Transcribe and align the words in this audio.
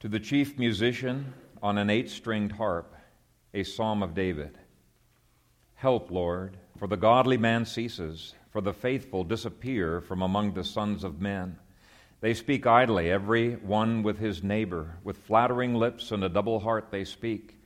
To 0.00 0.08
the 0.08 0.20
chief 0.20 0.56
musician 0.56 1.34
on 1.60 1.76
an 1.76 1.90
eight 1.90 2.08
stringed 2.08 2.52
harp, 2.52 2.94
a 3.52 3.64
psalm 3.64 4.00
of 4.00 4.14
David. 4.14 4.56
Help, 5.74 6.12
Lord, 6.12 6.56
for 6.78 6.86
the 6.86 6.96
godly 6.96 7.36
man 7.36 7.64
ceases, 7.64 8.32
for 8.52 8.60
the 8.60 8.72
faithful 8.72 9.24
disappear 9.24 10.00
from 10.00 10.22
among 10.22 10.52
the 10.52 10.62
sons 10.62 11.02
of 11.02 11.20
men. 11.20 11.58
They 12.20 12.32
speak 12.34 12.64
idly, 12.64 13.10
every 13.10 13.54
one 13.54 14.04
with 14.04 14.18
his 14.18 14.40
neighbor. 14.40 14.94
With 15.02 15.16
flattering 15.16 15.74
lips 15.74 16.12
and 16.12 16.22
a 16.22 16.28
double 16.28 16.60
heart 16.60 16.92
they 16.92 17.02
speak. 17.02 17.56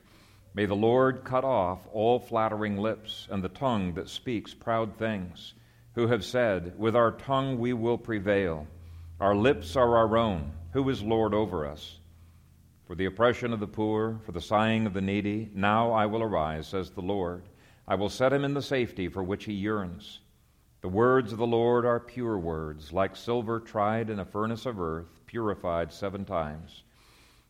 May 0.55 0.65
the 0.65 0.75
Lord 0.75 1.23
cut 1.23 1.43
off 1.43 1.87
all 1.93 2.19
flattering 2.19 2.77
lips 2.77 3.27
and 3.29 3.43
the 3.43 3.49
tongue 3.49 3.93
that 3.93 4.09
speaks 4.09 4.55
proud 4.55 4.97
things, 4.97 5.53
who 5.93 6.07
have 6.07 6.25
said, 6.25 6.79
With 6.79 6.95
our 6.95 7.11
tongue 7.11 7.59
we 7.59 7.73
will 7.73 7.99
prevail. 7.99 8.65
Our 9.19 9.35
lips 9.35 9.75
are 9.75 9.97
our 9.97 10.17
own. 10.17 10.53
Who 10.71 10.89
is 10.89 11.03
Lord 11.03 11.35
over 11.35 11.67
us? 11.67 11.99
For 12.85 12.95
the 12.95 13.05
oppression 13.05 13.53
of 13.53 13.59
the 13.59 13.67
poor, 13.67 14.19
for 14.25 14.33
the 14.33 14.41
sighing 14.41 14.85
of 14.85 14.93
the 14.93 15.01
needy, 15.01 15.49
now 15.53 15.91
I 15.91 16.05
will 16.05 16.21
arise, 16.21 16.67
says 16.67 16.91
the 16.91 17.01
Lord. 17.01 17.43
I 17.87 17.95
will 17.95 18.09
set 18.09 18.33
him 18.33 18.43
in 18.43 18.53
the 18.53 18.61
safety 18.61 19.07
for 19.07 19.23
which 19.23 19.45
he 19.45 19.53
yearns. 19.53 20.19
The 20.81 20.89
words 20.89 21.31
of 21.31 21.37
the 21.37 21.47
Lord 21.47 21.85
are 21.85 21.99
pure 21.99 22.37
words, 22.37 22.91
like 22.91 23.15
silver 23.15 23.61
tried 23.61 24.09
in 24.09 24.19
a 24.19 24.25
furnace 24.25 24.65
of 24.65 24.81
earth, 24.81 25.21
purified 25.25 25.93
seven 25.93 26.25
times. 26.25 26.83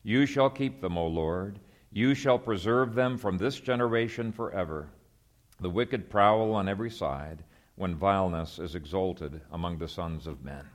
You 0.03 0.27
shall 0.27 0.51
keep 0.51 0.81
them, 0.81 0.97
O 0.97 1.07
Lord. 1.07 1.59
You 1.91 2.13
shall 2.13 2.37
preserve 2.37 2.93
them 2.93 3.17
from 3.17 3.37
this 3.37 3.59
generation 3.59 4.31
forever. 4.31 4.89
The 5.59 5.69
wicked 5.69 6.09
prowl 6.09 6.53
on 6.53 6.67
every 6.67 6.91
side 6.91 7.43
when 7.75 7.95
vileness 7.95 8.59
is 8.59 8.75
exalted 8.75 9.41
among 9.51 9.79
the 9.79 9.87
sons 9.87 10.27
of 10.27 10.43
men. 10.43 10.65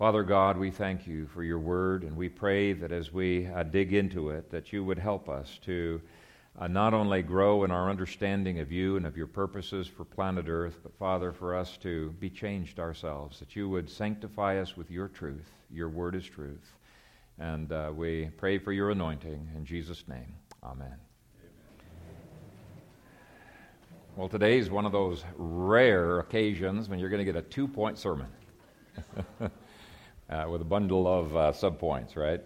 Father 0.00 0.22
God, 0.22 0.56
we 0.56 0.70
thank 0.70 1.06
you 1.06 1.26
for 1.26 1.44
your 1.44 1.58
word, 1.58 2.04
and 2.04 2.16
we 2.16 2.30
pray 2.30 2.72
that 2.72 2.90
as 2.90 3.12
we 3.12 3.46
uh, 3.48 3.62
dig 3.64 3.92
into 3.92 4.30
it, 4.30 4.48
that 4.48 4.72
you 4.72 4.82
would 4.82 4.98
help 4.98 5.28
us 5.28 5.58
to 5.66 6.00
uh, 6.58 6.66
not 6.66 6.94
only 6.94 7.20
grow 7.20 7.64
in 7.64 7.70
our 7.70 7.90
understanding 7.90 8.60
of 8.60 8.72
you 8.72 8.96
and 8.96 9.04
of 9.04 9.14
your 9.14 9.26
purposes 9.26 9.86
for 9.86 10.06
planet 10.06 10.46
Earth, 10.48 10.78
but 10.82 10.96
Father, 10.96 11.32
for 11.32 11.54
us 11.54 11.76
to 11.82 12.12
be 12.12 12.30
changed 12.30 12.80
ourselves, 12.80 13.38
that 13.40 13.54
you 13.54 13.68
would 13.68 13.90
sanctify 13.90 14.58
us 14.58 14.74
with 14.74 14.90
your 14.90 15.06
truth. 15.06 15.50
Your 15.70 15.90
word 15.90 16.14
is 16.14 16.24
truth. 16.24 16.72
And 17.38 17.70
uh, 17.70 17.92
we 17.94 18.30
pray 18.38 18.56
for 18.56 18.72
your 18.72 18.92
anointing 18.92 19.50
in 19.54 19.66
Jesus' 19.66 20.08
name. 20.08 20.32
Amen. 20.64 20.96
Well, 24.16 24.30
today 24.30 24.56
is 24.56 24.70
one 24.70 24.86
of 24.86 24.92
those 24.92 25.24
rare 25.36 26.20
occasions 26.20 26.88
when 26.88 26.98
you're 26.98 27.10
going 27.10 27.24
to 27.26 27.30
get 27.30 27.36
a 27.36 27.42
two 27.42 27.68
point 27.68 27.98
sermon. 27.98 28.28
uh, 30.30 30.46
with 30.48 30.60
a 30.60 30.64
bundle 30.64 31.06
of 31.06 31.36
uh, 31.36 31.52
subpoints, 31.52 32.16
right? 32.16 32.40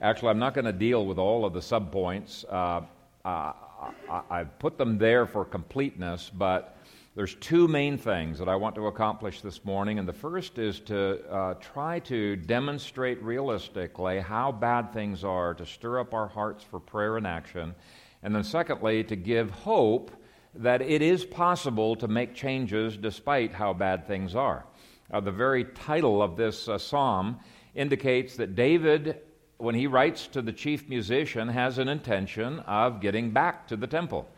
Actually, 0.00 0.30
I'm 0.30 0.38
not 0.38 0.54
going 0.54 0.64
to 0.64 0.72
deal 0.72 1.06
with 1.06 1.18
all 1.18 1.44
of 1.44 1.52
the 1.52 1.60
subpoints. 1.60 2.44
Uh, 2.50 2.82
I, 3.24 4.44
put 4.58 4.76
them 4.76 4.98
there 4.98 5.26
for 5.26 5.44
completeness, 5.44 6.30
but 6.30 6.76
there's 7.14 7.34
two 7.36 7.68
main 7.68 7.98
things 7.98 8.38
that 8.38 8.48
I 8.48 8.56
want 8.56 8.74
to 8.76 8.86
accomplish 8.86 9.40
this 9.40 9.64
morning. 9.64 9.98
And 9.98 10.08
the 10.08 10.12
first 10.12 10.58
is 10.58 10.80
to 10.80 11.20
uh, 11.30 11.54
try 11.54 11.98
to 12.00 12.36
demonstrate 12.36 13.22
realistically 13.22 14.20
how 14.20 14.52
bad 14.52 14.92
things 14.92 15.24
are, 15.24 15.54
to 15.54 15.66
stir 15.66 16.00
up 16.00 16.14
our 16.14 16.28
hearts 16.28 16.64
for 16.64 16.80
prayer 16.80 17.16
and 17.16 17.26
action. 17.26 17.74
And 18.22 18.34
then, 18.34 18.44
secondly, 18.44 19.04
to 19.04 19.16
give 19.16 19.50
hope 19.50 20.10
that 20.54 20.82
it 20.82 21.02
is 21.02 21.24
possible 21.24 21.96
to 21.96 22.08
make 22.08 22.34
changes 22.34 22.96
despite 22.96 23.52
how 23.52 23.72
bad 23.72 24.06
things 24.06 24.34
are. 24.34 24.64
Uh, 25.12 25.20
the 25.20 25.32
very 25.32 25.64
title 25.64 26.22
of 26.22 26.36
this 26.36 26.68
uh, 26.68 26.78
psalm 26.78 27.38
indicates 27.74 28.36
that 28.36 28.54
David, 28.54 29.20
when 29.58 29.74
he 29.74 29.86
writes 29.86 30.26
to 30.28 30.42
the 30.42 30.52
chief 30.52 30.88
musician, 30.88 31.48
has 31.48 31.78
an 31.78 31.88
intention 31.88 32.60
of 32.60 33.00
getting 33.00 33.30
back 33.30 33.66
to 33.68 33.76
the 33.76 33.86
temple. 33.86 34.28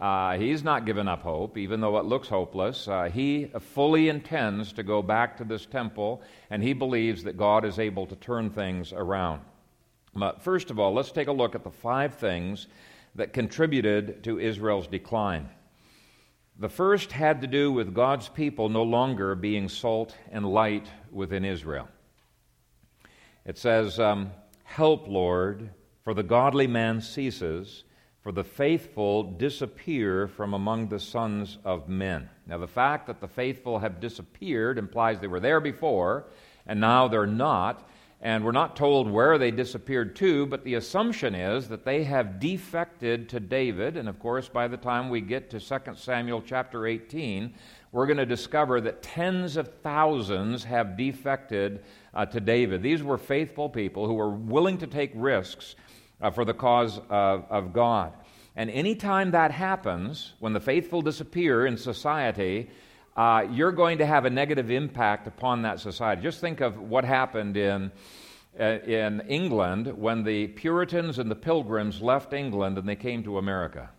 Uh, 0.00 0.36
he's 0.38 0.64
not 0.64 0.86
given 0.86 1.06
up 1.06 1.22
hope, 1.22 1.58
even 1.58 1.80
though 1.80 1.98
it 1.98 2.04
looks 2.04 2.28
hopeless. 2.28 2.88
Uh, 2.88 3.04
he 3.04 3.50
fully 3.60 4.08
intends 4.08 4.72
to 4.72 4.82
go 4.82 5.02
back 5.02 5.36
to 5.36 5.44
this 5.44 5.66
temple, 5.66 6.22
and 6.50 6.62
he 6.62 6.72
believes 6.72 7.24
that 7.24 7.36
God 7.36 7.64
is 7.64 7.78
able 7.78 8.06
to 8.06 8.16
turn 8.16 8.50
things 8.50 8.92
around. 8.92 9.42
But 10.14 10.42
first 10.42 10.70
of 10.70 10.78
all, 10.78 10.92
let's 10.92 11.12
take 11.12 11.28
a 11.28 11.32
look 11.32 11.54
at 11.54 11.64
the 11.64 11.70
five 11.70 12.14
things 12.14 12.66
that 13.14 13.32
contributed 13.32 14.24
to 14.24 14.38
Israel's 14.38 14.86
decline. 14.86 15.48
The 16.58 16.68
first 16.68 17.12
had 17.12 17.40
to 17.40 17.46
do 17.46 17.72
with 17.72 17.94
God's 17.94 18.28
people 18.28 18.68
no 18.68 18.82
longer 18.82 19.34
being 19.34 19.68
salt 19.68 20.16
and 20.30 20.46
light 20.46 20.86
within 21.10 21.44
Israel. 21.44 21.88
It 23.44 23.58
says, 23.58 23.98
um, 23.98 24.30
Help, 24.64 25.08
Lord, 25.08 25.70
for 26.02 26.14
the 26.14 26.22
godly 26.22 26.66
man 26.66 27.00
ceases, 27.00 27.84
for 28.22 28.32
the 28.32 28.44
faithful 28.44 29.24
disappear 29.24 30.28
from 30.28 30.54
among 30.54 30.88
the 30.88 31.00
sons 31.00 31.58
of 31.64 31.88
men. 31.88 32.28
Now, 32.46 32.58
the 32.58 32.68
fact 32.68 33.06
that 33.08 33.20
the 33.20 33.28
faithful 33.28 33.80
have 33.80 34.00
disappeared 34.00 34.78
implies 34.78 35.18
they 35.18 35.26
were 35.26 35.40
there 35.40 35.60
before, 35.60 36.26
and 36.66 36.80
now 36.80 37.08
they're 37.08 37.26
not. 37.26 37.88
And 38.24 38.44
we're 38.44 38.52
not 38.52 38.76
told 38.76 39.10
where 39.10 39.36
they 39.36 39.50
disappeared 39.50 40.14
to, 40.16 40.46
but 40.46 40.62
the 40.62 40.74
assumption 40.74 41.34
is 41.34 41.66
that 41.68 41.84
they 41.84 42.04
have 42.04 42.38
defected 42.38 43.28
to 43.30 43.40
David. 43.40 43.96
And 43.96 44.08
of 44.08 44.20
course, 44.20 44.48
by 44.48 44.68
the 44.68 44.76
time 44.76 45.10
we 45.10 45.20
get 45.20 45.50
to 45.50 45.58
2 45.58 45.94
Samuel 45.96 46.40
chapter 46.40 46.86
18, 46.86 47.52
we're 47.90 48.06
going 48.06 48.18
to 48.18 48.26
discover 48.26 48.80
that 48.82 49.02
tens 49.02 49.56
of 49.56 49.74
thousands 49.82 50.62
have 50.62 50.96
defected 50.96 51.82
uh, 52.14 52.24
to 52.26 52.38
David. 52.38 52.80
These 52.80 53.02
were 53.02 53.18
faithful 53.18 53.68
people 53.68 54.06
who 54.06 54.14
were 54.14 54.30
willing 54.30 54.78
to 54.78 54.86
take 54.86 55.10
risks 55.16 55.74
uh, 56.20 56.30
for 56.30 56.44
the 56.44 56.54
cause 56.54 57.00
of, 57.10 57.44
of 57.50 57.72
God. 57.72 58.12
And 58.54 58.70
anytime 58.70 59.32
that 59.32 59.50
happens, 59.50 60.34
when 60.38 60.52
the 60.52 60.60
faithful 60.60 61.02
disappear 61.02 61.66
in 61.66 61.76
society, 61.76 62.70
uh, 63.16 63.46
you're 63.50 63.72
going 63.72 63.98
to 63.98 64.06
have 64.06 64.24
a 64.24 64.30
negative 64.30 64.70
impact 64.70 65.26
upon 65.26 65.62
that 65.62 65.80
society. 65.80 66.22
Just 66.22 66.40
think 66.40 66.60
of 66.60 66.78
what 66.78 67.04
happened 67.04 67.56
in, 67.56 67.92
uh, 68.58 68.64
in 68.64 69.20
England 69.28 69.86
when 69.96 70.24
the 70.24 70.48
Puritans 70.48 71.18
and 71.18 71.30
the 71.30 71.36
Pilgrims 71.36 72.00
left 72.00 72.32
England 72.32 72.78
and 72.78 72.88
they 72.88 72.96
came 72.96 73.22
to 73.24 73.38
America. 73.38 73.90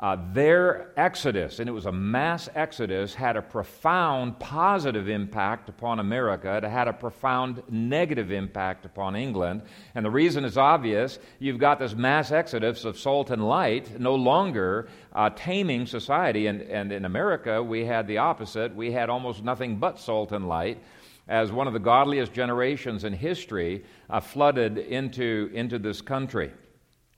Uh, 0.00 0.16
their 0.32 0.98
exodus, 0.98 1.58
and 1.58 1.68
it 1.68 1.72
was 1.72 1.84
a 1.84 1.92
mass 1.92 2.48
exodus, 2.54 3.12
had 3.12 3.36
a 3.36 3.42
profound 3.42 4.38
positive 4.38 5.10
impact 5.10 5.68
upon 5.68 6.00
America. 6.00 6.56
It 6.56 6.64
had 6.64 6.88
a 6.88 6.92
profound 6.94 7.62
negative 7.68 8.32
impact 8.32 8.86
upon 8.86 9.14
England. 9.14 9.60
And 9.94 10.02
the 10.02 10.10
reason 10.10 10.46
is 10.46 10.56
obvious. 10.56 11.18
You've 11.38 11.58
got 11.58 11.78
this 11.78 11.94
mass 11.94 12.32
exodus 12.32 12.86
of 12.86 12.98
salt 12.98 13.28
and 13.28 13.46
light 13.46 14.00
no 14.00 14.14
longer 14.14 14.88
uh, 15.12 15.28
taming 15.36 15.84
society. 15.84 16.46
And, 16.46 16.62
and 16.62 16.92
in 16.92 17.04
America, 17.04 17.62
we 17.62 17.84
had 17.84 18.06
the 18.06 18.18
opposite. 18.18 18.74
We 18.74 18.92
had 18.92 19.10
almost 19.10 19.44
nothing 19.44 19.76
but 19.76 19.98
salt 19.98 20.32
and 20.32 20.48
light 20.48 20.82
as 21.28 21.52
one 21.52 21.66
of 21.66 21.74
the 21.74 21.78
godliest 21.78 22.32
generations 22.32 23.04
in 23.04 23.12
history 23.12 23.84
uh, 24.08 24.20
flooded 24.20 24.78
into, 24.78 25.50
into 25.52 25.78
this 25.78 26.00
country. 26.00 26.52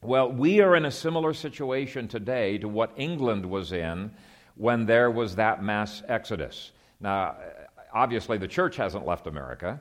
Well, 0.05 0.33
we 0.33 0.61
are 0.61 0.75
in 0.75 0.85
a 0.85 0.91
similar 0.91 1.33
situation 1.33 2.09
today 2.09 2.59
to 2.59 2.67
what 2.67 2.91
England 2.97 3.47
was 3.47 3.71
in 3.71 4.11
when 4.57 4.85
there 4.85 5.13
was 5.13 5.37
that 5.37 5.63
mass 5.63 6.03
exodus. 6.09 6.73
Now, 6.99 7.37
obviously, 7.95 8.37
the 8.37 8.49
church 8.49 8.75
hasn't 8.75 9.07
left 9.07 9.29
America, 9.29 9.81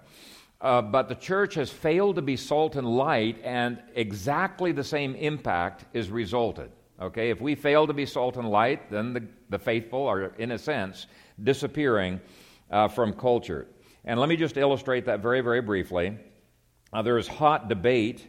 uh, 0.62 0.84
but 0.84 1.10
the 1.10 1.16
church 1.16 1.56
has 1.56 1.72
failed 1.72 2.18
to 2.18 2.22
be 2.22 2.38
salt 2.38 2.76
and 2.76 2.88
light, 2.88 3.40
and 3.44 3.82
exactly 3.96 4.72
the 4.72 4.84
same 4.84 5.16
impact 5.16 5.86
is 5.92 6.12
resulted. 6.12 6.70
Okay, 7.02 7.32
if 7.32 7.42
we 7.42 7.56
fail 7.56 7.88
to 7.88 7.94
be 7.94 8.06
salt 8.06 8.38
and 8.38 8.48
light, 8.48 8.92
then 8.92 9.14
the, 9.14 9.24
the 9.50 9.58
faithful 9.58 10.06
are, 10.06 10.26
in 10.38 10.52
a 10.52 10.58
sense, 10.60 11.08
disappearing 11.42 12.22
uh, 12.70 12.88
from 12.88 13.12
culture. 13.14 13.66
And 14.06 14.20
let 14.20 14.30
me 14.30 14.36
just 14.36 14.56
illustrate 14.56 15.06
that 15.06 15.22
very, 15.22 15.42
very 15.42 15.62
briefly. 15.62 16.16
Uh, 16.94 17.02
there 17.02 17.18
is 17.18 17.28
hot 17.28 17.70
debate 17.70 18.28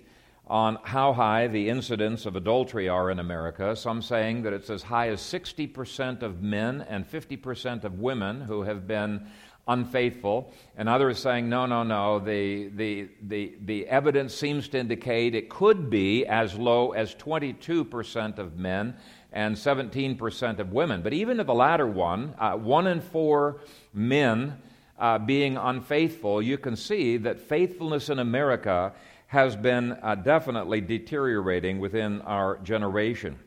on 0.52 0.76
how 0.82 1.14
high 1.14 1.46
the 1.46 1.70
incidents 1.70 2.26
of 2.26 2.36
adultery 2.36 2.86
are 2.86 3.10
in 3.10 3.18
America, 3.18 3.74
some 3.74 4.02
saying 4.02 4.42
that 4.42 4.52
it's 4.52 4.68
as 4.68 4.82
high 4.82 5.08
as 5.08 5.18
60% 5.18 6.20
of 6.20 6.42
men 6.42 6.84
and 6.90 7.10
50% 7.10 7.84
of 7.84 7.98
women 8.00 8.42
who 8.42 8.60
have 8.60 8.86
been 8.86 9.26
unfaithful, 9.66 10.52
and 10.76 10.90
others 10.90 11.18
saying, 11.18 11.48
no, 11.48 11.64
no, 11.64 11.82
no, 11.82 12.18
the, 12.18 12.68
the, 12.68 13.08
the, 13.22 13.54
the 13.64 13.86
evidence 13.86 14.34
seems 14.34 14.68
to 14.68 14.78
indicate 14.78 15.34
it 15.34 15.48
could 15.48 15.88
be 15.88 16.26
as 16.26 16.54
low 16.54 16.92
as 16.92 17.14
22% 17.14 18.36
of 18.36 18.58
men 18.58 18.94
and 19.32 19.56
17% 19.56 20.58
of 20.58 20.70
women. 20.70 21.00
But 21.00 21.14
even 21.14 21.38
to 21.38 21.44
the 21.44 21.54
latter 21.54 21.86
one, 21.86 22.34
uh, 22.38 22.56
one 22.56 22.86
in 22.86 23.00
four 23.00 23.62
men 23.94 24.60
uh, 24.98 25.16
being 25.16 25.56
unfaithful, 25.56 26.42
you 26.42 26.58
can 26.58 26.76
see 26.76 27.16
that 27.16 27.40
faithfulness 27.40 28.10
in 28.10 28.18
America 28.18 28.92
has 29.32 29.56
been 29.56 29.96
uh, 30.02 30.14
definitely 30.14 30.78
deteriorating 30.78 31.80
within 31.80 32.20
our 32.20 32.58
generation. 32.58 33.38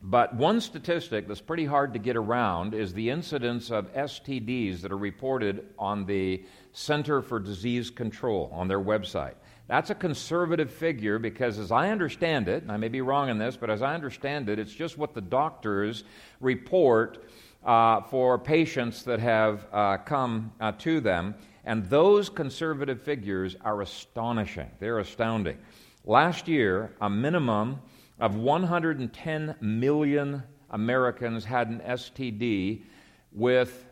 But 0.00 0.32
one 0.36 0.60
statistic 0.60 1.26
that's 1.26 1.40
pretty 1.40 1.64
hard 1.64 1.92
to 1.94 1.98
get 1.98 2.14
around 2.14 2.72
is 2.72 2.92
the 2.92 3.10
incidence 3.10 3.72
of 3.72 3.92
STDs 3.94 4.80
that 4.80 4.92
are 4.92 4.96
reported 4.96 5.70
on 5.76 6.06
the 6.06 6.44
Center 6.72 7.20
for 7.20 7.40
Disease 7.40 7.90
Control 7.90 8.48
on 8.54 8.68
their 8.68 8.78
website. 8.78 9.34
That's 9.66 9.90
a 9.90 9.96
conservative 9.96 10.70
figure 10.70 11.18
because, 11.18 11.58
as 11.58 11.72
I 11.72 11.90
understand 11.90 12.46
it, 12.46 12.62
and 12.62 12.70
I 12.70 12.76
may 12.76 12.86
be 12.86 13.00
wrong 13.00 13.28
in 13.28 13.38
this, 13.38 13.56
but 13.56 13.70
as 13.70 13.82
I 13.82 13.94
understand 13.94 14.48
it, 14.48 14.60
it's 14.60 14.72
just 14.72 14.98
what 14.98 15.14
the 15.14 15.20
doctors 15.20 16.04
report 16.38 17.24
uh, 17.64 18.02
for 18.02 18.38
patients 18.38 19.02
that 19.02 19.18
have 19.18 19.66
uh, 19.72 19.96
come 19.96 20.52
uh, 20.60 20.70
to 20.78 21.00
them. 21.00 21.34
And 21.68 21.84
those 21.84 22.30
conservative 22.30 23.02
figures 23.02 23.54
are 23.60 23.82
astonishing. 23.82 24.70
They're 24.80 25.00
astounding. 25.00 25.58
Last 26.06 26.48
year, 26.48 26.96
a 26.98 27.10
minimum 27.10 27.80
of 28.18 28.36
110 28.36 29.54
million 29.60 30.42
Americans 30.70 31.44
had 31.44 31.68
an 31.68 31.82
STD 31.86 32.84
with, 33.32 33.86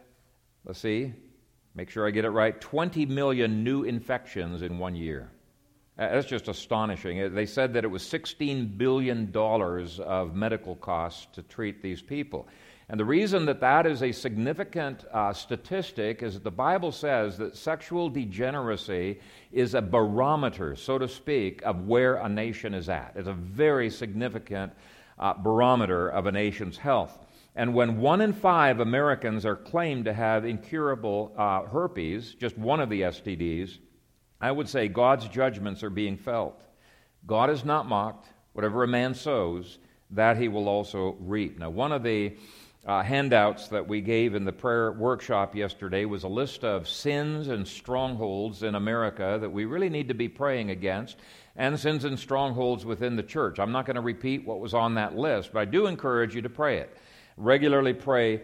let's 0.64 0.78
see, 0.78 1.12
make 1.75 1.90
sure 1.90 2.06
I 2.06 2.12
get 2.12 2.25
it 2.25 2.31
right, 2.31 2.58
20 2.58 3.05
million 3.05 3.62
new 3.62 3.84
infections 3.84 4.62
in 4.62 4.79
one 4.79 4.96
year. 4.96 5.31
Uh, 5.99 6.08
that's 6.08 6.26
just 6.26 6.49
astonishing. 6.49 7.20
Uh, 7.20 7.29
they 7.29 7.44
said 7.44 7.75
that 7.75 7.84
it 7.84 7.88
was 7.88 8.02
$16 8.05 8.79
billion 8.79 9.31
of 9.37 10.34
medical 10.34 10.76
costs 10.76 11.26
to 11.34 11.43
treat 11.43 11.82
these 11.82 12.00
people. 12.00 12.49
And 12.88 13.00
the 13.00 13.04
reason 13.04 13.46
that 13.46 13.60
that 13.60 13.84
is 13.84 14.02
a 14.02 14.12
significant 14.12 15.04
uh, 15.12 15.32
statistic 15.32 16.22
is 16.22 16.34
that 16.34 16.44
the 16.44 16.52
Bible 16.52 16.92
says 16.92 17.36
that 17.38 17.56
sexual 17.56 18.08
degeneracy 18.08 19.18
is 19.50 19.74
a 19.74 19.82
barometer, 19.82 20.76
so 20.76 20.96
to 20.96 21.08
speak, 21.08 21.62
of 21.62 21.88
where 21.88 22.14
a 22.14 22.28
nation 22.28 22.74
is 22.74 22.88
at. 22.88 23.14
It's 23.16 23.26
a 23.26 23.32
very 23.32 23.90
significant 23.90 24.72
uh, 25.18 25.34
barometer 25.34 26.08
of 26.08 26.26
a 26.26 26.32
nation's 26.32 26.76
health. 26.76 27.18
And 27.56 27.74
when 27.74 27.98
one 27.98 28.20
in 28.20 28.32
five 28.32 28.78
Americans 28.78 29.44
are 29.44 29.56
claimed 29.56 30.04
to 30.04 30.12
have 30.12 30.44
incurable 30.44 31.32
uh, 31.36 31.62
herpes, 31.62 32.34
just 32.34 32.56
one 32.56 32.80
of 32.80 32.88
the 32.88 33.00
STDs, 33.00 33.78
I 34.40 34.52
would 34.52 34.68
say 34.68 34.86
God's 34.86 35.26
judgments 35.26 35.82
are 35.82 35.90
being 35.90 36.16
felt. 36.16 36.62
God 37.26 37.50
is 37.50 37.64
not 37.64 37.88
mocked. 37.88 38.28
Whatever 38.52 38.84
a 38.84 38.88
man 38.88 39.14
sows, 39.14 39.78
that 40.10 40.36
he 40.36 40.48
will 40.48 40.68
also 40.68 41.16
reap. 41.18 41.58
Now, 41.58 41.70
one 41.70 41.92
of 41.92 42.02
the 42.02 42.36
uh, 42.86 43.02
handouts 43.02 43.66
that 43.68 43.86
we 43.86 44.00
gave 44.00 44.36
in 44.36 44.44
the 44.44 44.52
prayer 44.52 44.92
workshop 44.92 45.56
yesterday 45.56 46.04
was 46.04 46.22
a 46.22 46.28
list 46.28 46.62
of 46.64 46.88
sins 46.88 47.48
and 47.48 47.66
strongholds 47.66 48.62
in 48.62 48.76
America 48.76 49.38
that 49.40 49.50
we 49.50 49.64
really 49.64 49.88
need 49.88 50.06
to 50.06 50.14
be 50.14 50.28
praying 50.28 50.70
against, 50.70 51.16
and 51.56 51.78
sins 51.78 52.04
and 52.04 52.16
strongholds 52.16 52.84
within 52.84 53.16
the 53.16 53.22
church. 53.24 53.58
I'm 53.58 53.72
not 53.72 53.86
going 53.86 53.96
to 53.96 54.02
repeat 54.02 54.46
what 54.46 54.60
was 54.60 54.72
on 54.72 54.94
that 54.94 55.16
list, 55.16 55.52
but 55.52 55.60
I 55.60 55.64
do 55.64 55.86
encourage 55.86 56.34
you 56.34 56.42
to 56.42 56.48
pray 56.48 56.78
it. 56.78 56.96
Regularly 57.36 57.92
pray 57.92 58.42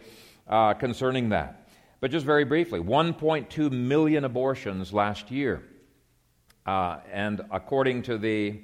uh, 0.48 0.74
concerning 0.74 1.28
that. 1.28 1.68
But 2.00 2.10
just 2.10 2.26
very 2.26 2.44
briefly 2.44 2.80
1.2 2.80 3.70
million 3.70 4.24
abortions 4.24 4.92
last 4.92 5.30
year. 5.30 5.62
Uh, 6.66 6.98
and 7.12 7.42
according 7.52 8.02
to 8.02 8.18
the, 8.18 8.60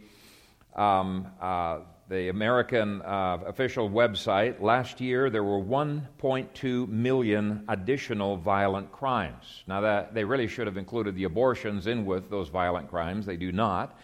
um, 0.75 1.28
uh, 1.40 1.80
the 2.08 2.31
American 2.31 3.02
uh, 3.02 3.38
official 3.46 3.88
website, 3.90 4.60
last 4.62 5.00
year 5.00 5.28
there 5.28 5.44
were 5.44 5.60
1.2 5.60 6.88
million 6.88 7.66
additional 7.69 8.38
violent 8.38 8.90
crimes. 8.90 9.62
Now, 9.66 9.82
that, 9.82 10.14
they 10.14 10.25
really 10.25 10.49
should 10.49 10.66
have 10.66 10.78
included 10.78 11.14
the 11.14 11.25
abortions 11.25 11.87
in 11.87 12.06
with 12.06 12.31
those 12.31 12.49
violent 12.49 12.88
crimes. 12.88 13.26
They 13.26 13.37
do 13.37 13.52
not. 13.52 13.99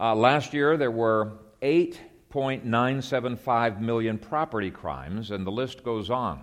Uh, 0.00 0.14
last 0.14 0.54
year 0.54 0.78
there 0.78 0.90
were 0.90 1.32
8.975 1.60 3.80
million 3.80 4.16
property 4.16 4.70
crimes, 4.70 5.30
and 5.30 5.46
the 5.46 5.52
list 5.52 5.84
goes 5.84 6.08
on. 6.08 6.42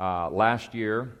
Uh, 0.00 0.30
last 0.30 0.72
year, 0.72 1.18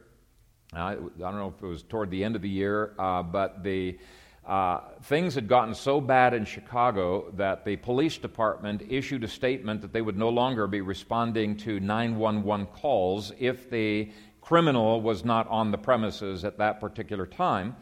I 0.72 0.94
don't 0.94 1.18
know 1.18 1.52
if 1.54 1.62
it 1.62 1.66
was 1.66 1.82
toward 1.82 2.10
the 2.10 2.24
end 2.24 2.34
of 2.34 2.40
the 2.40 2.48
year, 2.48 2.94
but 2.96 3.62
the 3.62 3.98
uh, 4.46 4.80
things 5.02 5.36
had 5.36 5.46
gotten 5.46 5.74
so 5.74 6.00
bad 6.00 6.34
in 6.34 6.44
Chicago 6.44 7.30
that 7.36 7.64
the 7.64 7.76
police 7.76 8.18
department 8.18 8.82
issued 8.88 9.22
a 9.22 9.28
statement 9.28 9.80
that 9.82 9.92
they 9.92 10.02
would 10.02 10.18
no 10.18 10.28
longer 10.28 10.66
be 10.66 10.80
responding 10.80 11.56
to 11.56 11.78
911 11.78 12.66
calls 12.66 13.32
if 13.38 13.70
the 13.70 14.10
criminal 14.40 15.00
was 15.00 15.24
not 15.24 15.46
on 15.48 15.70
the 15.70 15.78
premises 15.78 16.44
at 16.44 16.58
that 16.58 16.80
particular 16.80 17.24
time. 17.24 17.76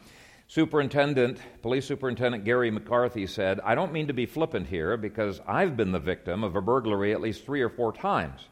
Superintendent, 0.47 1.39
Police 1.61 1.85
Superintendent 1.85 2.43
Garry 2.43 2.69
McCarthy 2.69 3.25
said, 3.25 3.59
I 3.61 3.73
don't 3.73 3.93
mean 3.93 4.07
to 4.07 4.13
be 4.13 4.25
flippant 4.25 4.67
here 4.67 4.97
because 4.97 5.39
I've 5.47 5.75
been 5.75 5.91
the 5.91 5.99
victim 5.99 6.43
of 6.43 6.55
a 6.55 6.61
burglary 6.61 7.13
at 7.13 7.21
least 7.21 7.45
three 7.45 7.61
or 7.61 7.69
four 7.69 7.93
times. 7.93 8.49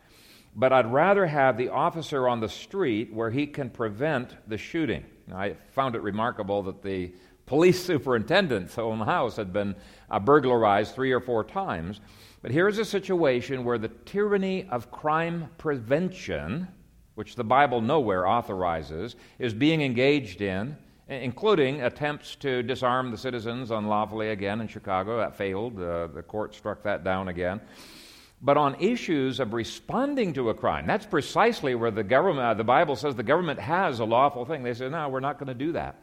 But 0.55 0.73
I'd 0.73 0.91
rather 0.91 1.27
have 1.27 1.57
the 1.57 1.69
officer 1.69 2.27
on 2.27 2.39
the 2.39 2.49
street 2.49 3.13
where 3.13 3.29
he 3.29 3.45
can 3.45 3.69
prevent 3.69 4.35
the 4.47 4.57
shooting. 4.57 5.05
I 5.31 5.57
found 5.71 5.95
it 5.95 6.01
remarkable 6.01 6.63
that 6.63 6.81
the 6.81 7.11
police 7.49 7.83
superintendent's 7.83 8.77
own 8.77 8.99
house 8.99 9.35
had 9.35 9.51
been 9.51 9.75
uh, 10.11 10.19
burglarized 10.19 10.93
three 10.93 11.11
or 11.11 11.19
four 11.19 11.43
times. 11.43 11.99
But 12.43 12.51
here's 12.51 12.77
a 12.77 12.85
situation 12.85 13.65
where 13.65 13.79
the 13.79 13.87
tyranny 13.87 14.67
of 14.69 14.91
crime 14.91 15.49
prevention, 15.57 16.67
which 17.15 17.35
the 17.35 17.43
Bible 17.43 17.81
nowhere 17.81 18.27
authorizes, 18.27 19.15
is 19.39 19.55
being 19.55 19.81
engaged 19.81 20.41
in, 20.41 20.77
including 21.07 21.81
attempts 21.81 22.35
to 22.35 22.61
disarm 22.61 23.09
the 23.09 23.17
citizens 23.17 23.71
unlawfully 23.71 24.29
again 24.29 24.61
in 24.61 24.67
Chicago. 24.67 25.17
That 25.17 25.35
failed. 25.35 25.81
Uh, 25.81 26.05
the 26.05 26.21
court 26.21 26.53
struck 26.53 26.83
that 26.83 27.03
down 27.03 27.29
again. 27.29 27.61
But 28.43 28.57
on 28.57 28.75
issues 28.79 29.39
of 29.39 29.53
responding 29.53 30.33
to 30.33 30.51
a 30.51 30.53
crime, 30.53 30.85
that's 30.85 31.07
precisely 31.07 31.73
where 31.73 31.89
the 31.89 32.03
government, 32.03 32.45
uh, 32.45 32.53
the 32.53 32.63
Bible 32.63 32.95
says 32.95 33.15
the 33.15 33.23
government 33.23 33.59
has 33.59 33.99
a 34.01 34.05
lawful 34.05 34.45
thing. 34.45 34.61
They 34.61 34.75
say, 34.75 34.87
no, 34.87 35.09
we're 35.09 35.19
not 35.19 35.39
going 35.39 35.47
to 35.47 35.55
do 35.55 35.71
that. 35.71 35.95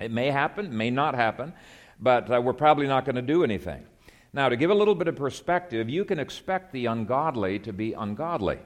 It 0.00 0.10
may 0.10 0.30
happen, 0.30 0.76
may 0.76 0.90
not 0.90 1.14
happen, 1.14 1.52
but 2.00 2.30
uh, 2.30 2.40
we're 2.40 2.52
probably 2.52 2.86
not 2.86 3.04
going 3.04 3.16
to 3.16 3.22
do 3.22 3.44
anything. 3.44 3.84
Now, 4.32 4.48
to 4.48 4.56
give 4.56 4.70
a 4.70 4.74
little 4.74 4.94
bit 4.94 5.08
of 5.08 5.16
perspective, 5.16 5.88
you 5.88 6.04
can 6.04 6.18
expect 6.18 6.72
the 6.72 6.86
ungodly 6.86 7.58
to 7.60 7.72
be 7.72 7.92
ungodly. 7.92 8.58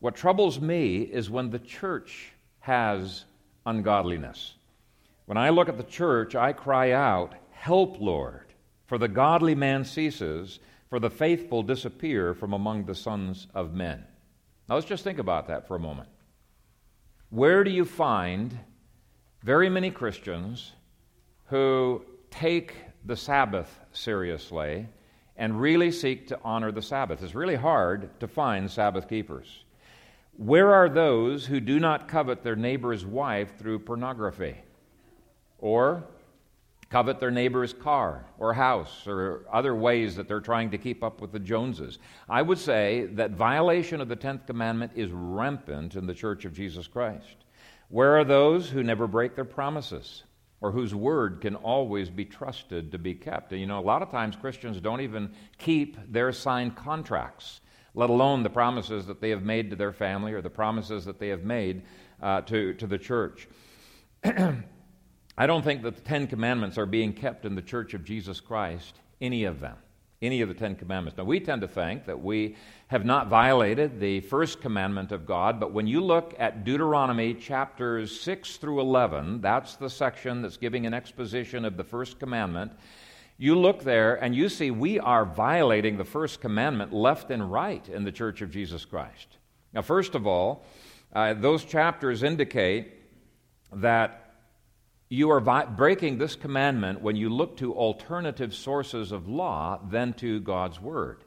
What 0.00 0.14
troubles 0.14 0.60
me 0.60 0.98
is 0.98 1.30
when 1.30 1.50
the 1.50 1.58
church 1.58 2.32
has 2.60 3.24
ungodliness. 3.64 4.54
When 5.26 5.38
I 5.38 5.48
look 5.48 5.68
at 5.68 5.78
the 5.78 5.84
church, 5.84 6.34
I 6.34 6.52
cry 6.52 6.92
out, 6.92 7.34
Help, 7.50 7.98
Lord, 7.98 8.52
for 8.86 8.98
the 8.98 9.08
godly 9.08 9.54
man 9.54 9.84
ceases, 9.84 10.60
for 10.90 11.00
the 11.00 11.08
faithful 11.08 11.62
disappear 11.62 12.34
from 12.34 12.52
among 12.52 12.84
the 12.84 12.94
sons 12.94 13.46
of 13.54 13.72
men. 13.72 14.04
Now, 14.68 14.74
let's 14.74 14.86
just 14.86 15.02
think 15.02 15.18
about 15.18 15.48
that 15.48 15.66
for 15.66 15.76
a 15.76 15.80
moment. 15.80 16.10
Where 17.30 17.64
do 17.64 17.70
you 17.70 17.86
find 17.86 18.58
very 19.44 19.68
many 19.68 19.90
Christians 19.90 20.72
who 21.44 22.02
take 22.30 22.74
the 23.04 23.14
Sabbath 23.14 23.78
seriously 23.92 24.88
and 25.36 25.60
really 25.60 25.92
seek 25.92 26.26
to 26.28 26.38
honor 26.42 26.72
the 26.72 26.80
Sabbath. 26.80 27.22
It's 27.22 27.34
really 27.34 27.54
hard 27.54 28.18
to 28.20 28.26
find 28.26 28.70
Sabbath 28.70 29.06
keepers. 29.06 29.64
Where 30.38 30.72
are 30.72 30.88
those 30.88 31.44
who 31.44 31.60
do 31.60 31.78
not 31.78 32.08
covet 32.08 32.42
their 32.42 32.56
neighbor's 32.56 33.04
wife 33.04 33.58
through 33.58 33.80
pornography? 33.80 34.56
Or 35.58 36.04
covet 36.88 37.20
their 37.20 37.30
neighbor's 37.30 37.74
car 37.74 38.24
or 38.38 38.54
house 38.54 39.06
or 39.06 39.44
other 39.52 39.74
ways 39.74 40.16
that 40.16 40.26
they're 40.26 40.40
trying 40.40 40.70
to 40.70 40.78
keep 40.78 41.04
up 41.04 41.20
with 41.20 41.32
the 41.32 41.38
Joneses. 41.38 41.98
I 42.30 42.40
would 42.40 42.58
say 42.58 43.08
that 43.12 43.32
violation 43.32 44.00
of 44.00 44.08
the 44.08 44.16
10th 44.16 44.46
commandment 44.46 44.92
is 44.94 45.10
rampant 45.10 45.96
in 45.96 46.06
the 46.06 46.14
Church 46.14 46.46
of 46.46 46.54
Jesus 46.54 46.86
Christ. 46.86 47.43
Where 47.94 48.18
are 48.18 48.24
those 48.24 48.68
who 48.70 48.82
never 48.82 49.06
break 49.06 49.36
their 49.36 49.44
promises 49.44 50.24
or 50.60 50.72
whose 50.72 50.92
word 50.92 51.40
can 51.40 51.54
always 51.54 52.10
be 52.10 52.24
trusted 52.24 52.90
to 52.90 52.98
be 52.98 53.14
kept? 53.14 53.52
And 53.52 53.60
you 53.60 53.68
know, 53.68 53.78
a 53.78 53.86
lot 53.86 54.02
of 54.02 54.10
times 54.10 54.34
Christians 54.34 54.80
don't 54.80 55.02
even 55.02 55.32
keep 55.58 55.96
their 56.10 56.32
signed 56.32 56.74
contracts, 56.74 57.60
let 57.94 58.10
alone 58.10 58.42
the 58.42 58.50
promises 58.50 59.06
that 59.06 59.20
they 59.20 59.30
have 59.30 59.44
made 59.44 59.70
to 59.70 59.76
their 59.76 59.92
family 59.92 60.32
or 60.32 60.42
the 60.42 60.50
promises 60.50 61.04
that 61.04 61.20
they 61.20 61.28
have 61.28 61.44
made 61.44 61.82
uh, 62.20 62.40
to, 62.40 62.74
to 62.74 62.88
the 62.88 62.98
church. 62.98 63.46
I 64.24 65.46
don't 65.46 65.62
think 65.62 65.82
that 65.82 65.94
the 65.94 66.02
Ten 66.02 66.26
Commandments 66.26 66.78
are 66.78 66.86
being 66.86 67.12
kept 67.12 67.44
in 67.44 67.54
the 67.54 67.62
church 67.62 67.94
of 67.94 68.02
Jesus 68.02 68.40
Christ, 68.40 68.98
any 69.20 69.44
of 69.44 69.60
them 69.60 69.76
any 70.24 70.40
of 70.40 70.48
the 70.48 70.54
Ten 70.54 70.74
Commandments. 70.74 71.16
Now, 71.16 71.24
we 71.24 71.40
tend 71.40 71.60
to 71.60 71.68
think 71.68 72.06
that 72.06 72.22
we 72.22 72.56
have 72.88 73.04
not 73.04 73.28
violated 73.28 74.00
the 74.00 74.20
first 74.20 74.60
commandment 74.60 75.12
of 75.12 75.26
God, 75.26 75.58
but 75.60 75.72
when 75.72 75.86
you 75.86 76.00
look 76.00 76.34
at 76.38 76.64
Deuteronomy 76.64 77.34
chapters 77.34 78.20
6 78.20 78.56
through 78.56 78.80
11, 78.80 79.40
that's 79.40 79.76
the 79.76 79.90
section 79.90 80.42
that's 80.42 80.56
giving 80.56 80.86
an 80.86 80.94
exposition 80.94 81.64
of 81.64 81.76
the 81.76 81.84
first 81.84 82.18
commandment. 82.18 82.72
You 83.36 83.58
look 83.58 83.82
there 83.82 84.22
and 84.22 84.34
you 84.34 84.48
see 84.48 84.70
we 84.70 85.00
are 85.00 85.24
violating 85.24 85.96
the 85.96 86.04
first 86.04 86.40
commandment 86.40 86.92
left 86.92 87.30
and 87.30 87.50
right 87.50 87.86
in 87.88 88.04
the 88.04 88.12
church 88.12 88.42
of 88.42 88.50
Jesus 88.50 88.84
Christ. 88.84 89.38
Now, 89.72 89.82
first 89.82 90.14
of 90.14 90.26
all, 90.26 90.64
uh, 91.12 91.34
those 91.34 91.64
chapters 91.64 92.22
indicate 92.22 92.92
that 93.72 94.23
you 95.14 95.30
are 95.30 95.40
vi- 95.40 95.66
breaking 95.66 96.18
this 96.18 96.34
commandment 96.34 97.00
when 97.00 97.14
you 97.14 97.28
look 97.30 97.56
to 97.58 97.72
alternative 97.72 98.52
sources 98.52 99.12
of 99.12 99.28
law 99.28 99.78
than 99.88 100.12
to 100.14 100.40
God's 100.40 100.80
Word. 100.80 101.22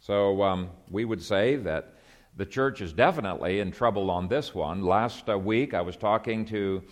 So 0.00 0.42
um, 0.42 0.70
we 0.90 1.04
would 1.04 1.22
say 1.22 1.56
that 1.56 1.94
the 2.36 2.44
church 2.44 2.80
is 2.80 2.92
definitely 2.92 3.60
in 3.60 3.70
trouble 3.70 4.10
on 4.10 4.26
this 4.26 4.52
one. 4.52 4.82
Last 4.82 5.28
uh, 5.30 5.38
week, 5.38 5.74
I 5.74 5.82
was 5.82 5.96
talking 5.96 6.44
to 6.46 6.82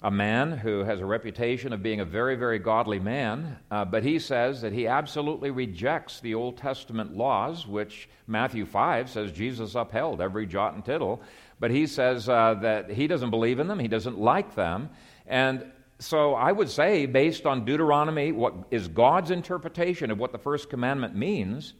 a 0.00 0.10
man 0.10 0.52
who 0.52 0.84
has 0.84 1.00
a 1.00 1.06
reputation 1.06 1.72
of 1.72 1.82
being 1.82 2.00
a 2.00 2.04
very, 2.04 2.34
very 2.34 2.58
godly 2.58 2.98
man, 2.98 3.58
uh, 3.70 3.84
but 3.84 4.02
he 4.02 4.18
says 4.18 4.62
that 4.62 4.72
he 4.72 4.86
absolutely 4.86 5.50
rejects 5.50 6.20
the 6.20 6.34
Old 6.34 6.56
Testament 6.56 7.14
laws, 7.14 7.66
which 7.66 8.08
Matthew 8.26 8.64
5 8.64 9.10
says 9.10 9.32
Jesus 9.32 9.74
upheld 9.74 10.20
every 10.20 10.46
jot 10.46 10.74
and 10.74 10.84
tittle. 10.84 11.20
But 11.58 11.70
he 11.70 11.86
says 11.86 12.28
uh, 12.28 12.54
that 12.60 12.90
he 12.90 13.06
doesn't 13.06 13.30
believe 13.30 13.60
in 13.60 13.68
them, 13.68 13.78
he 13.78 13.88
doesn't 13.88 14.18
like 14.18 14.54
them. 14.54 14.90
And 15.26 15.64
so 15.98 16.34
I 16.34 16.52
would 16.52 16.68
say, 16.68 17.06
based 17.06 17.46
on 17.46 17.64
Deuteronomy, 17.64 18.32
what 18.32 18.54
is 18.70 18.88
God's 18.88 19.30
interpretation 19.30 20.10
of 20.10 20.18
what 20.18 20.32
the 20.32 20.38
first 20.38 20.68
commandment 20.68 21.14
means, 21.14 21.74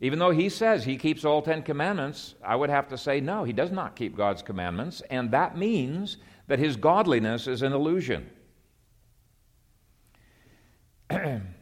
even 0.00 0.18
though 0.18 0.30
he 0.30 0.48
says 0.48 0.84
he 0.84 0.96
keeps 0.96 1.24
all 1.24 1.42
Ten 1.42 1.62
Commandments, 1.62 2.34
I 2.44 2.56
would 2.56 2.70
have 2.70 2.88
to 2.88 2.96
say, 2.96 3.20
no, 3.20 3.44
he 3.44 3.52
does 3.52 3.70
not 3.70 3.96
keep 3.96 4.16
God's 4.16 4.42
commandments, 4.42 5.02
and 5.10 5.32
that 5.32 5.58
means 5.58 6.16
that 6.46 6.58
his 6.58 6.76
godliness 6.76 7.46
is 7.46 7.62
an 7.62 7.72
illusion. 7.72 8.30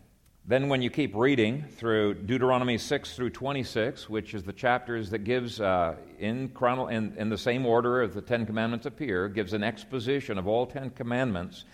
then, 0.49 0.71
when 0.71 0.81
you 0.81 0.89
keep 0.89 1.15
reading 1.15 1.63
through 1.77 2.15
Deuteronomy 2.15 2.79
6 2.79 3.15
through 3.15 3.29
26, 3.29 4.09
which 4.09 4.33
is 4.33 4.43
the 4.43 4.53
chapters 4.55 5.11
that 5.11 5.19
gives, 5.19 5.61
uh, 5.61 5.95
in, 6.19 6.49
chrono- 6.49 6.87
in, 6.87 7.15
in 7.19 7.29
the 7.29 7.37
same 7.37 7.67
order 7.67 8.01
as 8.01 8.15
the 8.15 8.23
Ten 8.23 8.47
Commandments 8.47 8.87
appear, 8.87 9.29
gives 9.29 9.53
an 9.53 9.63
exposition 9.63 10.39
of 10.39 10.49
all 10.49 10.65
Ten 10.65 10.89
Commandments, 10.89 11.67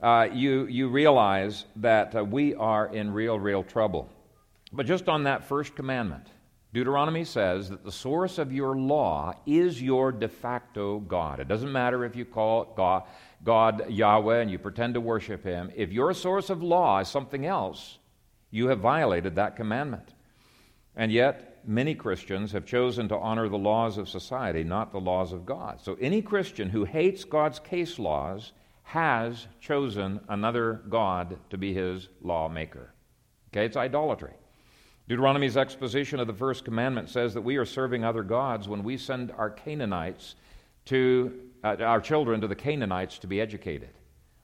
uh, 0.00 0.28
you, 0.32 0.66
you 0.66 0.86
realize 0.86 1.64
that 1.74 2.14
uh, 2.14 2.22
we 2.22 2.54
are 2.54 2.86
in 2.86 3.12
real, 3.12 3.36
real 3.36 3.64
trouble. 3.64 4.08
But 4.72 4.86
just 4.86 5.08
on 5.08 5.24
that 5.24 5.42
first 5.42 5.74
commandment, 5.74 6.28
Deuteronomy 6.72 7.24
says 7.24 7.68
that 7.70 7.82
the 7.82 7.90
source 7.90 8.38
of 8.38 8.52
your 8.52 8.76
law 8.76 9.34
is 9.44 9.82
your 9.82 10.12
de 10.12 10.28
facto 10.28 11.00
God. 11.00 11.40
It 11.40 11.48
doesn't 11.48 11.72
matter 11.72 12.04
if 12.04 12.14
you 12.14 12.24
call 12.24 12.62
it 12.62 12.68
God, 12.76 13.02
God 13.44 13.90
Yahweh 13.90 14.40
and 14.40 14.50
you 14.50 14.58
pretend 14.58 14.94
to 14.94 15.00
worship 15.00 15.44
Him. 15.44 15.70
If 15.74 15.92
your 15.92 16.12
source 16.14 16.50
of 16.50 16.62
law 16.62 17.00
is 17.00 17.08
something 17.08 17.46
else, 17.46 17.98
you 18.50 18.68
have 18.68 18.80
violated 18.80 19.36
that 19.36 19.56
commandment. 19.56 20.14
And 20.96 21.12
yet, 21.12 21.60
many 21.64 21.94
Christians 21.94 22.52
have 22.52 22.66
chosen 22.66 23.08
to 23.08 23.16
honor 23.16 23.48
the 23.48 23.58
laws 23.58 23.98
of 23.98 24.08
society, 24.08 24.64
not 24.64 24.90
the 24.90 25.00
laws 25.00 25.32
of 25.32 25.46
God. 25.46 25.80
So, 25.80 25.96
any 26.00 26.22
Christian 26.22 26.70
who 26.70 26.84
hates 26.84 27.24
God's 27.24 27.58
case 27.58 27.98
laws 27.98 28.52
has 28.82 29.46
chosen 29.60 30.18
another 30.28 30.80
God 30.88 31.36
to 31.50 31.58
be 31.58 31.74
his 31.74 32.08
lawmaker. 32.22 32.94
Okay, 33.52 33.66
it's 33.66 33.76
idolatry. 33.76 34.32
Deuteronomy's 35.08 35.56
exposition 35.56 36.20
of 36.20 36.26
the 36.26 36.34
first 36.34 36.64
commandment 36.64 37.10
says 37.10 37.34
that 37.34 37.42
we 37.42 37.56
are 37.56 37.66
serving 37.66 38.02
other 38.02 38.22
gods 38.22 38.66
when 38.66 38.82
we 38.82 38.96
send 38.96 39.30
our 39.32 39.50
Canaanites 39.50 40.36
to 40.86 41.38
uh, 41.64 41.76
our 41.80 42.00
children 42.00 42.40
to 42.40 42.48
the 42.48 42.54
Canaanites 42.54 43.18
to 43.18 43.26
be 43.26 43.40
educated. 43.40 43.90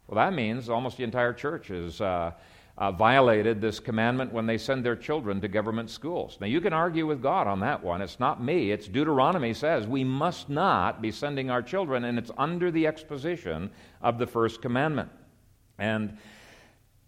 Well, 0.07 0.17
that 0.17 0.35
means 0.35 0.69
almost 0.69 0.97
the 0.97 1.05
entire 1.05 1.33
church 1.33 1.69
has 1.69 2.01
uh, 2.01 2.33
uh, 2.77 2.93
violated 2.93 3.61
this 3.61 3.79
commandment 3.79 4.33
when 4.33 4.47
they 4.47 4.59
send 4.59 4.85
their 4.85 4.97
children 4.97 5.41
to 5.41 5.49
government 5.49 5.91
schools. 5.91 6.39
Now, 6.41 6.47
you 6.47 6.61
can 6.61 6.73
argue 6.73 7.07
with 7.07 7.23
God 7.23 7.47
on 7.47 7.61
that 7.61 7.83
one. 7.83 8.03
It's 8.03 8.19
not 8.19 8.43
me. 8.43 8.73
It's 8.73 8.89
Deuteronomy 8.89 9.55
says 9.55 9.87
we 9.87 10.05
must 10.05 10.51
not 10.51 11.01
be 11.01 11.11
sending 11.11 11.51
our 11.51 11.63
children, 11.63 12.05
and 12.05 12.19
it's 12.19 12.33
under 12.37 12.71
the 12.71 12.87
exposition 12.87 13.71
of 14.03 14.19
the 14.19 14.27
first 14.27 14.61
commandment. 14.61 15.11
And 15.79 16.19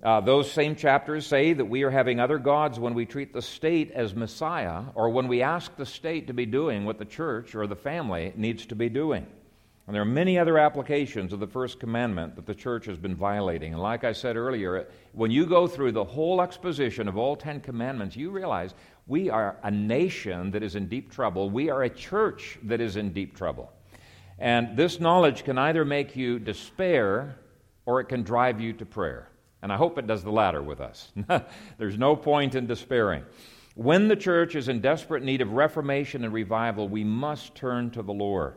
uh, 0.02 0.20
those 0.20 0.50
same 0.50 0.76
chapters 0.76 1.26
say 1.26 1.52
that 1.52 1.64
we 1.64 1.82
are 1.82 1.90
having 1.90 2.20
other 2.20 2.38
gods 2.38 2.78
when 2.78 2.94
we 2.94 3.06
treat 3.06 3.32
the 3.32 3.42
state 3.42 3.90
as 3.90 4.14
Messiah, 4.14 4.84
or 4.94 5.10
when 5.10 5.26
we 5.26 5.42
ask 5.42 5.74
the 5.76 5.86
state 5.86 6.28
to 6.28 6.32
be 6.32 6.46
doing 6.46 6.84
what 6.84 6.98
the 6.98 7.04
church 7.04 7.54
or 7.54 7.66
the 7.66 7.76
family 7.76 8.32
needs 8.36 8.66
to 8.66 8.76
be 8.76 8.88
doing. 8.88 9.26
And 9.86 9.94
there 9.94 10.02
are 10.02 10.06
many 10.06 10.36
other 10.36 10.58
applications 10.58 11.32
of 11.32 11.38
the 11.38 11.46
first 11.46 11.78
commandment 11.78 12.34
that 12.34 12.44
the 12.44 12.54
church 12.54 12.86
has 12.86 12.98
been 12.98 13.14
violating. 13.14 13.72
And 13.72 13.80
like 13.80 14.02
I 14.02 14.12
said 14.12 14.36
earlier, 14.36 14.88
when 15.12 15.30
you 15.30 15.46
go 15.46 15.68
through 15.68 15.92
the 15.92 16.02
whole 16.02 16.42
exposition 16.42 17.06
of 17.06 17.16
all 17.16 17.36
Ten 17.36 17.60
Commandments, 17.60 18.16
you 18.16 18.30
realize 18.30 18.74
we 19.06 19.30
are 19.30 19.56
a 19.62 19.70
nation 19.70 20.50
that 20.50 20.64
is 20.64 20.74
in 20.74 20.88
deep 20.88 21.12
trouble. 21.12 21.50
We 21.50 21.70
are 21.70 21.84
a 21.84 21.90
church 21.90 22.58
that 22.64 22.80
is 22.80 22.96
in 22.96 23.12
deep 23.12 23.36
trouble. 23.36 23.72
And 24.40 24.76
this 24.76 24.98
knowledge 24.98 25.44
can 25.44 25.56
either 25.56 25.84
make 25.84 26.16
you 26.16 26.40
despair 26.40 27.38
or 27.86 28.00
it 28.00 28.06
can 28.06 28.24
drive 28.24 28.60
you 28.60 28.72
to 28.74 28.84
prayer. 28.84 29.28
And 29.62 29.72
I 29.72 29.76
hope 29.76 29.98
it 29.98 30.08
does 30.08 30.24
the 30.24 30.32
latter 30.32 30.62
with 30.62 30.80
us. 30.80 31.12
There's 31.78 31.96
no 31.96 32.16
point 32.16 32.56
in 32.56 32.66
despairing. 32.66 33.24
When 33.76 34.08
the 34.08 34.16
church 34.16 34.56
is 34.56 34.68
in 34.68 34.80
desperate 34.80 35.22
need 35.22 35.42
of 35.42 35.52
reformation 35.52 36.24
and 36.24 36.32
revival, 36.32 36.88
we 36.88 37.04
must 37.04 37.54
turn 37.54 37.90
to 37.92 38.02
the 38.02 38.12
Lord. 38.12 38.56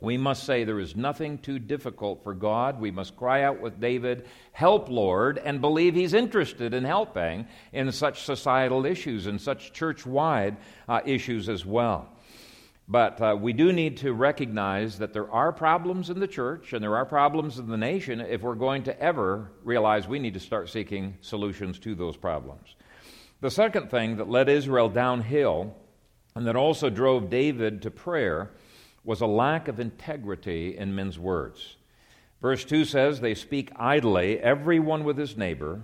We 0.00 0.16
must 0.16 0.44
say 0.44 0.62
there 0.62 0.78
is 0.78 0.94
nothing 0.94 1.38
too 1.38 1.58
difficult 1.58 2.22
for 2.22 2.32
God. 2.32 2.80
We 2.80 2.92
must 2.92 3.16
cry 3.16 3.42
out 3.42 3.60
with 3.60 3.80
David, 3.80 4.26
Help, 4.52 4.88
Lord, 4.88 5.38
and 5.38 5.60
believe 5.60 5.94
He's 5.94 6.14
interested 6.14 6.72
in 6.72 6.84
helping 6.84 7.48
in 7.72 7.90
such 7.90 8.22
societal 8.22 8.86
issues 8.86 9.26
and 9.26 9.40
such 9.40 9.72
church 9.72 10.06
wide 10.06 10.56
uh, 10.88 11.00
issues 11.04 11.48
as 11.48 11.66
well. 11.66 12.08
But 12.86 13.20
uh, 13.20 13.36
we 13.38 13.52
do 13.52 13.72
need 13.72 13.98
to 13.98 14.14
recognize 14.14 14.98
that 14.98 15.12
there 15.12 15.30
are 15.30 15.52
problems 15.52 16.10
in 16.10 16.20
the 16.20 16.28
church 16.28 16.72
and 16.72 16.82
there 16.82 16.96
are 16.96 17.04
problems 17.04 17.58
in 17.58 17.68
the 17.68 17.76
nation 17.76 18.20
if 18.20 18.40
we're 18.40 18.54
going 18.54 18.84
to 18.84 18.98
ever 18.98 19.50
realize 19.62 20.08
we 20.08 20.18
need 20.20 20.34
to 20.34 20.40
start 20.40 20.70
seeking 20.70 21.18
solutions 21.20 21.78
to 21.80 21.94
those 21.94 22.16
problems. 22.16 22.76
The 23.40 23.50
second 23.50 23.90
thing 23.90 24.16
that 24.16 24.28
led 24.28 24.48
Israel 24.48 24.88
downhill 24.88 25.76
and 26.34 26.46
that 26.46 26.56
also 26.56 26.88
drove 26.88 27.28
David 27.28 27.82
to 27.82 27.90
prayer 27.90 28.52
was 29.08 29.22
a 29.22 29.26
lack 29.26 29.68
of 29.68 29.80
integrity 29.80 30.76
in 30.76 30.94
men's 30.94 31.18
words. 31.18 31.76
Verse 32.42 32.62
2 32.62 32.84
says, 32.84 33.18
They 33.18 33.34
speak 33.34 33.72
idly, 33.74 34.38
everyone 34.38 35.02
with 35.02 35.16
his 35.16 35.34
neighbor, 35.34 35.80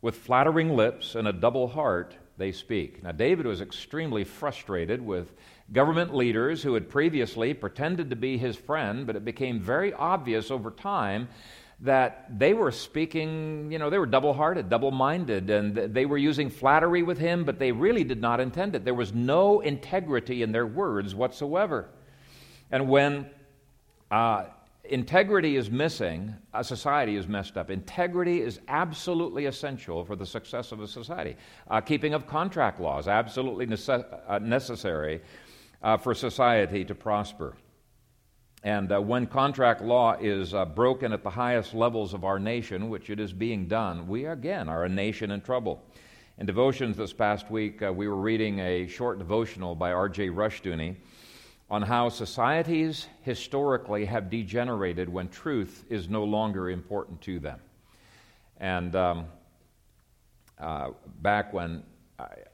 with 0.00 0.16
flattering 0.16 0.74
lips 0.74 1.14
and 1.14 1.28
a 1.28 1.32
double 1.34 1.68
heart 1.68 2.16
they 2.38 2.52
speak. 2.52 3.02
Now, 3.02 3.12
David 3.12 3.44
was 3.44 3.60
extremely 3.60 4.24
frustrated 4.24 5.04
with 5.04 5.34
government 5.74 6.14
leaders 6.14 6.62
who 6.62 6.72
had 6.72 6.88
previously 6.88 7.52
pretended 7.52 8.08
to 8.08 8.16
be 8.16 8.38
his 8.38 8.56
friend, 8.56 9.06
but 9.06 9.14
it 9.14 9.26
became 9.26 9.60
very 9.60 9.92
obvious 9.92 10.50
over 10.50 10.70
time 10.70 11.28
that 11.80 12.38
they 12.38 12.54
were 12.54 12.72
speaking, 12.72 13.70
you 13.70 13.78
know, 13.78 13.90
they 13.90 13.98
were 13.98 14.06
double 14.06 14.32
hearted, 14.32 14.70
double 14.70 14.90
minded, 14.90 15.50
and 15.50 15.76
they 15.76 16.06
were 16.06 16.16
using 16.16 16.48
flattery 16.48 17.02
with 17.02 17.18
him, 17.18 17.44
but 17.44 17.58
they 17.58 17.72
really 17.72 18.04
did 18.04 18.22
not 18.22 18.40
intend 18.40 18.74
it. 18.74 18.86
There 18.86 18.94
was 18.94 19.12
no 19.12 19.60
integrity 19.60 20.42
in 20.42 20.50
their 20.50 20.66
words 20.66 21.14
whatsoever. 21.14 21.90
And 22.74 22.88
when 22.88 23.30
uh, 24.10 24.46
integrity 24.82 25.54
is 25.54 25.70
missing, 25.70 26.34
a 26.52 26.64
society 26.64 27.14
is 27.14 27.28
messed 27.28 27.56
up. 27.56 27.70
Integrity 27.70 28.40
is 28.40 28.58
absolutely 28.66 29.46
essential 29.46 30.04
for 30.04 30.16
the 30.16 30.26
success 30.26 30.72
of 30.72 30.80
a 30.80 30.88
society. 30.88 31.36
Uh, 31.70 31.80
keeping 31.80 32.14
of 32.14 32.26
contract 32.26 32.80
laws, 32.80 33.06
absolutely 33.06 33.68
nece- 33.68 34.04
uh, 34.26 34.40
necessary 34.40 35.20
uh, 35.84 35.96
for 35.96 36.14
society 36.14 36.84
to 36.84 36.96
prosper. 36.96 37.54
And 38.64 38.90
uh, 38.90 39.00
when 39.00 39.28
contract 39.28 39.80
law 39.80 40.16
is 40.20 40.52
uh, 40.52 40.64
broken 40.64 41.12
at 41.12 41.22
the 41.22 41.30
highest 41.30 41.74
levels 41.74 42.12
of 42.12 42.24
our 42.24 42.40
nation, 42.40 42.88
which 42.88 43.08
it 43.08 43.20
is 43.20 43.32
being 43.32 43.68
done, 43.68 44.08
we 44.08 44.24
again 44.24 44.68
are 44.68 44.82
a 44.82 44.88
nation 44.88 45.30
in 45.30 45.42
trouble. 45.42 45.80
In 46.38 46.46
devotions 46.46 46.96
this 46.96 47.12
past 47.12 47.52
week, 47.52 47.82
we 47.82 48.08
were 48.08 48.16
reading 48.16 48.58
a 48.58 48.88
short 48.88 49.20
devotional 49.20 49.76
by 49.76 49.92
R.J. 49.92 50.30
Rushdoony 50.30 50.96
on 51.74 51.82
how 51.82 52.08
societies 52.08 53.08
historically 53.22 54.04
have 54.04 54.30
degenerated 54.30 55.08
when 55.08 55.28
truth 55.28 55.84
is 55.90 56.08
no 56.08 56.22
longer 56.22 56.70
important 56.70 57.20
to 57.20 57.40
them. 57.40 57.58
And 58.58 58.94
um, 58.94 59.24
uh, 60.56 60.90
back 61.20 61.52
when 61.52 61.82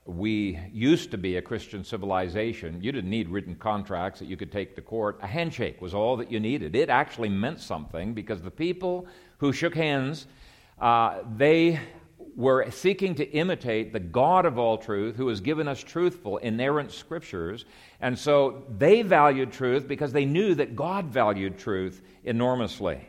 we 0.07 0.59
used 0.73 1.11
to 1.11 1.19
be 1.19 1.37
a 1.37 1.43
Christian 1.43 1.85
civilization. 1.85 2.83
You 2.83 2.93
didn't 2.93 3.11
need 3.11 3.29
written 3.29 3.57
contracts 3.57 4.21
that 4.21 4.25
you 4.25 4.39
could 4.39 4.51
take 4.51 4.75
to 4.77 4.81
court. 4.81 5.19
A 5.21 5.27
handshake 5.27 5.83
was 5.83 5.93
all 5.93 6.17
that 6.17 6.33
you 6.33 6.41
needed. 6.41 6.75
It 6.75 6.89
actually 6.89 7.29
meant 7.29 7.61
something 7.61 8.15
because 8.15 8.41
the 8.41 8.51
people 8.51 9.07
who 9.37 9.53
shook 9.53 9.75
hands, 9.75 10.29
uh, 10.81 11.19
they 11.37 11.79
were 12.41 12.71
seeking 12.71 13.15
to 13.17 13.31
imitate 13.33 13.93
the 13.93 14.01
God 14.01 14.47
of 14.47 14.59
all 14.59 14.79
truth 14.79 15.15
who 15.15 15.29
has 15.29 15.43
given 15.43 15.69
us 15.69 15.79
truthful, 15.79 16.39
inerrant 16.39 16.91
scriptures. 16.91 17.67
And 18.01 18.19
so 18.19 18.65
they 18.79 19.03
valued 19.03 19.53
truth 19.53 19.87
because 19.87 20.13
they 20.13 20.25
knew 20.25 20.55
that 20.55 20.75
God 20.75 21.05
valued 21.07 21.59
truth 21.59 22.03
enormously. 22.25 23.07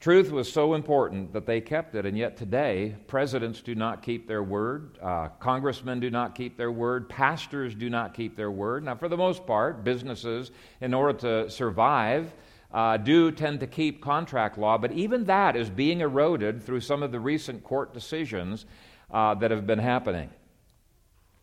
Truth 0.00 0.32
was 0.32 0.52
so 0.52 0.74
important 0.74 1.32
that 1.32 1.46
they 1.46 1.60
kept 1.60 1.94
it, 1.94 2.04
and 2.04 2.18
yet 2.18 2.36
today, 2.36 2.96
presidents 3.06 3.62
do 3.62 3.74
not 3.74 4.02
keep 4.02 4.26
their 4.26 4.42
word, 4.42 4.98
uh, 5.00 5.28
congressmen 5.40 5.98
do 5.98 6.10
not 6.10 6.34
keep 6.34 6.58
their 6.58 6.72
word, 6.72 7.08
pastors 7.08 7.74
do 7.74 7.88
not 7.88 8.12
keep 8.12 8.36
their 8.36 8.50
word. 8.50 8.84
Now, 8.84 8.96
for 8.96 9.08
the 9.08 9.16
most 9.16 9.46
part, 9.46 9.82
businesses, 9.82 10.50
in 10.82 10.92
order 10.92 11.18
to 11.20 11.50
survive, 11.50 12.34
uh, 12.74 12.96
do 12.96 13.30
tend 13.30 13.60
to 13.60 13.66
keep 13.68 14.02
contract 14.02 14.58
law, 14.58 14.76
but 14.76 14.90
even 14.90 15.24
that 15.26 15.54
is 15.54 15.70
being 15.70 16.00
eroded 16.00 16.60
through 16.60 16.80
some 16.80 17.04
of 17.04 17.12
the 17.12 17.20
recent 17.20 17.62
court 17.62 17.94
decisions 17.94 18.66
uh, 19.12 19.32
that 19.36 19.52
have 19.52 19.64
been 19.64 19.78
happening. 19.78 20.28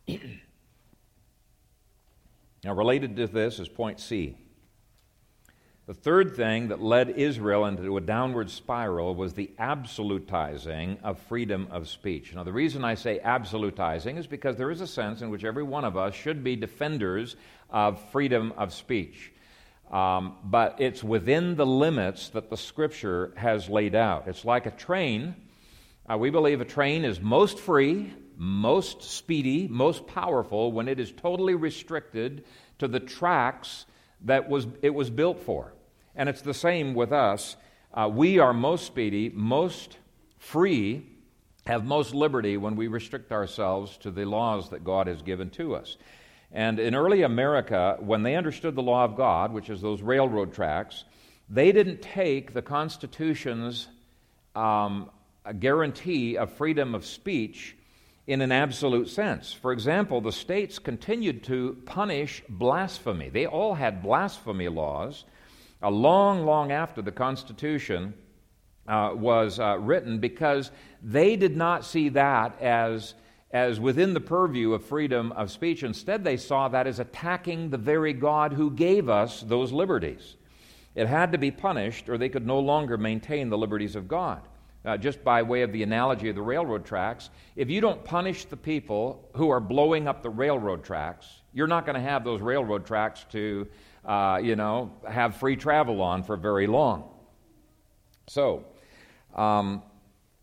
now, 2.64 2.74
related 2.74 3.16
to 3.16 3.28
this 3.28 3.60
is 3.60 3.70
point 3.70 4.02
C. 4.02 4.36
The 5.88 5.94
third 5.94 6.36
thing 6.36 6.68
that 6.68 6.82
led 6.82 7.12
Israel 7.12 7.66
into 7.66 7.96
a 7.96 8.02
downward 8.02 8.50
spiral 8.50 9.16
was 9.16 9.34
the 9.34 9.52
absolutizing 9.58 11.02
of 11.02 11.18
freedom 11.18 11.68
of 11.72 11.88
speech. 11.88 12.36
Now, 12.36 12.44
the 12.44 12.52
reason 12.52 12.84
I 12.84 12.96
say 12.96 13.20
absolutizing 13.24 14.18
is 14.18 14.28
because 14.28 14.58
there 14.58 14.70
is 14.70 14.82
a 14.82 14.88
sense 14.88 15.22
in 15.22 15.30
which 15.30 15.46
every 15.46 15.64
one 15.64 15.86
of 15.86 15.96
us 15.96 16.14
should 16.14 16.44
be 16.44 16.58
defenders 16.58 17.38
of 17.70 18.02
freedom 18.12 18.54
of 18.58 18.74
speech. 18.74 19.32
Um, 19.91 20.38
but 20.43 20.77
it's 20.79 21.03
within 21.03 21.55
the 21.55 21.65
limits 21.65 22.29
that 22.29 22.50
the 22.50 22.55
Scripture 22.55 23.33
has 23.36 23.69
laid 23.69 23.93
out. 23.93 24.27
It's 24.27 24.45
like 24.45 24.65
a 24.65 24.71
train. 24.71 25.36
Uh, 26.10 26.17
we 26.17 26.29
believe 26.29 26.62
a 26.62 26.65
train 26.65 27.03
is 27.03 27.19
most 27.19 27.60
free, 27.60 28.13
most 28.38 29.03
speedy, 29.03 29.67
most 29.67 30.07
powerful 30.07 30.71
when 30.71 30.88
it 30.88 31.00
is 31.00 31.12
totally 31.12 31.55
restricted 31.55 32.45
to 32.79 32.88
the 32.88 33.01
tracks 33.01 33.86
that 34.21 34.50
was, 34.50 34.65
it 34.81 34.91
was 34.91 35.10
built 35.10 35.43
for. 35.43 35.74
And 36.15 36.29
it's 36.29 36.41
the 36.41 36.53
same 36.53 36.93
with 36.93 37.12
us. 37.12 37.57
Uh, 37.93 38.10
we 38.12 38.39
are 38.39 38.53
most 38.53 38.86
speedy, 38.86 39.29
most 39.33 39.98
free, 40.38 41.05
have 41.67 41.86
most 41.86 42.15
liberty 42.15 42.57
when 42.57 42.75
we 42.75 42.88
restrict 42.88 43.31
ourselves 43.31 43.98
to 43.98 44.10
the 44.10 44.25
laws 44.25 44.69
that 44.69 44.83
God 44.83 45.07
has 45.07 45.21
given 45.21 45.50
to 45.51 45.75
us. 45.75 45.98
And 46.53 46.79
in 46.79 46.96
early 46.96 47.22
America, 47.22 47.98
when 48.00 48.24
they 48.24 48.36
understood 48.36 48.75
the 48.75 48.81
law 48.81 49.05
of 49.05 49.15
God, 49.15 49.53
which 49.53 49.70
is 49.70 49.81
those 49.81 50.01
railroad 50.01 50.53
tracks, 50.53 51.05
they 51.50 51.72
didn't 51.72 52.01
take 52.01 52.53
the 52.53 52.62
Constitution's 52.62 53.88
um, 54.55 55.10
guarantee 55.60 56.38
of 56.38 56.51
freedom 56.53 56.93
of 56.93 57.05
speech 57.05 57.75
in 58.27 58.41
an 58.41 58.51
absolute 58.51 59.10
sense. 59.10 59.51
For 59.51 59.72
example, 59.72 60.22
the 60.22 60.31
states 60.31 60.79
continued 60.79 61.43
to 61.46 61.77
punish 61.86 62.43
blasphemy. 62.48 63.29
They 63.29 63.46
all 63.46 63.74
had 63.74 64.03
blasphemy 64.03 64.70
laws 64.70 65.25
a 65.81 65.89
long, 65.89 66.46
long 66.46 66.72
after 66.72 67.01
the 67.01 67.12
Constitution 67.12 68.13
uh, 68.88 69.12
was 69.13 69.60
uh, 69.60 69.77
written 69.79 70.20
because 70.20 70.72
they 71.01 71.36
did 71.36 71.58
not 71.58 71.86
see 71.86 72.10
that 72.10 72.62
as, 72.62 73.15
as 73.53 73.79
within 73.79 74.13
the 74.13 74.22
purview 74.22 74.74
of 74.74 74.86
freedom 74.86 75.31
of 75.34 75.51
speech. 75.51 75.84
Instead, 75.84 76.24
they 76.24 76.38
saw 76.38 76.67
that 76.70 76.88
as 76.88 77.00
attacking 77.00 77.70
the 77.70 77.77
very 77.77 78.13
God 78.13 78.53
who 78.53 78.72
gave 78.72 79.10
us 79.10 79.41
those 79.41 79.72
liberties. 79.72 80.36
It 80.96 81.08
had 81.08 81.31
to 81.31 81.38
be 81.38 81.51
punished, 81.51 82.10
or 82.10 82.17
they 82.17 82.29
could 82.29 82.46
no 82.46 82.60
longer 82.60 82.98
maintain 82.98 83.50
the 83.50 83.58
liberties 83.58 83.96
of 83.96 84.08
God. 84.08 84.41
Uh, 84.84 84.98
just 84.98 85.24
by 85.24 85.43
way 85.43 85.62
of 85.62 85.72
the 85.72 85.84
analogy 85.84 86.29
of 86.29 86.36
the 86.36 86.41
railroad 86.41 86.84
tracks, 86.84 87.29
if 87.55 87.70
you 87.70 87.81
don't 87.81 88.03
punish 88.03 88.46
the 88.46 88.58
people 88.58 89.29
who 89.36 89.50
are 89.50 89.60
blowing 89.60 90.08
up 90.08 90.24
the 90.24 90.29
railroad 90.29 90.84
tracks, 90.84 91.27
you're 91.53 91.67
not 91.67 91.86
going 91.86 91.96
to 91.96 92.01
have 92.01 92.24
those 92.24 92.41
railroad 92.41 92.86
tracks 92.86 93.25
to 93.29 93.67
uh, 94.05 94.39
you 94.41 94.55
know, 94.55 94.91
have 95.08 95.36
free 95.36 95.55
travel 95.55 96.01
on 96.01 96.24
for 96.24 96.36
very 96.36 96.67
long. 96.67 97.10
So, 98.27 98.65
um, 99.36 99.84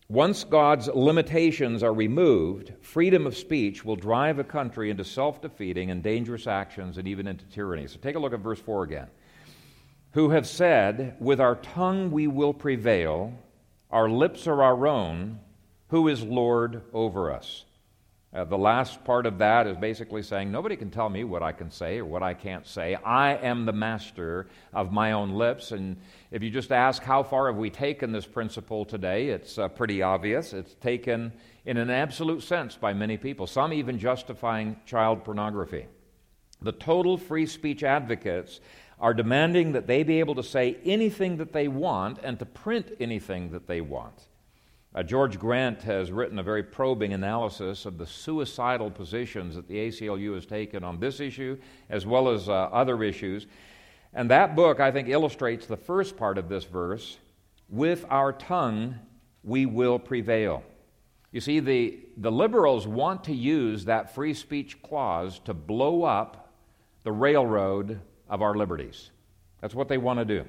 once 0.09 0.43
God's 0.43 0.87
limitations 0.87 1.83
are 1.83 1.93
removed, 1.93 2.73
freedom 2.81 3.27
of 3.27 3.37
speech 3.37 3.85
will 3.85 3.95
drive 3.95 4.39
a 4.39 4.43
country 4.43 4.89
into 4.89 5.03
self 5.03 5.39
defeating 5.39 5.91
and 5.91 6.01
dangerous 6.01 6.47
actions 6.47 6.97
and 6.97 7.07
even 7.07 7.27
into 7.27 7.45
tyranny. 7.45 7.85
So 7.85 7.99
take 7.99 8.15
a 8.15 8.19
look 8.19 8.33
at 8.33 8.39
verse 8.39 8.59
4 8.59 8.83
again. 8.83 9.07
Who 10.13 10.31
have 10.31 10.47
said, 10.47 11.15
With 11.19 11.39
our 11.39 11.57
tongue 11.57 12.09
we 12.09 12.25
will 12.25 12.55
prevail, 12.55 13.33
our 13.91 14.09
lips 14.09 14.47
are 14.47 14.63
our 14.63 14.87
own, 14.87 15.39
who 15.89 16.07
is 16.07 16.23
Lord 16.23 16.81
over 16.91 17.31
us? 17.31 17.65
Uh, 18.31 18.43
the 18.43 18.57
last 18.57 19.03
part 19.03 19.25
of 19.25 19.39
that 19.39 19.65
is 19.65 19.75
basically 19.77 20.21
saying, 20.21 20.51
Nobody 20.51 20.75
can 20.75 20.91
tell 20.91 21.09
me 21.09 21.23
what 21.23 21.41
I 21.41 21.51
can 21.51 21.71
say 21.71 21.97
or 21.97 22.05
what 22.05 22.21
I 22.21 22.35
can't 22.35 22.67
say. 22.67 22.93
I 22.95 23.35
am 23.37 23.65
the 23.65 23.73
master 23.73 24.47
of 24.71 24.91
my 24.91 25.13
own 25.13 25.31
lips. 25.31 25.71
And 25.71 25.97
if 26.29 26.43
you 26.43 26.51
just 26.51 26.71
ask, 26.71 27.01
How 27.01 27.23
far 27.23 27.47
have 27.47 27.55
we 27.55 27.71
taken 27.71 28.11
this 28.11 28.27
principle 28.27 28.85
today? 28.85 29.29
It's 29.29 29.57
uh, 29.57 29.67
pretty 29.67 30.03
obvious. 30.03 30.53
It's 30.53 30.75
taken 30.75 31.33
in 31.65 31.77
an 31.77 31.89
absolute 31.89 32.43
sense 32.43 32.75
by 32.75 32.93
many 32.93 33.17
people, 33.17 33.47
some 33.47 33.73
even 33.73 33.97
justifying 33.97 34.79
child 34.85 35.23
pornography. 35.23 35.87
The 36.61 36.71
total 36.71 37.17
free 37.17 37.47
speech 37.47 37.83
advocates 37.83 38.59
are 38.99 39.13
demanding 39.15 39.71
that 39.71 39.87
they 39.87 40.03
be 40.03 40.19
able 40.19 40.35
to 40.35 40.43
say 40.43 40.77
anything 40.85 41.37
that 41.37 41.53
they 41.53 41.67
want 41.67 42.19
and 42.21 42.37
to 42.37 42.45
print 42.45 42.91
anything 42.99 43.51
that 43.51 43.65
they 43.65 43.81
want. 43.81 44.27
Uh, 44.95 45.03
George 45.03 45.37
Grant 45.37 45.83
has 45.83 46.11
written 46.11 46.39
a 46.39 46.43
very 46.43 46.63
probing 46.63 47.13
analysis 47.13 47.85
of 47.85 47.99
the 47.99 48.07
suicidal 48.07 48.89
positions 48.89 49.55
that 49.55 49.67
the 49.67 49.75
ACLU 49.75 50.33
has 50.33 50.47
taken 50.47 50.83
on 50.83 50.99
this 50.99 51.19
issue 51.19 51.57
as 51.89 52.07
well 52.07 52.27
as 52.27 52.49
uh, 52.49 52.53
other 52.53 53.03
issues. 53.03 53.45
And 54.13 54.31
that 54.31 54.55
book, 54.55 54.79
I 54.79 54.91
think, 54.91 55.07
illustrates 55.07 55.67
the 55.67 55.77
first 55.77 56.17
part 56.17 56.39
of 56.39 56.49
this 56.49 56.63
verse 56.63 57.17
with 57.69 58.03
our 58.09 58.33
tongue 58.33 58.95
we 59.43 59.67
will 59.67 59.99
prevail. 59.99 60.63
You 61.31 61.41
see, 61.41 61.59
the, 61.59 61.99
the 62.17 62.31
liberals 62.31 62.87
want 62.87 63.23
to 63.25 63.33
use 63.33 63.85
that 63.85 64.15
free 64.15 64.33
speech 64.33 64.81
clause 64.81 65.37
to 65.45 65.53
blow 65.53 66.03
up 66.03 66.51
the 67.03 67.11
railroad 67.11 67.99
of 68.27 68.41
our 68.41 68.55
liberties. 68.55 69.11
That's 69.61 69.75
what 69.75 69.87
they 69.87 69.99
want 69.99 70.17
to 70.17 70.25
do. 70.25 70.45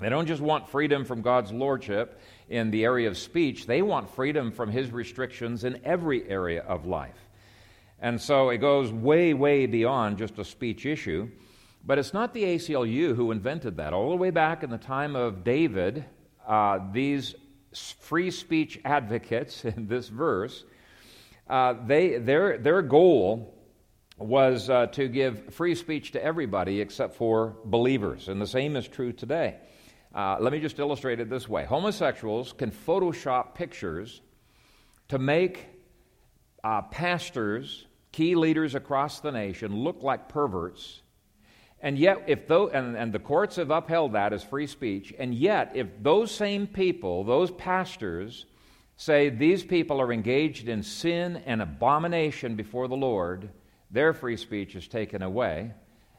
They 0.00 0.08
don't 0.08 0.26
just 0.26 0.40
want 0.40 0.68
freedom 0.68 1.04
from 1.04 1.20
God's 1.20 1.52
lordship 1.52 2.20
in 2.50 2.72
the 2.72 2.84
area 2.84 3.08
of 3.08 3.16
speech, 3.16 3.66
they 3.66 3.80
want 3.80 4.10
freedom 4.10 4.50
from 4.50 4.70
His 4.70 4.90
restrictions 4.90 5.64
in 5.64 5.80
every 5.84 6.28
area 6.28 6.62
of 6.62 6.84
life. 6.84 7.16
And 8.00 8.20
so 8.20 8.50
it 8.50 8.58
goes 8.58 8.92
way, 8.92 9.32
way 9.34 9.66
beyond 9.66 10.18
just 10.18 10.38
a 10.38 10.44
speech 10.44 10.84
issue. 10.84 11.30
But 11.86 11.98
it's 11.98 12.12
not 12.12 12.34
the 12.34 12.42
ACLU 12.42 13.14
who 13.14 13.30
invented 13.30 13.76
that. 13.76 13.92
All 13.92 14.10
the 14.10 14.16
way 14.16 14.30
back 14.30 14.62
in 14.62 14.70
the 14.70 14.78
time 14.78 15.16
of 15.16 15.44
David, 15.44 16.04
uh, 16.46 16.80
these 16.92 17.34
free 18.00 18.30
speech 18.30 18.80
advocates 18.84 19.64
in 19.64 19.86
this 19.86 20.08
verse, 20.08 20.64
uh, 21.48 21.74
they, 21.86 22.18
their, 22.18 22.58
their 22.58 22.82
goal 22.82 23.54
was 24.18 24.68
uh, 24.68 24.86
to 24.86 25.08
give 25.08 25.54
free 25.54 25.74
speech 25.74 26.12
to 26.12 26.22
everybody 26.22 26.80
except 26.80 27.14
for 27.14 27.56
believers. 27.64 28.28
And 28.28 28.40
the 28.40 28.46
same 28.46 28.76
is 28.76 28.86
true 28.88 29.12
today. 29.12 29.56
Uh, 30.14 30.36
let 30.40 30.52
me 30.52 30.58
just 30.58 30.78
illustrate 30.78 31.20
it 31.20 31.30
this 31.30 31.48
way 31.48 31.64
homosexuals 31.64 32.52
can 32.52 32.70
Photoshop 32.70 33.54
pictures 33.54 34.22
to 35.08 35.18
make 35.18 35.66
uh, 36.64 36.82
pastors, 36.82 37.86
key 38.12 38.34
leaders 38.34 38.74
across 38.74 39.20
the 39.20 39.30
nation, 39.30 39.74
look 39.74 40.02
like 40.02 40.28
perverts. 40.28 41.02
And 41.82 41.98
yet, 41.98 42.24
if 42.26 42.46
those, 42.46 42.72
and, 42.74 42.96
and 42.96 43.12
the 43.12 43.18
courts 43.18 43.56
have 43.56 43.70
upheld 43.70 44.12
that 44.12 44.32
as 44.32 44.44
free 44.44 44.66
speech, 44.66 45.14
and 45.18 45.34
yet, 45.34 45.72
if 45.74 45.86
those 46.02 46.30
same 46.30 46.66
people, 46.66 47.24
those 47.24 47.50
pastors, 47.50 48.46
say 48.96 49.30
these 49.30 49.64
people 49.64 50.00
are 50.00 50.12
engaged 50.12 50.68
in 50.68 50.82
sin 50.82 51.42
and 51.46 51.62
abomination 51.62 52.54
before 52.54 52.86
the 52.86 52.96
Lord, 52.96 53.48
their 53.90 54.12
free 54.12 54.36
speech 54.36 54.76
is 54.76 54.86
taken 54.88 55.22
away. 55.22 55.72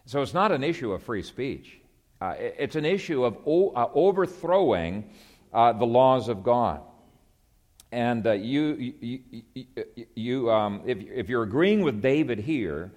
So 0.05 0.21
it's 0.21 0.33
not 0.33 0.51
an 0.51 0.63
issue 0.63 0.91
of 0.91 1.03
free 1.03 1.21
speech. 1.21 1.80
Uh, 2.21 2.35
it's 2.37 2.75
an 2.75 2.85
issue 2.85 3.25
of 3.25 3.37
o- 3.47 3.71
uh, 3.71 3.89
overthrowing 3.95 5.09
uh, 5.51 5.73
the 5.73 5.85
laws 5.85 6.29
of 6.29 6.43
God. 6.43 6.81
And 7.91 8.25
uh, 8.25 8.33
you, 8.33 8.93
you, 9.01 9.19
you, 9.55 9.65
you 10.15 10.51
um, 10.51 10.83
if, 10.85 10.99
if 10.99 11.29
you're 11.29 11.43
agreeing 11.43 11.81
with 11.81 12.01
David 12.01 12.39
here, 12.39 12.91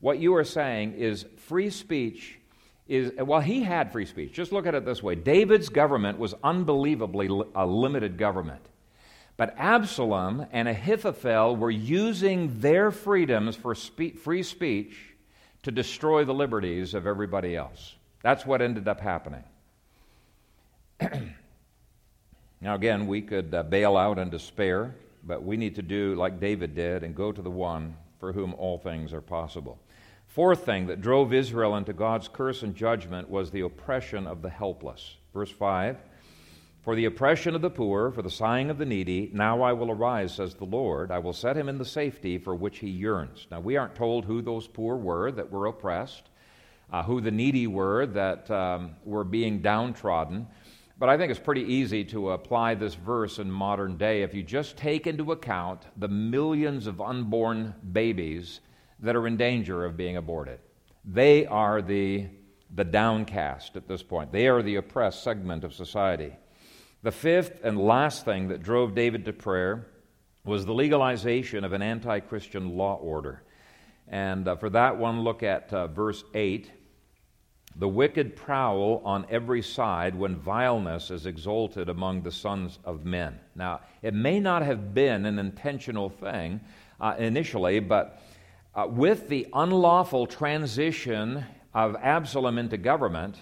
what 0.00 0.20
you 0.20 0.34
are 0.36 0.44
saying 0.44 0.94
is 0.94 1.26
free 1.36 1.70
speech 1.70 2.38
is, 2.86 3.12
well, 3.18 3.40
he 3.40 3.62
had 3.62 3.92
free 3.92 4.06
speech. 4.06 4.32
Just 4.32 4.52
look 4.52 4.64
at 4.64 4.74
it 4.74 4.84
this 4.86 5.02
way 5.02 5.16
David's 5.16 5.68
government 5.68 6.18
was 6.18 6.34
unbelievably 6.42 7.28
li- 7.28 7.44
a 7.54 7.66
limited 7.66 8.16
government. 8.16 8.62
But 9.36 9.54
Absalom 9.58 10.46
and 10.52 10.66
Ahithophel 10.68 11.56
were 11.56 11.70
using 11.70 12.60
their 12.60 12.90
freedoms 12.90 13.54
for 13.54 13.74
spe- 13.74 14.16
free 14.22 14.42
speech 14.42 14.96
to 15.64 15.70
destroy 15.70 16.24
the 16.24 16.34
liberties 16.34 16.94
of 16.94 17.06
everybody 17.06 17.54
else. 17.54 17.97
That's 18.22 18.44
what 18.44 18.60
ended 18.60 18.88
up 18.88 19.00
happening. 19.00 19.44
now, 22.60 22.74
again, 22.74 23.06
we 23.06 23.22
could 23.22 23.54
uh, 23.54 23.62
bail 23.62 23.96
out 23.96 24.18
in 24.18 24.30
despair, 24.30 24.94
but 25.24 25.44
we 25.44 25.56
need 25.56 25.76
to 25.76 25.82
do 25.82 26.14
like 26.16 26.40
David 26.40 26.74
did 26.74 27.04
and 27.04 27.14
go 27.14 27.30
to 27.30 27.42
the 27.42 27.50
one 27.50 27.96
for 28.18 28.32
whom 28.32 28.54
all 28.54 28.78
things 28.78 29.12
are 29.12 29.20
possible. 29.20 29.78
Fourth 30.26 30.64
thing 30.64 30.86
that 30.88 31.00
drove 31.00 31.32
Israel 31.32 31.76
into 31.76 31.92
God's 31.92 32.28
curse 32.28 32.62
and 32.62 32.74
judgment 32.74 33.30
was 33.30 33.50
the 33.50 33.60
oppression 33.60 34.26
of 34.26 34.42
the 34.42 34.50
helpless. 34.50 35.16
Verse 35.32 35.50
5 35.50 35.98
For 36.82 36.96
the 36.96 37.04
oppression 37.04 37.54
of 37.54 37.62
the 37.62 37.70
poor, 37.70 38.10
for 38.10 38.22
the 38.22 38.30
sighing 38.30 38.68
of 38.68 38.78
the 38.78 38.84
needy, 38.84 39.30
now 39.32 39.62
I 39.62 39.72
will 39.72 39.90
arise, 39.90 40.34
says 40.34 40.54
the 40.54 40.64
Lord. 40.64 41.12
I 41.12 41.18
will 41.20 41.32
set 41.32 41.56
him 41.56 41.68
in 41.68 41.78
the 41.78 41.84
safety 41.84 42.36
for 42.36 42.54
which 42.54 42.78
he 42.80 42.90
yearns. 42.90 43.46
Now, 43.50 43.60
we 43.60 43.76
aren't 43.76 43.94
told 43.94 44.24
who 44.24 44.42
those 44.42 44.66
poor 44.66 44.96
were 44.96 45.30
that 45.30 45.50
were 45.50 45.66
oppressed 45.66 46.28
uh, 46.92 47.02
who 47.02 47.20
the 47.20 47.30
needy 47.30 47.66
were 47.66 48.06
that 48.06 48.50
um, 48.50 48.92
were 49.04 49.24
being 49.24 49.60
downtrodden. 49.60 50.46
But 50.98 51.08
I 51.08 51.16
think 51.16 51.30
it's 51.30 51.40
pretty 51.40 51.62
easy 51.62 52.04
to 52.06 52.30
apply 52.30 52.74
this 52.74 52.94
verse 52.94 53.38
in 53.38 53.50
modern 53.50 53.96
day 53.96 54.22
if 54.22 54.34
you 54.34 54.42
just 54.42 54.76
take 54.76 55.06
into 55.06 55.32
account 55.32 55.82
the 55.96 56.08
millions 56.08 56.86
of 56.86 57.00
unborn 57.00 57.74
babies 57.92 58.60
that 59.00 59.14
are 59.14 59.26
in 59.26 59.36
danger 59.36 59.84
of 59.84 59.96
being 59.96 60.16
aborted. 60.16 60.58
They 61.04 61.46
are 61.46 61.80
the 61.80 62.28
the 62.74 62.84
downcast 62.84 63.76
at 63.76 63.88
this 63.88 64.02
point. 64.02 64.32
They 64.32 64.46
are 64.46 64.62
the 64.62 64.76
oppressed 64.76 65.22
segment 65.22 65.64
of 65.64 65.72
society. 65.72 66.32
The 67.02 67.12
fifth 67.12 67.60
and 67.64 67.80
last 67.80 68.24
thing 68.24 68.48
that 68.48 68.62
drove 68.62 68.94
David 68.94 69.24
to 69.24 69.32
prayer 69.32 69.86
was 70.44 70.66
the 70.66 70.74
legalization 70.74 71.64
of 71.64 71.72
an 71.72 71.82
anti 71.82 72.20
Christian 72.20 72.76
law 72.76 72.96
order. 72.96 73.42
And 74.08 74.48
uh, 74.48 74.56
for 74.56 74.70
that 74.70 74.96
one, 74.96 75.22
look 75.22 75.42
at 75.42 75.72
uh, 75.72 75.86
verse 75.86 76.24
8. 76.34 76.70
The 77.76 77.88
wicked 77.88 78.34
prowl 78.34 79.02
on 79.04 79.26
every 79.30 79.62
side 79.62 80.14
when 80.14 80.36
vileness 80.36 81.10
is 81.10 81.26
exalted 81.26 81.88
among 81.88 82.22
the 82.22 82.32
sons 82.32 82.78
of 82.84 83.04
men. 83.04 83.38
Now, 83.54 83.80
it 84.02 84.14
may 84.14 84.40
not 84.40 84.62
have 84.62 84.94
been 84.94 85.26
an 85.26 85.38
intentional 85.38 86.08
thing 86.08 86.60
uh, 87.00 87.14
initially, 87.18 87.78
but 87.78 88.20
uh, 88.74 88.86
with 88.88 89.28
the 89.28 89.46
unlawful 89.52 90.26
transition 90.26 91.44
of 91.74 91.94
Absalom 91.96 92.58
into 92.58 92.76
government, 92.76 93.36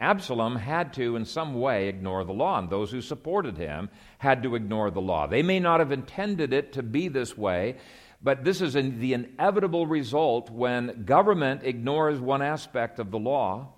Absalom 0.00 0.56
had 0.56 0.92
to, 0.94 1.14
in 1.16 1.24
some 1.24 1.54
way, 1.60 1.88
ignore 1.88 2.24
the 2.24 2.32
law, 2.32 2.58
and 2.58 2.68
those 2.68 2.90
who 2.90 3.00
supported 3.00 3.56
him 3.56 3.88
had 4.18 4.42
to 4.42 4.56
ignore 4.56 4.90
the 4.90 5.00
law. 5.00 5.28
They 5.28 5.42
may 5.42 5.60
not 5.60 5.78
have 5.78 5.92
intended 5.92 6.52
it 6.52 6.72
to 6.72 6.82
be 6.82 7.06
this 7.06 7.38
way, 7.38 7.76
but 8.22 8.44
this 8.44 8.60
is 8.60 8.74
the 8.74 9.14
inevitable 9.14 9.86
result 9.86 10.50
when 10.50 11.04
government 11.04 11.62
ignores 11.64 12.20
one 12.20 12.42
aspect 12.42 12.98
of 12.98 13.10
the 13.10 13.18
law, 13.18 13.72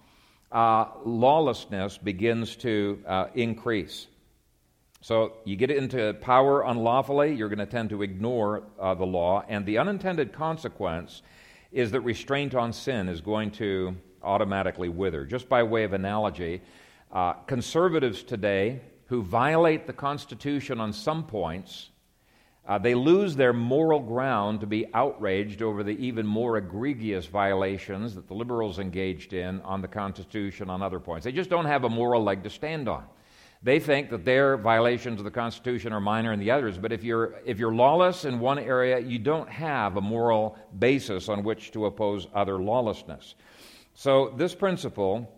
uh, 0.52 0.86
lawlessness 1.04 1.96
begins 1.98 2.56
to 2.56 3.02
uh, 3.06 3.26
increase. 3.34 4.06
So 5.00 5.34
you 5.44 5.56
get 5.56 5.70
into 5.70 6.14
power 6.14 6.62
unlawfully, 6.62 7.34
you're 7.34 7.48
going 7.48 7.58
to 7.58 7.66
tend 7.66 7.90
to 7.90 8.02
ignore 8.02 8.64
uh, 8.78 8.94
the 8.94 9.04
law, 9.04 9.44
and 9.48 9.66
the 9.66 9.78
unintended 9.78 10.32
consequence 10.32 11.22
is 11.72 11.90
that 11.90 12.00
restraint 12.02 12.54
on 12.54 12.72
sin 12.72 13.08
is 13.08 13.20
going 13.20 13.50
to 13.52 13.96
automatically 14.22 14.88
wither. 14.88 15.24
Just 15.24 15.48
by 15.48 15.62
way 15.62 15.84
of 15.84 15.92
analogy, 15.92 16.62
uh, 17.12 17.32
conservatives 17.46 18.22
today 18.22 18.80
who 19.06 19.22
violate 19.22 19.86
the 19.86 19.92
Constitution 19.92 20.80
on 20.80 20.92
some 20.92 21.24
points, 21.24 21.90
uh, 22.66 22.78
they 22.78 22.94
lose 22.94 23.36
their 23.36 23.52
moral 23.52 24.00
ground 24.00 24.60
to 24.60 24.66
be 24.66 24.86
outraged 24.94 25.60
over 25.60 25.82
the 25.82 25.92
even 26.04 26.26
more 26.26 26.56
egregious 26.56 27.26
violations 27.26 28.14
that 28.14 28.26
the 28.26 28.34
liberals 28.34 28.78
engaged 28.78 29.34
in 29.34 29.60
on 29.60 29.82
the 29.82 29.88
Constitution 29.88 30.70
on 30.70 30.82
other 30.82 30.98
points. 30.98 31.24
They 31.24 31.32
just 31.32 31.50
don't 31.50 31.66
have 31.66 31.84
a 31.84 31.90
moral 31.90 32.22
leg 32.22 32.42
to 32.44 32.50
stand 32.50 32.88
on. 32.88 33.04
They 33.62 33.80
think 33.80 34.10
that 34.10 34.24
their 34.24 34.56
violations 34.56 35.20
of 35.20 35.24
the 35.24 35.30
Constitution 35.30 35.92
are 35.92 36.00
minor 36.00 36.32
in 36.32 36.40
the 36.40 36.50
others, 36.50 36.76
but 36.78 36.92
if 36.92 37.02
you're, 37.02 37.36
if 37.46 37.58
you're 37.58 37.74
lawless 37.74 38.24
in 38.24 38.38
one 38.38 38.58
area, 38.58 38.98
you 38.98 39.18
don't 39.18 39.48
have 39.48 39.96
a 39.96 40.02
moral 40.02 40.58
basis 40.78 41.28
on 41.28 41.42
which 41.42 41.70
to 41.72 41.86
oppose 41.86 42.26
other 42.34 42.58
lawlessness. 42.58 43.34
So, 43.94 44.34
this 44.36 44.54
principle 44.54 45.30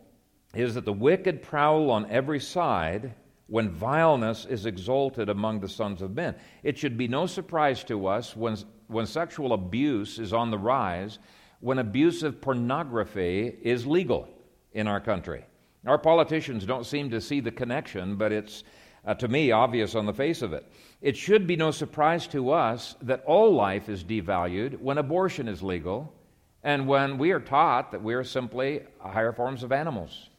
is 0.55 0.75
that 0.75 0.85
the 0.85 0.93
wicked 0.93 1.43
prowl 1.43 1.91
on 1.91 2.11
every 2.11 2.41
side 2.41 3.15
when 3.49 3.71
vileness 3.71 4.45
is 4.45 4.67
exalted 4.67 5.29
among 5.29 5.61
the 5.61 5.69
sons 5.69 6.03
of 6.03 6.15
men. 6.15 6.35
It 6.63 6.77
should 6.77 6.99
be 6.99 7.09
no 7.09 7.27
surprise 7.27 7.85
to 7.85 8.07
us 8.07 8.37
when, 8.37 8.57
when 8.89 9.07
sexual 9.07 9.53
abuse 9.53 10.19
is 10.19 10.33
on 10.33 10.51
the 10.51 10.59
rise, 10.59 11.19
when 11.61 11.79
abusive 11.79 12.41
pornography 12.41 13.57
is 13.63 13.87
legal 13.87 14.29
in 14.73 14.87
our 14.87 15.01
country. 15.01 15.45
Our 15.87 15.99
politicians 15.99 16.67
don't 16.67 16.85
seem 16.85 17.11
to 17.11 17.21
see 17.21 17.41
the 17.41 17.53
connection, 17.53 18.17
but 18.17 18.33
it's, 18.33 18.65
uh, 19.05 19.15
to 19.15 19.29
me, 19.29 19.53
obvious 19.53 19.95
on 19.95 20.07
the 20.07 20.13
face 20.13 20.43
of 20.43 20.53
it. 20.53 20.67
It 21.01 21.17
should 21.17 21.47
be 21.47 21.55
no 21.55 21.71
surprise 21.71 22.27
to 22.29 22.51
us 22.51 22.97
that 23.03 23.23
all 23.25 23.55
life 23.55 23.89
is 23.89 24.03
devalued 24.03 24.81
when 24.81 24.99
abortion 24.99 25.47
is 25.47 25.63
legal 25.63 26.13
and 26.65 26.89
when 26.89 27.17
we 27.17 27.31
are 27.31 27.41
taught 27.41 27.93
that 27.93 28.03
we 28.03 28.15
are 28.15 28.25
simply 28.25 28.83
higher 28.99 29.33
forms 29.33 29.63
of 29.63 29.71
animals. 29.71 30.31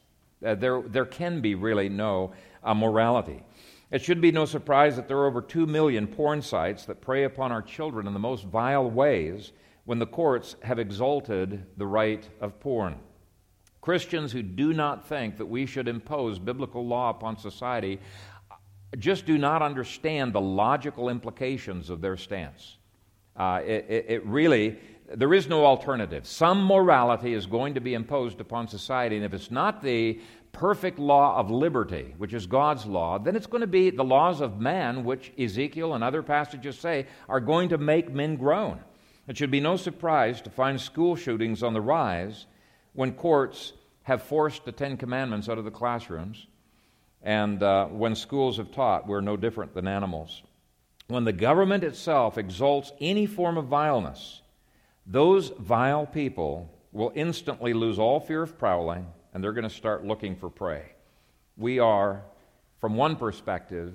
Uh, 0.44 0.54
there, 0.54 0.82
there 0.82 1.06
can 1.06 1.40
be 1.40 1.54
really 1.54 1.88
no 1.88 2.32
morality. 2.64 3.42
It 3.90 4.02
should 4.02 4.20
be 4.20 4.32
no 4.32 4.44
surprise 4.44 4.96
that 4.96 5.08
there 5.08 5.18
are 5.18 5.26
over 5.26 5.40
2 5.40 5.66
million 5.66 6.06
porn 6.06 6.42
sites 6.42 6.84
that 6.86 7.00
prey 7.00 7.24
upon 7.24 7.52
our 7.52 7.62
children 7.62 8.06
in 8.06 8.12
the 8.12 8.18
most 8.18 8.44
vile 8.44 8.90
ways 8.90 9.52
when 9.84 9.98
the 9.98 10.06
courts 10.06 10.56
have 10.62 10.78
exalted 10.78 11.64
the 11.78 11.86
right 11.86 12.28
of 12.40 12.60
porn. 12.60 12.96
Christians 13.80 14.32
who 14.32 14.42
do 14.42 14.74
not 14.74 15.08
think 15.08 15.38
that 15.38 15.46
we 15.46 15.64
should 15.64 15.88
impose 15.88 16.38
biblical 16.38 16.86
law 16.86 17.08
upon 17.08 17.38
society 17.38 17.98
just 18.98 19.26
do 19.26 19.36
not 19.36 19.62
understand 19.62 20.32
the 20.32 20.40
logical 20.40 21.08
implications 21.08 21.90
of 21.90 22.00
their 22.00 22.16
stance. 22.16 22.76
Uh, 23.36 23.60
it, 23.64 23.86
it, 23.88 24.04
it 24.08 24.26
really, 24.26 24.78
there 25.14 25.32
is 25.34 25.48
no 25.48 25.64
alternative. 25.64 26.26
Some 26.26 26.64
morality 26.64 27.34
is 27.34 27.46
going 27.46 27.74
to 27.74 27.80
be 27.80 27.94
imposed 27.94 28.40
upon 28.40 28.66
society, 28.66 29.16
and 29.16 29.24
if 29.24 29.34
it's 29.34 29.50
not 29.50 29.82
the 29.82 30.20
perfect 30.52 30.98
law 30.98 31.38
of 31.38 31.50
liberty, 31.50 32.14
which 32.18 32.34
is 32.34 32.46
God's 32.46 32.86
law, 32.86 33.18
then 33.18 33.36
it's 33.36 33.46
going 33.46 33.60
to 33.60 33.66
be 33.66 33.90
the 33.90 34.04
laws 34.04 34.40
of 34.40 34.60
man, 34.60 35.04
which 35.04 35.32
Ezekiel 35.38 35.94
and 35.94 36.02
other 36.02 36.22
passages 36.22 36.78
say 36.78 37.06
are 37.28 37.40
going 37.40 37.68
to 37.70 37.78
make 37.78 38.12
men 38.12 38.36
groan. 38.36 38.80
It 39.26 39.36
should 39.36 39.50
be 39.50 39.60
no 39.60 39.76
surprise 39.76 40.40
to 40.42 40.50
find 40.50 40.80
school 40.80 41.14
shootings 41.14 41.62
on 41.62 41.74
the 41.74 41.80
rise 41.80 42.46
when 42.94 43.12
courts 43.12 43.72
have 44.02 44.22
forced 44.22 44.64
the 44.64 44.72
Ten 44.72 44.96
Commandments 44.96 45.48
out 45.48 45.58
of 45.58 45.64
the 45.64 45.70
classrooms, 45.70 46.46
and 47.22 47.62
uh, 47.62 47.86
when 47.86 48.14
schools 48.14 48.56
have 48.56 48.72
taught 48.72 49.06
we're 49.06 49.20
no 49.20 49.36
different 49.36 49.74
than 49.74 49.86
animals. 49.86 50.42
When 51.08 51.24
the 51.24 51.32
government 51.32 51.84
itself 51.84 52.38
exalts 52.38 52.92
any 53.00 53.26
form 53.26 53.58
of 53.58 53.66
vileness, 53.66 54.40
those 55.06 55.50
vile 55.58 56.06
people 56.06 56.70
will 56.92 57.12
instantly 57.14 57.74
lose 57.74 57.98
all 57.98 58.20
fear 58.20 58.42
of 58.42 58.58
prowling 58.58 59.06
and 59.32 59.42
they're 59.42 59.52
going 59.52 59.68
to 59.68 59.74
start 59.74 60.04
looking 60.04 60.36
for 60.36 60.50
prey. 60.50 60.92
We 61.56 61.78
are, 61.78 62.22
from 62.80 62.96
one 62.96 63.16
perspective, 63.16 63.94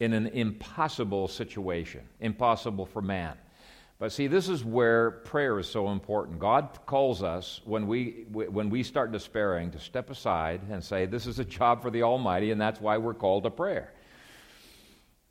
in 0.00 0.12
an 0.12 0.26
impossible 0.28 1.28
situation, 1.28 2.02
impossible 2.20 2.86
for 2.86 3.02
man. 3.02 3.36
But 3.98 4.12
see, 4.12 4.26
this 4.26 4.48
is 4.48 4.64
where 4.64 5.10
prayer 5.10 5.58
is 5.58 5.68
so 5.68 5.90
important. 5.90 6.38
God 6.38 6.78
calls 6.84 7.22
us 7.22 7.60
when 7.64 7.86
we, 7.86 8.26
when 8.30 8.68
we 8.68 8.82
start 8.82 9.12
despairing 9.12 9.70
to 9.70 9.78
step 9.78 10.10
aside 10.10 10.60
and 10.70 10.82
say, 10.82 11.06
This 11.06 11.26
is 11.26 11.38
a 11.38 11.44
job 11.44 11.80
for 11.80 11.90
the 11.90 12.02
Almighty, 12.02 12.50
and 12.50 12.60
that's 12.60 12.80
why 12.80 12.98
we're 12.98 13.14
called 13.14 13.44
to 13.44 13.50
prayer. 13.50 13.92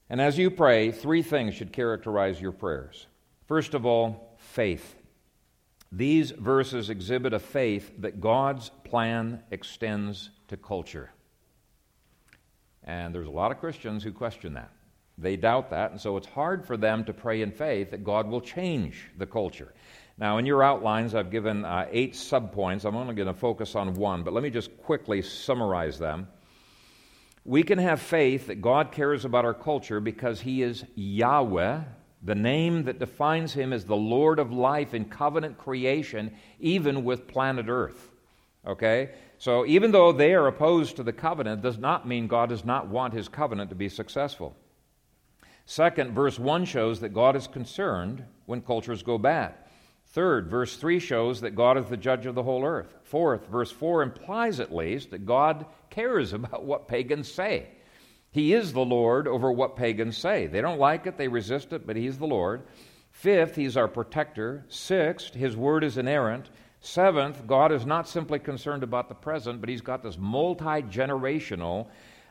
And 0.10 0.22
as 0.22 0.38
you 0.38 0.50
pray, 0.50 0.92
three 0.92 1.22
things 1.22 1.56
should 1.56 1.74
characterize 1.74 2.40
your 2.40 2.52
prayers. 2.52 3.08
First 3.48 3.74
of 3.74 3.86
all, 3.86 4.38
faith. 4.38 4.96
These 5.96 6.32
verses 6.32 6.90
exhibit 6.90 7.34
a 7.34 7.40
faith 7.40 7.92
that 8.00 8.20
God's 8.20 8.72
plan 8.84 9.44
extends 9.52 10.32
to 10.48 10.58
culture. 10.58 11.12
And 12.84 13.14
there's 13.14 13.28
a 13.28 13.32
lot 13.32 13.52
of 13.52 13.60
Christians 13.60 14.04
who 14.04 14.12
question 14.12 14.56
that. 14.56 14.72
They 15.20 15.36
doubt 15.36 15.70
that, 15.70 15.92
and 15.92 16.02
so 16.02 16.18
it's 16.18 16.26
hard 16.26 16.66
for 16.66 16.78
them 16.78 17.06
to 17.06 17.14
pray 17.14 17.44
in 17.44 17.52
faith 17.52 17.92
that 17.92 18.04
God 18.04 18.28
will 18.28 18.42
change 18.42 19.12
the 19.20 19.28
culture. 19.28 19.72
Now, 20.18 20.40
in 20.40 20.48
your 20.48 20.64
outlines, 20.64 21.14
I've 21.14 21.30
given 21.30 21.64
uh, 21.64 21.86
eight 21.92 22.14
subpoints. 22.14 22.86
I'm 22.86 22.96
only 22.96 23.14
going 23.14 23.28
to 23.28 23.34
focus 23.34 23.76
on 23.76 23.94
one, 23.94 24.24
but 24.24 24.34
let 24.34 24.42
me 24.42 24.50
just 24.50 24.76
quickly 24.80 25.22
summarize 25.22 26.00
them. 26.00 26.28
We 27.46 27.62
can 27.62 27.78
have 27.78 28.02
faith 28.02 28.48
that 28.48 28.62
God 28.62 28.92
cares 28.92 29.26
about 29.26 29.46
our 29.46 29.54
culture 29.54 30.00
because 30.00 30.42
He 30.42 30.64
is 30.64 30.86
Yahweh, 30.96 31.82
the 32.24 32.36
name 32.36 32.84
that 32.84 33.00
defines 33.00 33.54
Him 33.54 33.74
as 33.74 33.86
the 33.86 33.96
Lord 33.96 34.40
of 34.40 34.52
life 34.52 34.94
in 34.94 35.06
covenant 35.06 35.58
creation, 35.58 36.34
even 36.60 37.04
with 37.04 37.28
planet 37.28 37.66
Earth. 37.68 38.12
Okay? 38.66 39.12
So, 39.38 39.66
even 39.66 39.92
though 39.92 40.14
they 40.14 40.34
are 40.34 40.48
opposed 40.48 40.96
to 40.96 41.04
the 41.04 41.12
covenant, 41.12 41.62
does 41.62 41.78
not 41.78 42.08
mean 42.08 42.28
God 42.28 42.50
does 42.50 42.64
not 42.64 42.88
want 42.88 43.14
His 43.14 43.28
covenant 43.28 43.70
to 43.72 43.76
be 43.76 43.90
successful. 43.90 44.56
Second, 45.66 46.14
verse 46.14 46.40
1 46.40 46.66
shows 46.66 47.00
that 47.02 47.14
God 47.14 47.36
is 47.36 47.48
concerned 47.48 48.24
when 48.46 48.62
cultures 48.62 49.04
go 49.04 49.18
bad. 49.18 49.56
Third, 50.08 50.48
verse 50.48 50.78
3 50.78 51.00
shows 51.00 51.42
that 51.42 51.56
God 51.56 51.78
is 51.78 51.88
the 51.88 51.98
judge 51.98 52.26
of 52.26 52.36
the 52.36 52.44
whole 52.44 52.64
earth. 52.64 52.94
Fourth, 53.04 53.48
verse 53.48 53.72
4 53.72 54.04
implies 54.04 54.60
at 54.60 54.74
least 54.74 55.12
that 55.12 55.26
God 55.26 55.66
cares 55.90 56.34
about 56.34 56.64
what 56.64 56.88
pagans 56.88 57.32
say. 57.32 57.68
He 58.34 58.54
is 58.54 58.74
the 58.74 58.84
Lord 58.84 59.28
over 59.28 59.50
what 59.50 59.78
pagans 59.78 60.18
say. 60.18 60.48
They 60.48 60.60
don't 60.60 60.80
like 60.80 61.08
it, 61.08 61.18
they 61.18 61.30
resist 61.30 61.72
it, 61.72 61.88
but 61.88 61.96
He's 61.96 62.18
the 62.18 62.28
Lord. 62.28 62.64
Fifth, 63.12 63.56
He's 63.56 63.78
our 63.78 63.88
protector. 63.88 64.66
Sixth, 64.68 65.34
His 65.34 65.56
word 65.56 65.86
is 65.86 65.98
inerrant. 65.98 66.50
Seventh, 66.82 67.48
God 67.48 67.72
is 67.72 67.86
not 67.86 68.10
simply 68.10 68.40
concerned 68.40 68.84
about 68.84 69.08
the 69.08 69.16
present, 69.16 69.62
but 69.62 69.70
He's 69.70 69.80
got 69.80 70.04
this 70.04 70.18
multi 70.18 70.82
generational 70.84 71.88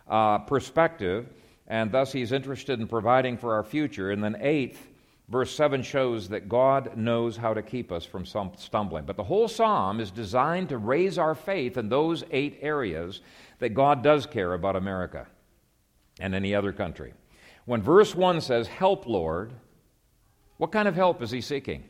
uh, 0.06 0.38
perspective 0.38 1.30
and 1.66 1.90
thus 1.90 2.12
he's 2.12 2.32
interested 2.32 2.80
in 2.80 2.86
providing 2.86 3.38
for 3.38 3.54
our 3.54 3.62
future. 3.62 4.10
And 4.10 4.22
then, 4.22 4.36
eighth, 4.40 4.90
verse 5.28 5.54
7 5.54 5.82
shows 5.82 6.28
that 6.28 6.48
God 6.48 6.96
knows 6.96 7.36
how 7.36 7.54
to 7.54 7.62
keep 7.62 7.92
us 7.92 8.04
from 8.04 8.26
stumbling. 8.26 9.04
But 9.04 9.16
the 9.16 9.24
whole 9.24 9.48
psalm 9.48 10.00
is 10.00 10.10
designed 10.10 10.68
to 10.70 10.78
raise 10.78 11.16
our 11.18 11.34
faith 11.34 11.78
in 11.78 11.88
those 11.88 12.24
eight 12.30 12.58
areas 12.60 13.20
that 13.60 13.70
God 13.70 14.02
does 14.02 14.26
care 14.26 14.52
about 14.52 14.76
America 14.76 15.26
and 16.22 16.35
any 16.35 16.54
other 16.54 16.72
country. 16.72 17.12
When 17.66 17.82
verse 17.82 18.14
1 18.14 18.40
says, 18.40 18.68
Help, 18.68 19.06
Lord, 19.06 19.52
what 20.56 20.72
kind 20.72 20.88
of 20.88 20.94
help 20.94 21.20
is 21.20 21.30
he 21.30 21.40
seeking? 21.40 21.85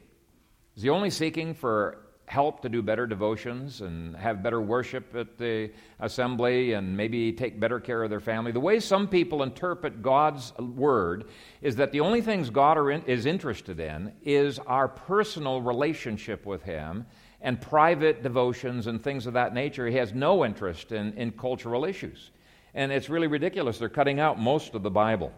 Is 0.75 0.83
he 0.83 0.89
only 0.89 1.11
seeking 1.11 1.55
for 1.55 1.99
help 2.27 2.63
to 2.63 2.69
do 2.71 2.81
better 2.81 3.07
devotions 3.07 3.83
and 3.83 4.17
have 4.17 4.43
better 4.43 4.63
worship 4.63 5.15
at 5.15 5.37
the 5.37 5.71
assembly 6.01 6.73
and 6.73 6.97
maybe 6.97 7.31
take 7.31 7.61
better 7.61 7.79
care 7.79 8.03
of 8.03 8.09
their 8.09 8.21
family. 8.21 8.53
The 8.53 8.61
way 8.61 8.81
some 8.81 9.07
people 9.07 9.43
interpret 9.43 10.01
God's 10.01 10.57
word 10.59 11.25
is 11.61 11.77
that 11.77 11.93
the 11.93 12.01
only 12.01 12.23
things 12.23 12.49
God 12.49 12.79
in, 12.89 13.03
is 13.03 13.27
interested 13.27 13.81
in 13.81 14.13
is 14.23 14.59
our 14.61 14.89
personal 14.89 15.61
relationship 15.61 16.47
with 16.47 16.63
Him 16.63 17.05
and 17.43 17.61
private 17.61 18.23
devotions 18.23 18.87
and 18.87 19.03
things 19.03 19.27
of 19.27 19.35
that 19.35 19.53
nature. 19.53 19.87
He 19.89 19.97
has 19.97 20.15
no 20.15 20.43
interest 20.43 20.93
in, 20.93 21.13
in 21.15 21.33
cultural 21.33 21.85
issues. 21.85 22.31
And 22.75 22.91
it's 22.91 23.09
really 23.09 23.27
ridiculous. 23.27 23.79
They're 23.79 23.89
cutting 23.89 24.21
out 24.21 24.39
most 24.39 24.75
of 24.75 24.83
the 24.83 24.91
Bible. 24.91 25.33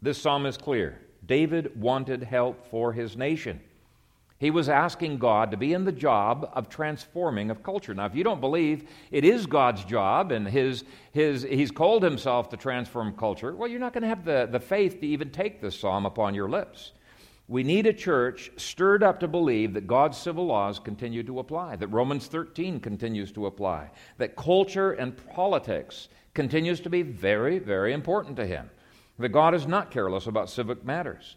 This 0.00 0.20
psalm 0.20 0.46
is 0.46 0.56
clear. 0.56 1.00
David 1.24 1.80
wanted 1.80 2.22
help 2.22 2.68
for 2.68 2.92
his 2.92 3.16
nation. 3.16 3.60
He 4.42 4.50
was 4.50 4.68
asking 4.68 5.18
God 5.18 5.52
to 5.52 5.56
be 5.56 5.72
in 5.72 5.84
the 5.84 5.92
job 5.92 6.50
of 6.52 6.68
transforming 6.68 7.48
of 7.48 7.62
culture. 7.62 7.94
Now, 7.94 8.06
if 8.06 8.16
you 8.16 8.24
don't 8.24 8.40
believe 8.40 8.88
it 9.12 9.24
is 9.24 9.46
God's 9.46 9.84
job 9.84 10.32
and 10.32 10.48
his, 10.48 10.82
his, 11.12 11.44
he's 11.44 11.70
called 11.70 12.02
himself 12.02 12.48
to 12.48 12.56
transform 12.56 13.12
culture, 13.16 13.54
well, 13.54 13.68
you're 13.68 13.78
not 13.78 13.92
going 13.92 14.02
to 14.02 14.08
have 14.08 14.24
the, 14.24 14.48
the 14.50 14.58
faith 14.58 14.98
to 14.98 15.06
even 15.06 15.30
take 15.30 15.60
this 15.60 15.78
psalm 15.78 16.06
upon 16.06 16.34
your 16.34 16.48
lips. 16.48 16.90
We 17.46 17.62
need 17.62 17.86
a 17.86 17.92
church 17.92 18.50
stirred 18.56 19.04
up 19.04 19.20
to 19.20 19.28
believe 19.28 19.74
that 19.74 19.86
God's 19.86 20.18
civil 20.18 20.46
laws 20.46 20.80
continue 20.80 21.22
to 21.22 21.38
apply, 21.38 21.76
that 21.76 21.88
Romans 21.88 22.26
13 22.26 22.80
continues 22.80 23.30
to 23.32 23.46
apply, 23.46 23.92
that 24.18 24.34
culture 24.34 24.92
and 24.92 25.16
politics 25.34 26.08
continues 26.34 26.80
to 26.80 26.90
be 26.90 27.02
very, 27.02 27.58
very 27.58 27.92
important 27.92 28.36
to 28.36 28.46
him, 28.46 28.70
that 29.18 29.28
God 29.30 29.54
is 29.54 29.66
not 29.66 29.90
careless 29.90 30.26
about 30.26 30.48
civic 30.48 30.84
matters. 30.84 31.36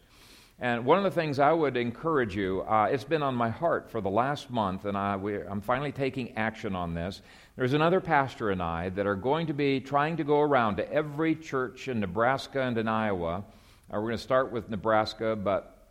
And 0.58 0.86
one 0.86 0.96
of 0.96 1.04
the 1.04 1.10
things 1.10 1.38
I 1.38 1.52
would 1.52 1.76
encourage 1.76 2.34
you, 2.34 2.62
uh, 2.62 2.88
it's 2.90 3.04
been 3.04 3.22
on 3.22 3.34
my 3.34 3.50
heart 3.50 3.90
for 3.90 4.00
the 4.00 4.08
last 4.08 4.50
month, 4.50 4.86
and 4.86 4.96
I, 4.96 5.12
I'm 5.50 5.60
finally 5.60 5.92
taking 5.92 6.34
action 6.38 6.74
on 6.74 6.94
this. 6.94 7.20
There's 7.56 7.74
another 7.74 8.00
pastor 8.00 8.50
and 8.50 8.62
I 8.62 8.88
that 8.90 9.06
are 9.06 9.14
going 9.14 9.46
to 9.48 9.52
be 9.52 9.80
trying 9.80 10.16
to 10.16 10.24
go 10.24 10.40
around 10.40 10.76
to 10.76 10.90
every 10.90 11.34
church 11.34 11.88
in 11.88 12.00
Nebraska 12.00 12.62
and 12.62 12.78
in 12.78 12.88
Iowa. 12.88 13.44
Uh, 13.92 14.00
we're 14.00 14.00
going 14.00 14.16
to 14.16 14.22
start 14.22 14.50
with 14.50 14.70
Nebraska, 14.70 15.36
but 15.36 15.90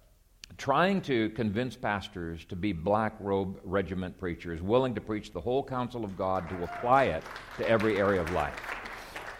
trying 0.57 0.99
to 1.01 1.29
convince 1.31 1.75
pastors 1.75 2.43
to 2.45 2.55
be 2.55 2.73
black 2.73 3.13
robe 3.19 3.59
regiment 3.63 4.17
preachers, 4.17 4.63
willing 4.63 4.95
to 4.95 5.01
preach 5.01 5.31
the 5.31 5.41
whole 5.41 5.63
counsel 5.63 6.03
of 6.03 6.17
God, 6.17 6.49
to 6.49 6.63
apply 6.63 7.05
it 7.05 7.23
to 7.57 7.69
every 7.69 7.99
area 7.99 8.21
of 8.21 8.31
life. 8.31 8.59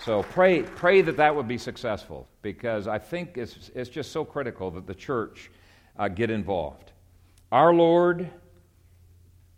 So 0.05 0.21
pray, 0.21 0.61
pray 0.61 1.01
that 1.01 1.17
that 1.17 1.35
would 1.35 1.47
be 1.47 1.57
successful 1.57 2.27
because 2.43 2.87
I 2.87 2.99
think 2.99 3.39
it's, 3.39 3.71
it's 3.73 3.89
just 3.89 4.11
so 4.11 4.23
critical 4.23 4.69
that 4.69 4.85
the 4.85 4.93
church 4.93 5.49
uh, 5.97 6.09
get 6.09 6.29
involved. 6.29 6.91
Our 7.51 7.73
Lord 7.73 8.29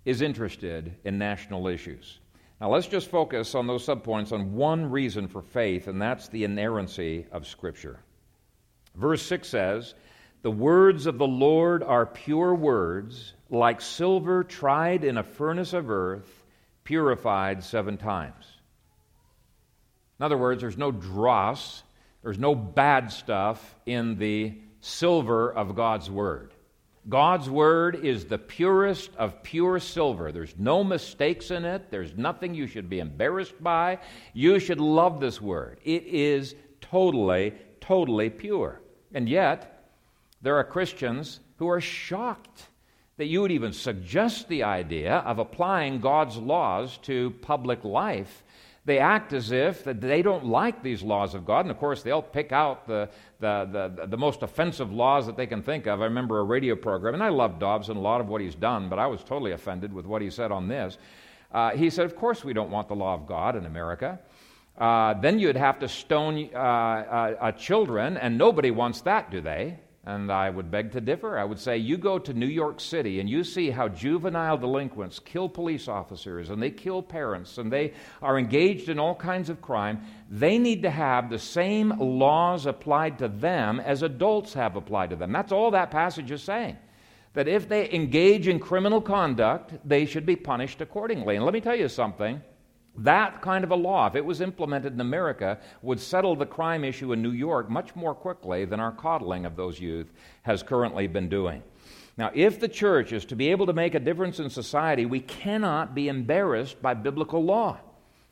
is 0.06 0.22
interested 0.22 0.96
in 1.04 1.18
national 1.18 1.68
issues. 1.68 2.20
Now 2.62 2.70
let's 2.70 2.88
just 2.88 3.10
focus 3.10 3.56
on 3.56 3.68
those 3.68 3.86
subpoints 3.86 4.32
on 4.32 4.54
one 4.54 4.90
reason 4.90 5.28
for 5.28 5.42
faith, 5.42 5.90
and 5.90 6.02
that's 6.02 6.30
the 6.30 6.46
inerrancy 6.46 7.26
of 7.34 7.46
Scripture. 7.46 8.00
Verse 8.96 9.24
6 9.24 9.50
says, 9.50 9.96
The 10.44 10.52
words 10.52 11.08
of 11.08 11.18
the 11.18 11.28
Lord 11.28 11.84
are 11.84 12.06
pure 12.06 12.56
words, 12.56 13.34
like 13.50 13.82
silver 13.82 14.46
tried 14.46 15.04
in 15.04 15.18
a 15.18 15.24
furnace 15.24 15.74
of 15.74 15.90
earth, 15.90 16.46
purified 16.86 17.62
seven 17.62 17.98
times. 17.98 18.57
In 20.20 20.26
other 20.26 20.38
words, 20.38 20.62
there's 20.62 20.78
no 20.78 20.92
dross, 20.92 21.84
there's 22.24 22.40
no 22.40 22.56
bad 22.56 23.12
stuff 23.12 23.76
in 23.86 24.18
the 24.18 24.58
silver 24.82 25.52
of 25.54 25.76
God's 25.76 26.10
Word. 26.10 26.54
God's 27.08 27.50
Word 27.50 28.04
is 28.04 28.26
the 28.26 28.38
purest 28.38 29.16
of 29.16 29.42
pure 29.44 29.80
silver. 29.80 30.32
There's 30.32 30.58
no 30.58 30.84
mistakes 30.84 31.52
in 31.52 31.64
it, 31.66 31.90
there's 31.92 32.18
nothing 32.18 32.54
you 32.54 32.68
should 32.68 32.90
be 32.90 33.00
embarrassed 33.00 33.62
by. 33.64 34.00
You 34.34 34.60
should 34.60 34.82
love 34.82 35.20
this 35.20 35.42
Word. 35.42 35.80
It 35.84 36.04
is 36.06 36.56
totally, 36.82 37.54
totally 37.80 38.30
pure. 38.30 38.82
And 39.14 39.30
yet, 39.30 39.92
there 40.42 40.58
are 40.58 40.64
Christians 40.64 41.40
who 41.58 41.70
are 41.70 41.82
shocked 41.82 42.68
that 43.18 43.26
you 43.26 43.42
would 43.42 43.52
even 43.52 43.74
suggest 43.74 44.48
the 44.48 44.64
idea 44.64 45.18
of 45.18 45.40
applying 45.40 46.00
God's 46.00 46.38
laws 46.38 46.98
to 47.00 47.32
public 47.42 47.84
life 47.84 48.44
they 48.88 49.00
act 49.00 49.34
as 49.34 49.52
if 49.52 49.84
that 49.84 50.00
they 50.00 50.22
don't 50.22 50.46
like 50.46 50.82
these 50.82 51.04
laws 51.04 51.36
of 51.36 51.46
God. 51.46 51.66
And 51.66 51.72
of 51.72 51.78
course, 51.78 52.04
they'll 52.04 52.22
pick 52.22 52.54
out 52.54 52.88
the, 52.88 53.10
the, 53.42 53.92
the, 53.98 54.08
the, 54.08 54.18
most 54.18 54.44
offensive 54.44 54.94
laws 54.94 55.26
that 55.26 55.36
they 55.36 55.46
can 55.46 55.62
think 55.62 55.88
of. 55.88 56.02
I 56.02 56.06
remember 56.06 56.40
a 56.40 56.44
radio 56.44 56.74
program, 56.74 57.14
and 57.14 57.22
I 57.22 57.28
love 57.28 57.60
Dobbs 57.60 57.90
and 57.90 57.98
a 57.98 58.02
lot 58.02 58.22
of 58.22 58.30
what 58.30 58.40
he's 58.40 58.56
done, 58.56 58.88
but 58.88 58.98
I 58.98 59.06
was 59.06 59.26
totally 59.26 59.52
offended 59.52 59.92
with 59.92 60.06
what 60.06 60.22
he 60.22 60.30
said 60.30 60.54
on 60.54 60.70
this. 60.70 60.98
Uh, 61.52 61.72
he 61.72 61.90
said, 61.90 62.06
Of 62.06 62.16
course, 62.16 62.46
we 62.46 62.54
don't 62.54 62.72
want 62.72 62.88
the 62.88 62.96
law 62.96 63.14
of 63.14 63.28
God 63.28 63.58
in 63.58 63.66
America. 63.66 64.20
Uh, 64.78 65.16
then 65.16 65.38
you'd 65.38 65.58
have 65.58 65.80
to 65.80 65.90
stone 65.90 66.50
uh, 66.54 66.58
uh 66.58 67.52
children, 67.52 68.16
and 68.16 68.38
nobody 68.38 68.72
wants 68.72 69.02
that, 69.02 69.30
do 69.30 69.42
they? 69.42 69.78
And 70.08 70.32
I 70.32 70.50
would 70.50 70.72
beg 70.72 70.94
to 70.94 71.02
differ. 71.02 71.38
I 71.38 71.44
would 71.44 71.60
say 71.60 71.78
you 71.78 71.98
go 71.98 72.18
to 72.18 72.34
New 72.34 72.48
York 72.48 72.80
City 72.80 73.20
and 73.20 73.30
you 73.30 73.44
see 73.44 73.70
how 73.70 73.90
juvenile 73.90 74.58
delinquents 74.58 75.20
kill 75.20 75.50
police 75.50 75.90
officers 75.90 76.50
and 76.50 76.64
they 76.64 76.72
kill 76.72 77.04
parents 77.04 77.58
and 77.58 77.70
they 77.70 77.92
are 78.22 78.40
engaged 78.40 78.88
in 78.88 79.00
all 79.00 79.16
kinds 79.16 79.50
of 79.50 79.62
crime. 79.62 80.00
They 80.32 80.60
need 80.60 80.82
to 80.84 80.90
have 80.90 81.30
the 81.30 81.38
same 81.38 81.90
laws 82.00 82.68
applied 82.68 83.18
to 83.18 83.28
them 83.28 83.82
as 83.82 84.02
adults 84.02 84.54
have 84.54 84.78
applied 84.78 85.10
to 85.10 85.18
them. 85.18 85.34
That's 85.34 85.52
all 85.52 85.72
that 85.72 85.92
passage 85.92 86.32
is 86.32 86.42
saying. 86.42 86.78
That 87.34 87.50
if 87.50 87.68
they 87.68 87.92
engage 87.92 88.48
in 88.48 88.60
criminal 88.60 89.02
conduct, 89.02 89.74
they 89.84 90.06
should 90.06 90.26
be 90.26 90.38
punished 90.38 90.80
accordingly. 90.80 91.36
And 91.36 91.44
let 91.44 91.54
me 91.54 91.60
tell 91.60 91.76
you 91.76 91.90
something. 91.90 92.42
That 92.98 93.42
kind 93.42 93.64
of 93.64 93.72
a 93.72 93.76
law, 93.76 94.08
if 94.08 94.16
it 94.16 94.26
was 94.26 94.42
implemented 94.42 94.94
in 94.94 95.02
America, 95.02 95.60
would 95.84 96.00
settle 96.00 96.36
the 96.36 96.46
crime 96.46 96.84
issue 96.84 97.14
in 97.14 97.22
New 97.22 97.32
York 97.32 97.70
much 97.70 97.96
more 97.96 98.16
quickly 98.16 98.66
than 98.66 98.80
our 98.80 98.92
coddling 98.92 99.46
of 99.46 99.56
those 99.56 99.80
youth 99.80 100.12
has 100.42 100.64
currently 100.64 101.06
been 101.08 101.30
doing. 101.30 101.62
Now, 102.18 102.32
if 102.34 102.60
the 102.60 102.68
church 102.68 103.14
is 103.14 103.26
to 103.26 103.36
be 103.36 103.52
able 103.52 103.68
to 103.68 103.74
make 103.74 103.94
a 103.94 104.00
difference 104.00 104.40
in 104.40 104.50
society, 104.50 105.06
we 105.06 105.20
cannot 105.20 105.94
be 105.94 106.08
embarrassed 106.08 106.82
by 106.82 106.96
biblical 106.96 107.44
law. 107.44 107.78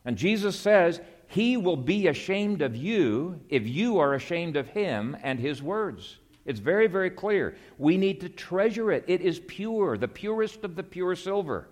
And 0.06 0.18
Jesus 0.18 0.60
says, 0.60 1.00
He 1.28 1.58
will 1.58 1.78
be 1.78 2.08
ashamed 2.08 2.64
of 2.64 2.76
you 2.76 3.40
if 3.50 3.68
you 3.68 4.00
are 4.00 4.16
ashamed 4.16 4.58
of 4.58 4.68
Him 4.70 5.16
and 5.22 5.40
His 5.40 5.62
words. 5.62 6.18
It's 6.46 6.60
very, 6.60 6.88
very 6.88 7.12
clear. 7.12 7.56
We 7.78 7.98
need 7.98 8.22
to 8.22 8.30
treasure 8.30 8.92
it. 8.92 9.04
It 9.08 9.22
is 9.22 9.40
pure, 9.40 9.98
the 9.98 10.08
purest 10.08 10.64
of 10.64 10.76
the 10.76 10.84
pure 10.84 11.16
silver. 11.16 11.68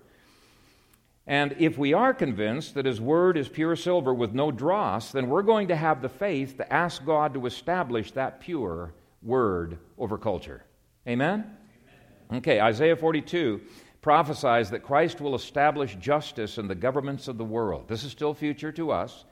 And 1.26 1.56
if 1.58 1.78
we 1.78 1.94
are 1.94 2.14
convinced 2.14 2.74
that 2.74 2.86
His 2.86 3.00
Word 3.00 3.38
is 3.38 3.48
pure 3.48 3.76
silver 3.76 4.14
with 4.14 4.34
no 4.34 4.52
dross, 4.52 5.12
then 5.12 5.30
we're 5.30 5.42
going 5.42 5.70
to 5.70 5.76
have 5.76 6.02
the 6.02 6.10
faith 6.10 6.58
to 6.58 6.74
ask 6.74 7.06
God 7.06 7.34
to 7.34 7.46
establish 7.46 8.12
that 8.12 8.42
pure 8.42 8.94
Word 9.22 9.80
over 9.98 10.18
culture. 10.18 10.66
Amen? 11.08 11.46
Amen? 12.30 12.40
Okay, 12.40 12.60
Isaiah 12.60 12.98
42 12.98 13.62
prophesies 14.02 14.70
that 14.70 14.84
Christ 14.84 15.22
will 15.22 15.34
establish 15.34 15.96
justice 15.96 16.58
in 16.58 16.68
the 16.68 16.76
governments 16.76 17.30
of 17.30 17.38
the 17.38 17.46
world. 17.46 17.88
This 17.88 18.04
is 18.04 18.12
still 18.12 18.34
future 18.34 18.72
to 18.74 18.92
us. 18.92 19.24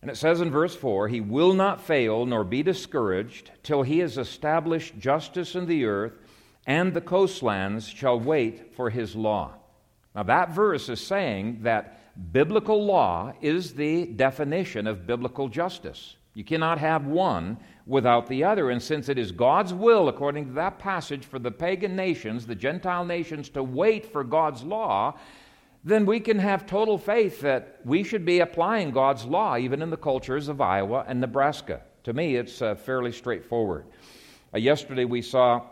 And 0.00 0.10
it 0.10 0.16
says 0.16 0.40
in 0.40 0.50
verse 0.52 0.76
4 0.76 1.08
He 1.08 1.20
will 1.20 1.52
not 1.52 1.80
fail 1.80 2.24
nor 2.24 2.44
be 2.44 2.62
discouraged 2.62 3.50
till 3.64 3.82
He 3.82 3.98
has 3.98 4.16
established 4.16 4.96
justice 4.98 5.56
in 5.56 5.66
the 5.66 5.86
earth, 5.86 6.12
and 6.66 6.94
the 6.94 7.00
coastlands 7.00 7.88
shall 7.88 8.20
wait 8.20 8.74
for 8.76 8.90
His 8.90 9.16
law. 9.16 9.54
Now, 10.16 10.22
that 10.22 10.52
verse 10.52 10.88
is 10.88 10.98
saying 10.98 11.58
that 11.62 12.00
biblical 12.32 12.84
law 12.84 13.34
is 13.42 13.74
the 13.74 14.06
definition 14.06 14.86
of 14.86 15.06
biblical 15.06 15.48
justice. 15.48 16.16
You 16.32 16.42
cannot 16.42 16.78
have 16.78 17.06
one 17.06 17.58
without 17.86 18.26
the 18.26 18.42
other. 18.42 18.70
And 18.70 18.82
since 18.82 19.10
it 19.10 19.18
is 19.18 19.30
God's 19.30 19.74
will, 19.74 20.08
according 20.08 20.46
to 20.46 20.52
that 20.52 20.78
passage, 20.78 21.26
for 21.26 21.38
the 21.38 21.50
pagan 21.50 21.94
nations, 21.94 22.46
the 22.46 22.54
Gentile 22.54 23.04
nations, 23.04 23.50
to 23.50 23.62
wait 23.62 24.10
for 24.10 24.24
God's 24.24 24.62
law, 24.62 25.18
then 25.84 26.06
we 26.06 26.18
can 26.18 26.38
have 26.38 26.66
total 26.66 26.96
faith 26.96 27.42
that 27.42 27.80
we 27.84 28.02
should 28.02 28.24
be 28.24 28.40
applying 28.40 28.92
God's 28.92 29.26
law 29.26 29.58
even 29.58 29.82
in 29.82 29.90
the 29.90 29.96
cultures 29.98 30.48
of 30.48 30.62
Iowa 30.62 31.04
and 31.06 31.20
Nebraska. 31.20 31.82
To 32.04 32.14
me, 32.14 32.36
it's 32.36 32.62
uh, 32.62 32.74
fairly 32.74 33.12
straightforward. 33.12 33.84
Uh, 34.54 34.58
yesterday, 34.58 35.04
we 35.04 35.20
saw 35.20 35.62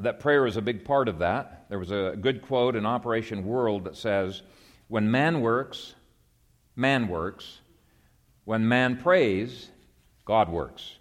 that 0.00 0.20
prayer 0.20 0.46
is 0.46 0.56
a 0.56 0.62
big 0.62 0.84
part 0.84 1.08
of 1.08 1.18
that. 1.18 1.66
There 1.68 1.78
was 1.78 1.90
a 1.90 2.16
good 2.20 2.42
quote 2.42 2.76
in 2.76 2.86
Operation 2.86 3.44
World 3.44 3.84
that 3.84 3.96
says, 3.96 4.42
When 4.88 5.10
man 5.10 5.40
works, 5.40 5.94
man 6.74 7.08
works. 7.08 7.60
When 8.44 8.68
man 8.68 8.98
prays, 8.98 9.70
God 10.24 10.48
works. 10.48 10.98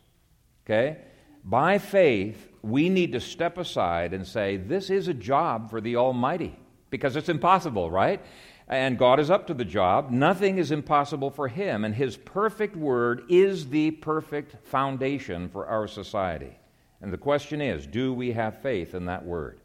Okay? 0.66 0.98
By 1.44 1.78
faith, 1.78 2.50
we 2.64 2.90
need 2.90 3.12
to 3.12 3.20
step 3.20 3.58
aside 3.58 4.14
and 4.14 4.26
say, 4.26 4.58
This 4.58 4.90
is 4.90 5.08
a 5.08 5.14
job 5.14 5.70
for 5.70 5.82
the 5.82 5.98
Almighty. 5.98 6.56
Because 6.90 7.16
it's 7.16 7.30
impossible, 7.30 7.92
right? 7.92 8.22
And 8.68 8.98
God 8.98 9.20
is 9.20 9.30
up 9.30 9.48
to 9.48 9.54
the 9.54 9.66
job. 9.66 10.10
Nothing 10.10 10.58
is 10.58 10.72
impossible 10.72 11.30
for 11.30 11.48
Him. 11.48 11.86
And 11.86 11.94
His 11.94 12.18
perfect 12.18 12.76
word 12.76 13.24
is 13.30 13.70
the 13.70 13.92
perfect 13.92 14.66
foundation 14.68 15.50
for 15.50 15.68
our 15.68 15.88
society. 15.88 16.58
And 17.06 17.14
the 17.14 17.20
question 17.20 17.62
is 17.62 17.86
do 17.86 18.16
we 18.16 18.32
have 18.32 18.64
faith 18.64 18.96
in 18.96 19.06
that 19.06 19.24
word? 19.24 19.60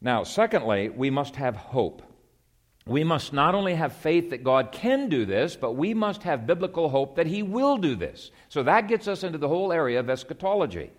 Now, 0.00 0.22
secondly, 0.22 0.88
we 0.88 1.10
must 1.10 1.34
have 1.34 1.56
hope. 1.56 2.02
We 2.86 3.02
must 3.02 3.32
not 3.32 3.56
only 3.56 3.74
have 3.74 3.94
faith 3.94 4.30
that 4.30 4.44
God 4.44 4.70
can 4.70 5.08
do 5.08 5.26
this, 5.26 5.56
but 5.56 5.72
we 5.72 5.92
must 5.92 6.22
have 6.22 6.46
biblical 6.46 6.88
hope 6.88 7.16
that 7.16 7.26
He 7.26 7.42
will 7.42 7.78
do 7.78 7.96
this. 7.96 8.30
So 8.48 8.62
that 8.62 8.86
gets 8.86 9.08
us 9.08 9.24
into 9.24 9.38
the 9.38 9.48
whole 9.48 9.72
area 9.72 9.98
of 9.98 10.08
eschatology. 10.08 10.92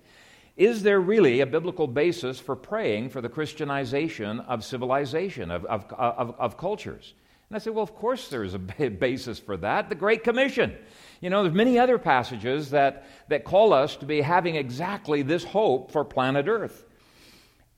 Is 0.58 0.84
there 0.84 1.00
really 1.00 1.40
a 1.40 1.46
biblical 1.46 1.88
basis 1.88 2.38
for 2.38 2.58
praying 2.58 3.12
for 3.12 3.22
the 3.22 3.30
Christianization 3.30 4.42
of 4.42 4.66
civilization, 4.66 5.50
of, 5.50 5.64
of, 5.64 5.86
of, 5.94 6.36
of 6.38 6.58
cultures? 6.58 7.14
And 7.52 7.58
I 7.58 7.60
said, 7.60 7.74
well, 7.74 7.84
of 7.84 7.94
course 7.96 8.30
there's 8.30 8.54
a 8.54 8.60
basis 8.60 9.38
for 9.38 9.58
that. 9.58 9.90
The 9.90 9.96
Great 9.96 10.24
Commission. 10.24 10.74
You 11.20 11.30
know, 11.30 11.44
there's 11.44 11.54
many 11.54 11.78
other 11.78 11.98
passages 11.98 12.70
that, 12.70 13.06
that 13.28 13.44
call 13.44 13.74
us 13.74 13.98
to 13.98 14.06
be 14.06 14.22
having 14.22 14.56
exactly 14.56 15.22
this 15.22 15.44
hope 15.44 15.92
for 15.92 16.06
planet 16.06 16.48
Earth. 16.48 16.86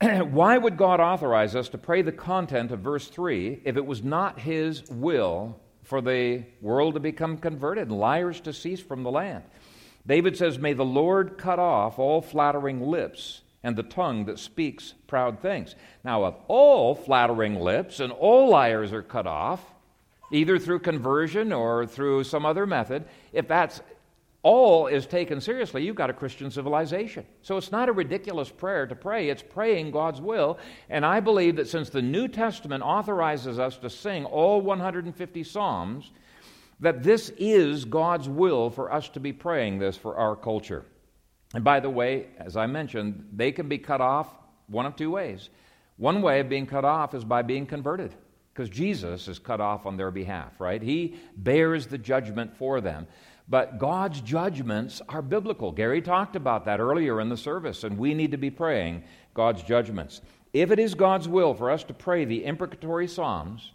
Why 0.00 0.58
would 0.58 0.76
God 0.76 1.00
authorize 1.00 1.56
us 1.56 1.68
to 1.70 1.78
pray 1.78 2.02
the 2.02 2.12
content 2.12 2.70
of 2.70 2.82
verse 2.82 3.08
3 3.08 3.62
if 3.64 3.76
it 3.76 3.84
was 3.84 4.04
not 4.04 4.38
His 4.38 4.88
will 4.88 5.58
for 5.82 6.00
the 6.00 6.44
world 6.60 6.94
to 6.94 7.00
become 7.00 7.36
converted 7.36 7.88
and 7.88 7.98
liars 7.98 8.40
to 8.42 8.52
cease 8.52 8.80
from 8.80 9.02
the 9.02 9.10
land? 9.10 9.42
David 10.06 10.36
says, 10.36 10.56
May 10.56 10.74
the 10.74 10.84
Lord 10.84 11.36
cut 11.36 11.58
off 11.58 11.98
all 11.98 12.22
flattering 12.22 12.80
lips 12.80 13.42
and 13.64 13.74
the 13.74 13.82
tongue 13.82 14.26
that 14.26 14.38
speaks 14.38 14.94
proud 15.08 15.40
things. 15.40 15.74
Now, 16.04 16.22
of 16.22 16.36
all 16.46 16.94
flattering 16.94 17.58
lips 17.58 17.98
and 17.98 18.12
all 18.12 18.50
liars 18.50 18.92
are 18.92 19.02
cut 19.02 19.26
off, 19.26 19.64
either 20.30 20.58
through 20.58 20.80
conversion 20.80 21.52
or 21.52 21.86
through 21.86 22.24
some 22.24 22.44
other 22.44 22.66
method, 22.66 23.06
if 23.32 23.48
that's 23.48 23.80
all 24.42 24.86
is 24.86 25.06
taken 25.06 25.40
seriously, 25.40 25.82
you've 25.82 25.96
got 25.96 26.10
a 26.10 26.12
Christian 26.12 26.50
civilization. 26.50 27.24
So 27.40 27.56
it's 27.56 27.72
not 27.72 27.88
a 27.88 27.92
ridiculous 27.92 28.50
prayer 28.50 28.86
to 28.86 28.94
pray, 28.94 29.30
it's 29.30 29.42
praying 29.42 29.90
God's 29.90 30.20
will. 30.20 30.58
And 30.90 31.04
I 31.04 31.20
believe 31.20 31.56
that 31.56 31.66
since 31.66 31.88
the 31.88 32.02
New 32.02 32.28
Testament 32.28 32.82
authorizes 32.82 33.58
us 33.58 33.78
to 33.78 33.88
sing 33.88 34.26
all 34.26 34.60
150 34.60 35.42
Psalms, 35.42 36.10
that 36.80 37.02
this 37.02 37.32
is 37.38 37.86
God's 37.86 38.28
will 38.28 38.68
for 38.68 38.92
us 38.92 39.08
to 39.10 39.20
be 39.20 39.32
praying 39.32 39.78
this 39.78 39.96
for 39.96 40.16
our 40.16 40.36
culture. 40.36 40.84
And 41.54 41.64
by 41.64 41.80
the 41.80 41.90
way, 41.90 42.26
as 42.38 42.56
I 42.56 42.66
mentioned, 42.66 43.28
they 43.32 43.52
can 43.52 43.68
be 43.68 43.78
cut 43.78 44.00
off 44.00 44.28
one 44.66 44.86
of 44.86 44.96
two 44.96 45.12
ways. 45.12 45.50
One 45.96 46.20
way 46.20 46.40
of 46.40 46.48
being 46.48 46.66
cut 46.66 46.84
off 46.84 47.14
is 47.14 47.24
by 47.24 47.42
being 47.42 47.64
converted, 47.64 48.12
because 48.52 48.68
Jesus 48.68 49.28
is 49.28 49.38
cut 49.38 49.60
off 49.60 49.86
on 49.86 49.96
their 49.96 50.10
behalf, 50.10 50.60
right? 50.60 50.82
He 50.82 51.16
bears 51.36 51.86
the 51.86 51.98
judgment 51.98 52.56
for 52.56 52.80
them. 52.80 53.06
But 53.48 53.78
God's 53.78 54.20
judgments 54.20 55.02
are 55.08 55.22
biblical. 55.22 55.70
Garry 55.70 56.00
talked 56.00 56.34
about 56.34 56.64
that 56.64 56.80
earlier 56.80 57.20
in 57.20 57.28
the 57.28 57.36
service, 57.36 57.84
and 57.84 57.98
we 57.98 58.14
need 58.14 58.32
to 58.32 58.38
be 58.38 58.50
praying 58.50 59.04
God's 59.34 59.62
judgments. 59.62 60.22
If 60.52 60.70
it 60.70 60.78
is 60.78 60.94
God's 60.94 61.28
will 61.28 61.54
for 61.54 61.70
us 61.70 61.84
to 61.84 61.94
pray 61.94 62.24
the 62.24 62.44
imprecatory 62.44 63.06
Psalms, 63.06 63.72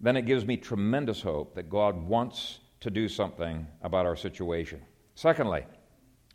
then 0.00 0.16
it 0.16 0.26
gives 0.26 0.44
me 0.44 0.56
tremendous 0.56 1.22
hope 1.22 1.54
that 1.54 1.70
God 1.70 1.96
wants 1.96 2.58
to 2.80 2.90
do 2.90 3.08
something 3.08 3.66
about 3.80 4.06
our 4.06 4.16
situation. 4.16 4.82
Secondly, 5.14 5.64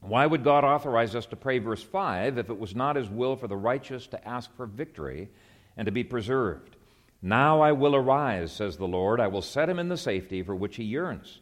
why 0.02 0.26
would 0.26 0.44
God 0.44 0.64
authorize 0.64 1.16
us 1.16 1.26
to 1.28 1.36
pray 1.36 1.60
verse 1.60 1.84
5 1.84 2.38
if 2.38 2.50
it 2.50 2.58
was 2.58 2.76
not 2.76 2.96
His 2.96 3.10
will 3.10 3.36
for 3.36 3.48
the 3.48 3.58
righteous 3.58 4.08
to 4.08 4.28
ask 4.28 4.56
for 4.56 4.66
victory 4.66 5.30
and 5.76 5.86
to 5.86 5.92
be 5.92 6.04
preserved? 6.04 6.76
Now 7.22 7.62
I 7.62 7.74
will 7.74 7.96
arise, 7.96 8.52
says 8.52 8.78
the 8.78 8.88
Lord. 8.88 9.20
I 9.20 9.28
will 9.28 9.42
set 9.42 9.70
him 9.70 9.80
in 9.80 9.90
the 9.90 9.98
safety 9.98 10.42
for 10.42 10.56
which 10.56 10.78
he 10.78 10.84
yearns. 10.84 11.42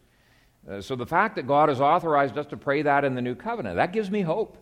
Uh, 0.68 0.80
so 0.80 0.96
the 0.96 1.06
fact 1.06 1.36
that 1.36 1.46
God 1.46 1.68
has 1.68 1.80
authorized 1.80 2.36
us 2.36 2.46
to 2.46 2.56
pray 2.56 2.82
that 2.82 3.04
in 3.04 3.14
the 3.14 3.22
new 3.22 3.36
covenant, 3.36 3.76
that 3.76 3.92
gives 3.92 4.10
me 4.10 4.22
hope. 4.22 4.58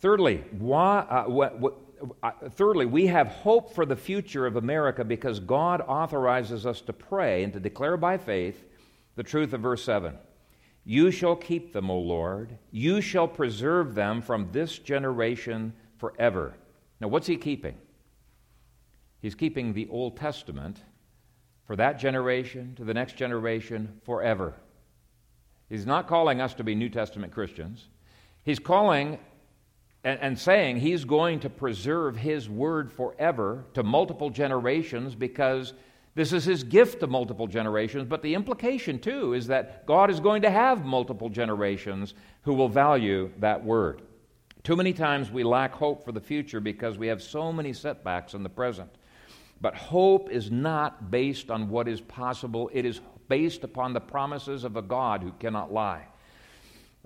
Thirdly, 0.00 0.44
why, 0.52 1.00
uh, 1.00 1.24
what, 1.24 1.58
what, 1.58 1.74
uh, 2.22 2.30
thirdly, 2.50 2.86
we 2.86 3.08
have 3.08 3.26
hope 3.26 3.74
for 3.74 3.84
the 3.84 3.96
future 3.96 4.46
of 4.46 4.54
America 4.54 5.04
because 5.04 5.40
God 5.40 5.80
authorizes 5.80 6.64
us 6.64 6.80
to 6.82 6.92
pray 6.92 7.42
and 7.42 7.52
to 7.52 7.60
declare 7.60 7.96
by 7.96 8.16
faith 8.16 8.64
the 9.16 9.24
truth 9.24 9.52
of 9.52 9.60
verse 9.60 9.82
7. 9.82 10.16
You 10.90 11.10
shall 11.10 11.36
keep 11.36 11.74
them, 11.74 11.90
O 11.90 11.98
Lord. 11.98 12.56
You 12.70 13.02
shall 13.02 13.28
preserve 13.28 13.94
them 13.94 14.22
from 14.22 14.48
this 14.52 14.78
generation 14.78 15.74
forever. 15.98 16.54
Now, 16.98 17.08
what's 17.08 17.26
he 17.26 17.36
keeping? 17.36 17.76
He's 19.20 19.34
keeping 19.34 19.74
the 19.74 19.86
Old 19.90 20.16
Testament 20.16 20.78
for 21.66 21.76
that 21.76 21.98
generation 21.98 22.74
to 22.76 22.84
the 22.84 22.94
next 22.94 23.18
generation 23.18 24.00
forever. 24.06 24.54
He's 25.68 25.84
not 25.84 26.08
calling 26.08 26.40
us 26.40 26.54
to 26.54 26.64
be 26.64 26.74
New 26.74 26.88
Testament 26.88 27.34
Christians. 27.34 27.86
He's 28.42 28.58
calling 28.58 29.18
and, 30.04 30.18
and, 30.22 30.38
saying 30.38 30.78
he's 30.78 31.04
going 31.04 31.40
to 31.40 31.50
preserve 31.50 32.16
his 32.16 32.48
word 32.48 32.90
forever 32.90 33.66
to 33.74 33.82
multiple 33.82 34.30
generations 34.30 35.14
because 35.14 35.74
this 36.18 36.32
is 36.32 36.44
his 36.44 36.64
gift 36.64 36.98
to 36.98 37.06
multiple 37.06 37.46
generations. 37.46 38.04
But 38.04 38.22
the 38.22 38.34
implication, 38.34 38.98
too, 38.98 39.34
is 39.34 39.46
that 39.46 39.86
God 39.86 40.10
is 40.10 40.18
going 40.18 40.42
to 40.42 40.50
have 40.50 40.84
multiple 40.84 41.28
generations 41.28 42.14
who 42.42 42.54
will 42.54 42.68
value 42.68 43.30
that 43.38 43.64
word. 43.64 44.02
Too 44.64 44.74
many 44.74 44.92
times 44.92 45.30
we 45.30 45.44
lack 45.44 45.72
hope 45.72 46.04
for 46.04 46.10
the 46.10 46.20
future 46.20 46.58
because 46.58 46.98
we 46.98 47.06
have 47.06 47.22
so 47.22 47.52
many 47.52 47.72
setbacks 47.72 48.34
in 48.34 48.42
the 48.42 48.48
present. 48.48 48.90
But 49.60 49.76
hope 49.76 50.28
is 50.28 50.50
not 50.50 51.08
based 51.12 51.52
on 51.52 51.68
what 51.68 51.86
is 51.86 52.00
possible, 52.00 52.68
it 52.72 52.84
is 52.84 53.00
based 53.28 53.62
upon 53.62 53.92
the 53.92 54.00
promises 54.00 54.64
of 54.64 54.74
a 54.76 54.82
God 54.82 55.22
who 55.22 55.30
cannot 55.38 55.72
lie, 55.72 56.04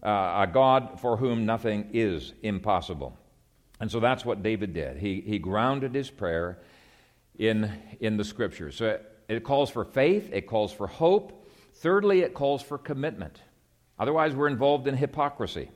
uh, 0.02 0.46
a 0.46 0.48
God 0.50 0.98
for 0.98 1.18
whom 1.18 1.44
nothing 1.44 1.90
is 1.92 2.32
impossible. 2.42 3.18
And 3.78 3.90
so 3.90 4.00
that's 4.00 4.24
what 4.24 4.42
David 4.42 4.72
did. 4.72 4.96
He, 4.96 5.20
he 5.20 5.38
grounded 5.38 5.94
his 5.94 6.08
prayer 6.08 6.60
in, 7.42 7.70
in 7.98 8.16
the 8.16 8.24
scriptures. 8.24 8.76
So 8.76 8.86
it, 8.86 9.18
it 9.28 9.44
calls 9.44 9.68
for 9.68 9.84
faith, 9.84 10.30
it 10.32 10.46
calls 10.46 10.72
for 10.72 10.86
hope. 10.86 11.44
Thirdly, 11.74 12.20
it 12.20 12.34
calls 12.34 12.62
for 12.62 12.78
commitment. 12.78 13.42
Otherwise, 13.98 14.34
we're 14.34 14.46
involved 14.46 14.86
in 14.86 14.96
hypocrisy. 14.96 15.70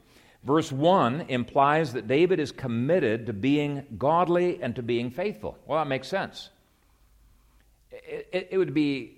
Verse 0.44 0.70
1 0.70 1.22
implies 1.28 1.92
that 1.94 2.06
David 2.06 2.38
is 2.38 2.52
committed 2.52 3.26
to 3.26 3.32
being 3.32 3.84
godly 3.98 4.62
and 4.62 4.76
to 4.76 4.82
being 4.82 5.10
faithful. 5.10 5.58
Well, 5.66 5.78
that 5.78 5.88
makes 5.88 6.06
sense. 6.06 6.50
It, 7.90 8.28
it, 8.32 8.48
it 8.52 8.58
would 8.58 8.74
be 8.74 9.16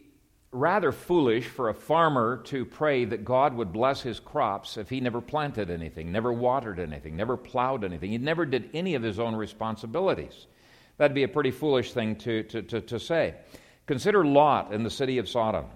rather 0.50 0.90
foolish 0.90 1.46
for 1.46 1.68
a 1.68 1.74
farmer 1.74 2.38
to 2.44 2.64
pray 2.64 3.04
that 3.04 3.26
God 3.26 3.54
would 3.54 3.74
bless 3.74 4.00
his 4.00 4.18
crops 4.18 4.78
if 4.78 4.88
he 4.88 5.00
never 5.00 5.20
planted 5.20 5.68
anything, 5.68 6.10
never 6.10 6.32
watered 6.32 6.78
anything, 6.78 7.14
never 7.14 7.36
plowed 7.36 7.84
anything. 7.84 8.10
He 8.10 8.16
never 8.16 8.46
did 8.46 8.70
any 8.72 8.94
of 8.94 9.02
his 9.02 9.18
own 9.18 9.36
responsibilities. 9.36 10.46
That'd 10.98 11.14
be 11.14 11.22
a 11.22 11.28
pretty 11.28 11.50
foolish 11.50 11.92
thing 11.92 12.16
to, 12.16 12.42
to, 12.44 12.62
to, 12.62 12.80
to 12.82 13.00
say. 13.00 13.34
Consider 13.86 14.24
Lot 14.24 14.72
in 14.72 14.82
the 14.82 14.90
city 14.90 15.18
of 15.18 15.28
Sodom. 15.28 15.66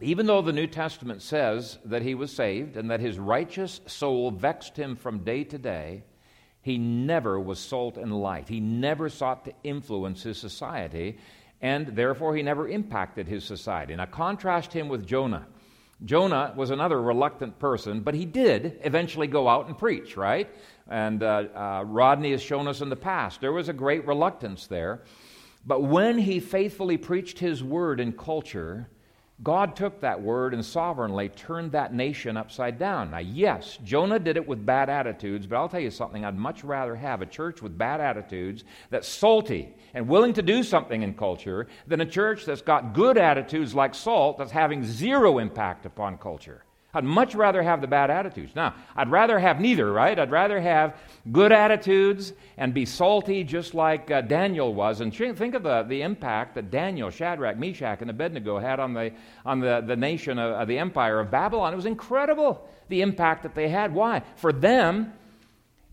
Even 0.00 0.26
though 0.26 0.42
the 0.42 0.52
New 0.52 0.66
Testament 0.66 1.22
says 1.22 1.78
that 1.86 2.02
he 2.02 2.14
was 2.14 2.30
saved 2.30 2.76
and 2.76 2.90
that 2.90 3.00
his 3.00 3.18
righteous 3.18 3.80
soul 3.86 4.30
vexed 4.30 4.76
him 4.76 4.94
from 4.94 5.24
day 5.24 5.42
to 5.44 5.58
day, 5.58 6.04
he 6.60 6.76
never 6.76 7.40
was 7.40 7.58
salt 7.58 7.96
and 7.96 8.12
light. 8.20 8.48
He 8.48 8.60
never 8.60 9.08
sought 9.08 9.44
to 9.46 9.54
influence 9.64 10.22
his 10.22 10.38
society 10.38 11.18
and 11.60 11.88
therefore 11.88 12.36
he 12.36 12.42
never 12.42 12.68
impacted 12.68 13.26
his 13.26 13.44
society. 13.44 13.94
Now, 13.96 14.06
contrast 14.06 14.72
him 14.72 14.88
with 14.88 15.06
Jonah. 15.06 15.46
Jonah 16.04 16.52
was 16.56 16.70
another 16.70 17.00
reluctant 17.02 17.58
person, 17.58 18.00
but 18.00 18.14
he 18.14 18.24
did 18.24 18.78
eventually 18.84 19.26
go 19.26 19.48
out 19.48 19.66
and 19.66 19.76
preach, 19.76 20.16
right? 20.16 20.48
And 20.88 21.22
uh, 21.22 21.44
uh, 21.54 21.84
Rodney 21.84 22.30
has 22.30 22.42
shown 22.42 22.68
us 22.68 22.80
in 22.80 22.88
the 22.88 22.96
past 22.96 23.40
there 23.40 23.52
was 23.52 23.68
a 23.68 23.72
great 23.72 24.06
reluctance 24.06 24.66
there. 24.66 25.02
But 25.66 25.82
when 25.82 26.18
he 26.18 26.40
faithfully 26.40 26.96
preached 26.96 27.40
his 27.40 27.64
word 27.64 28.00
in 28.00 28.12
culture, 28.12 28.88
God 29.42 29.76
took 29.76 30.00
that 30.00 30.20
word 30.20 30.52
and 30.52 30.64
sovereignly 30.64 31.28
turned 31.28 31.70
that 31.72 31.94
nation 31.94 32.36
upside 32.36 32.76
down. 32.76 33.12
Now, 33.12 33.18
yes, 33.18 33.78
Jonah 33.84 34.18
did 34.18 34.36
it 34.36 34.48
with 34.48 34.66
bad 34.66 34.90
attitudes, 34.90 35.46
but 35.46 35.56
I'll 35.56 35.68
tell 35.68 35.78
you 35.78 35.92
something. 35.92 36.24
I'd 36.24 36.36
much 36.36 36.64
rather 36.64 36.96
have 36.96 37.22
a 37.22 37.26
church 37.26 37.62
with 37.62 37.78
bad 37.78 38.00
attitudes 38.00 38.64
that's 38.90 39.06
salty 39.06 39.76
and 39.94 40.08
willing 40.08 40.32
to 40.32 40.42
do 40.42 40.64
something 40.64 41.02
in 41.02 41.14
culture 41.14 41.68
than 41.86 42.00
a 42.00 42.06
church 42.06 42.46
that's 42.46 42.62
got 42.62 42.94
good 42.94 43.16
attitudes 43.16 43.76
like 43.76 43.94
salt 43.94 44.38
that's 44.38 44.50
having 44.50 44.84
zero 44.84 45.38
impact 45.38 45.86
upon 45.86 46.18
culture. 46.18 46.64
I'd 46.94 47.04
much 47.04 47.34
rather 47.34 47.62
have 47.62 47.82
the 47.82 47.86
bad 47.86 48.10
attitudes. 48.10 48.56
Now, 48.56 48.74
I'd 48.96 49.10
rather 49.10 49.38
have 49.38 49.60
neither, 49.60 49.92
right? 49.92 50.18
I'd 50.18 50.30
rather 50.30 50.58
have 50.58 50.96
good 51.30 51.52
attitudes 51.52 52.32
and 52.56 52.72
be 52.72 52.86
salty 52.86 53.44
just 53.44 53.74
like 53.74 54.10
uh, 54.10 54.22
Daniel 54.22 54.72
was. 54.72 55.02
And 55.02 55.14
think 55.14 55.54
of 55.54 55.62
the, 55.62 55.82
the 55.82 56.00
impact 56.00 56.54
that 56.54 56.70
Daniel, 56.70 57.10
Shadrach, 57.10 57.58
Meshach, 57.58 58.00
and 58.00 58.08
Abednego 58.08 58.58
had 58.58 58.80
on 58.80 58.94
the, 58.94 59.12
on 59.44 59.60
the, 59.60 59.84
the 59.86 59.96
nation 59.96 60.38
of, 60.38 60.52
of 60.52 60.66
the 60.68 60.78
empire 60.78 61.20
of 61.20 61.30
Babylon. 61.30 61.74
It 61.74 61.76
was 61.76 61.84
incredible, 61.84 62.66
the 62.88 63.02
impact 63.02 63.42
that 63.42 63.54
they 63.54 63.68
had. 63.68 63.92
Why? 63.92 64.22
For 64.36 64.50
them, 64.50 65.12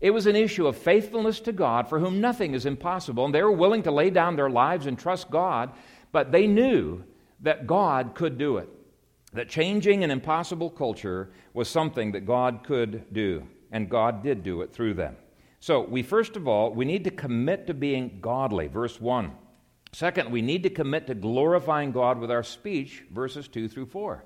it 0.00 0.12
was 0.12 0.26
an 0.26 0.34
issue 0.34 0.66
of 0.66 0.78
faithfulness 0.78 1.40
to 1.40 1.52
God, 1.52 1.90
for 1.90 1.98
whom 1.98 2.22
nothing 2.22 2.54
is 2.54 2.64
impossible. 2.64 3.26
And 3.26 3.34
they 3.34 3.42
were 3.42 3.52
willing 3.52 3.82
to 3.82 3.90
lay 3.90 4.08
down 4.08 4.36
their 4.36 4.50
lives 4.50 4.86
and 4.86 4.98
trust 4.98 5.30
God, 5.30 5.72
but 6.10 6.32
they 6.32 6.46
knew 6.46 7.04
that 7.42 7.66
God 7.66 8.14
could 8.14 8.38
do 8.38 8.56
it 8.56 8.70
that 9.36 9.48
changing 9.48 10.02
an 10.02 10.10
impossible 10.10 10.70
culture 10.70 11.30
was 11.54 11.68
something 11.68 12.12
that 12.12 12.26
God 12.26 12.60
could 12.64 13.12
do, 13.12 13.46
and 13.70 13.88
God 13.88 14.22
did 14.22 14.42
do 14.42 14.62
it 14.62 14.72
through 14.72 14.94
them. 14.94 15.16
So, 15.60 15.80
we 15.80 16.02
first 16.02 16.36
of 16.36 16.46
all, 16.46 16.72
we 16.72 16.84
need 16.84 17.04
to 17.04 17.10
commit 17.10 17.66
to 17.66 17.74
being 17.74 18.18
godly, 18.20 18.66
verse 18.66 19.00
1. 19.00 19.32
Second, 19.92 20.30
we 20.30 20.42
need 20.42 20.62
to 20.62 20.70
commit 20.70 21.06
to 21.06 21.14
glorifying 21.14 21.92
God 21.92 22.18
with 22.18 22.30
our 22.30 22.42
speech, 22.42 23.04
verses 23.10 23.48
2 23.48 23.68
through 23.68 23.86
4. 23.86 24.24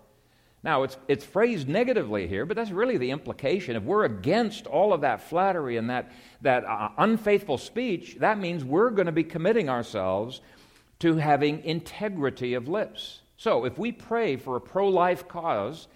Now, 0.62 0.82
it's, 0.82 0.98
it's 1.08 1.24
phrased 1.24 1.68
negatively 1.68 2.26
here, 2.26 2.44
but 2.44 2.56
that's 2.56 2.70
really 2.70 2.98
the 2.98 3.10
implication. 3.10 3.76
If 3.76 3.82
we're 3.82 4.04
against 4.04 4.66
all 4.66 4.92
of 4.92 5.00
that 5.00 5.22
flattery 5.22 5.78
and 5.78 5.88
that, 5.88 6.12
that 6.42 6.64
uh, 6.64 6.90
unfaithful 6.98 7.56
speech, 7.56 8.16
that 8.18 8.38
means 8.38 8.64
we're 8.64 8.90
going 8.90 9.06
to 9.06 9.12
be 9.12 9.24
committing 9.24 9.70
ourselves 9.70 10.42
to 10.98 11.16
having 11.16 11.64
integrity 11.64 12.54
of 12.54 12.68
lips. 12.68 13.22
So, 13.40 13.64
if 13.64 13.78
we 13.78 13.90
pray 13.90 14.36
for 14.36 14.56
a 14.56 14.60
pro 14.60 14.88
life 14.88 15.26
cause, 15.26 15.88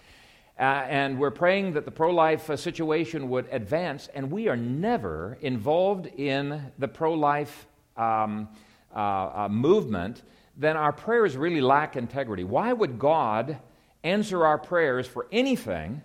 uh, 0.57 0.63
and 0.63 1.19
we're 1.19 1.29
praying 1.29 1.73
that 1.73 1.85
the 1.85 1.91
pro 1.91 2.09
life 2.09 2.49
uh, 2.49 2.57
situation 2.57 3.29
would 3.29 3.47
advance, 3.51 4.09
and 4.15 4.31
we 4.31 4.47
are 4.47 4.55
never 4.57 5.37
involved 5.41 6.07
in 6.07 6.71
the 6.79 6.87
pro 6.87 7.13
life 7.13 7.67
um, 7.97 8.49
uh, 8.95 8.97
uh, 8.97 9.47
movement, 9.51 10.23
then 10.57 10.75
our 10.75 10.91
prayers 10.91 11.37
really 11.37 11.61
lack 11.61 11.95
integrity. 11.95 12.43
Why 12.43 12.73
would 12.73 12.97
God 12.97 13.59
answer 14.03 14.43
our 14.43 14.57
prayers 14.57 15.05
for 15.05 15.27
anything 15.31 16.01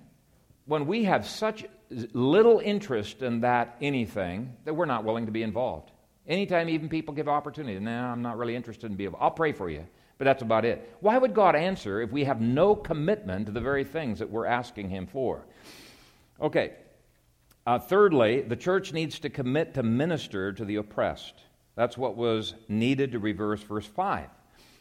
when 0.66 0.86
we 0.86 1.05
have 1.05 1.26
such 1.26 1.64
little 2.12 2.59
interest 2.59 3.22
in 3.22 3.41
that 3.41 3.78
anything 3.80 4.57
that 4.66 4.74
we're 4.74 4.84
not 4.84 5.05
willing 5.05 5.24
to 5.24 5.32
be 5.32 5.43
involved? 5.43 5.91
Anytime 6.28 6.68
even 6.68 6.91
people 6.91 7.14
give 7.14 7.28
opportunity, 7.28 7.80
no, 7.80 7.91
I'm 7.91 8.20
not 8.20 8.36
really 8.36 8.57
interested 8.57 8.91
in 8.91 8.99
being. 8.99 9.14
I'll 9.18 9.30
pray 9.30 9.53
for 9.53 9.70
you, 9.70 9.86
but 10.20 10.26
that's 10.26 10.42
about 10.42 10.66
it. 10.66 10.94
Why 11.00 11.16
would 11.16 11.32
God 11.32 11.56
answer 11.56 12.02
if 12.02 12.12
we 12.12 12.24
have 12.24 12.42
no 12.42 12.76
commitment 12.76 13.46
to 13.46 13.52
the 13.52 13.60
very 13.60 13.84
things 13.84 14.18
that 14.18 14.28
we're 14.28 14.44
asking 14.44 14.90
Him 14.90 15.06
for? 15.06 15.46
Okay. 16.38 16.74
Uh, 17.66 17.78
thirdly, 17.78 18.42
the 18.42 18.54
church 18.54 18.92
needs 18.92 19.18
to 19.20 19.30
commit 19.30 19.72
to 19.72 19.82
minister 19.82 20.52
to 20.52 20.62
the 20.66 20.76
oppressed. 20.76 21.44
That's 21.74 21.96
what 21.96 22.18
was 22.18 22.52
needed 22.68 23.12
to 23.12 23.18
reverse 23.18 23.62
verse 23.62 23.86
5. 23.86 24.28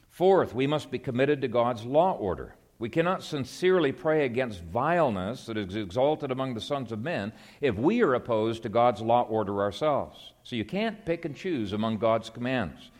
Fourth, 0.09 0.53
we 0.53 0.67
must 0.67 0.91
be 0.91 0.99
committed 0.99 1.39
to 1.39 1.47
God's 1.47 1.85
law 1.85 2.17
order. 2.17 2.55
We 2.77 2.89
cannot 2.89 3.23
sincerely 3.23 3.93
pray 3.93 4.25
against 4.25 4.61
vileness 4.61 5.45
that 5.45 5.55
is 5.55 5.77
exalted 5.77 6.31
among 6.31 6.53
the 6.53 6.59
sons 6.59 6.91
of 6.91 6.99
men 6.99 7.31
if 7.61 7.77
we 7.77 8.01
are 8.01 8.15
opposed 8.15 8.63
to 8.63 8.69
God's 8.69 8.99
law 8.99 9.21
order 9.21 9.61
ourselves. 9.61 10.33
So 10.43 10.57
you 10.57 10.65
can't 10.65 11.05
pick 11.05 11.23
and 11.23 11.33
choose 11.33 11.71
among 11.71 11.99
God's 11.99 12.29
commands. 12.29 12.91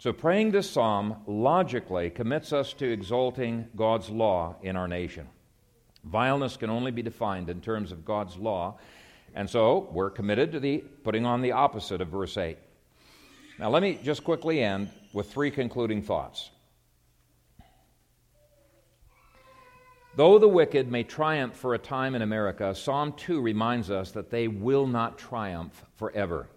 So 0.00 0.14
praying 0.14 0.52
this 0.52 0.70
psalm 0.70 1.16
logically 1.26 2.08
commits 2.08 2.54
us 2.54 2.72
to 2.72 2.90
exalting 2.90 3.68
God's 3.76 4.08
law 4.08 4.56
in 4.62 4.74
our 4.74 4.88
nation. 4.88 5.28
Vileness 6.04 6.56
can 6.56 6.70
only 6.70 6.90
be 6.90 7.02
defined 7.02 7.50
in 7.50 7.60
terms 7.60 7.92
of 7.92 8.02
God's 8.02 8.38
law, 8.38 8.78
and 9.34 9.50
so 9.50 9.90
we're 9.92 10.08
committed 10.08 10.52
to 10.52 10.60
the 10.60 10.78
putting 10.78 11.26
on 11.26 11.42
the 11.42 11.52
opposite 11.52 12.00
of 12.00 12.08
verse 12.08 12.38
8. 12.38 12.56
Now, 13.58 13.68
let 13.68 13.82
me 13.82 13.98
just 14.02 14.24
quickly 14.24 14.62
end 14.62 14.88
with 15.12 15.30
three 15.30 15.50
concluding 15.50 16.00
thoughts. 16.00 16.48
Though 20.16 20.38
the 20.38 20.48
wicked 20.48 20.90
may 20.90 21.02
triumph 21.02 21.54
for 21.56 21.74
a 21.74 21.78
time 21.78 22.14
in 22.14 22.22
America, 22.22 22.74
Psalm 22.74 23.12
2 23.18 23.42
reminds 23.42 23.90
us 23.90 24.12
that 24.12 24.30
they 24.30 24.48
will 24.48 24.86
not 24.86 25.18
triumph 25.18 25.84
forever. 25.96 26.48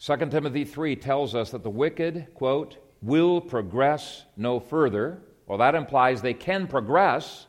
2 0.00 0.16
Timothy 0.30 0.64
3 0.64 0.94
tells 0.96 1.34
us 1.34 1.50
that 1.50 1.64
the 1.64 1.70
wicked, 1.70 2.28
quote, 2.34 2.78
will 3.02 3.40
progress 3.40 4.24
no 4.36 4.60
further. 4.60 5.22
Well, 5.46 5.58
that 5.58 5.74
implies 5.74 6.22
they 6.22 6.34
can 6.34 6.68
progress, 6.68 7.46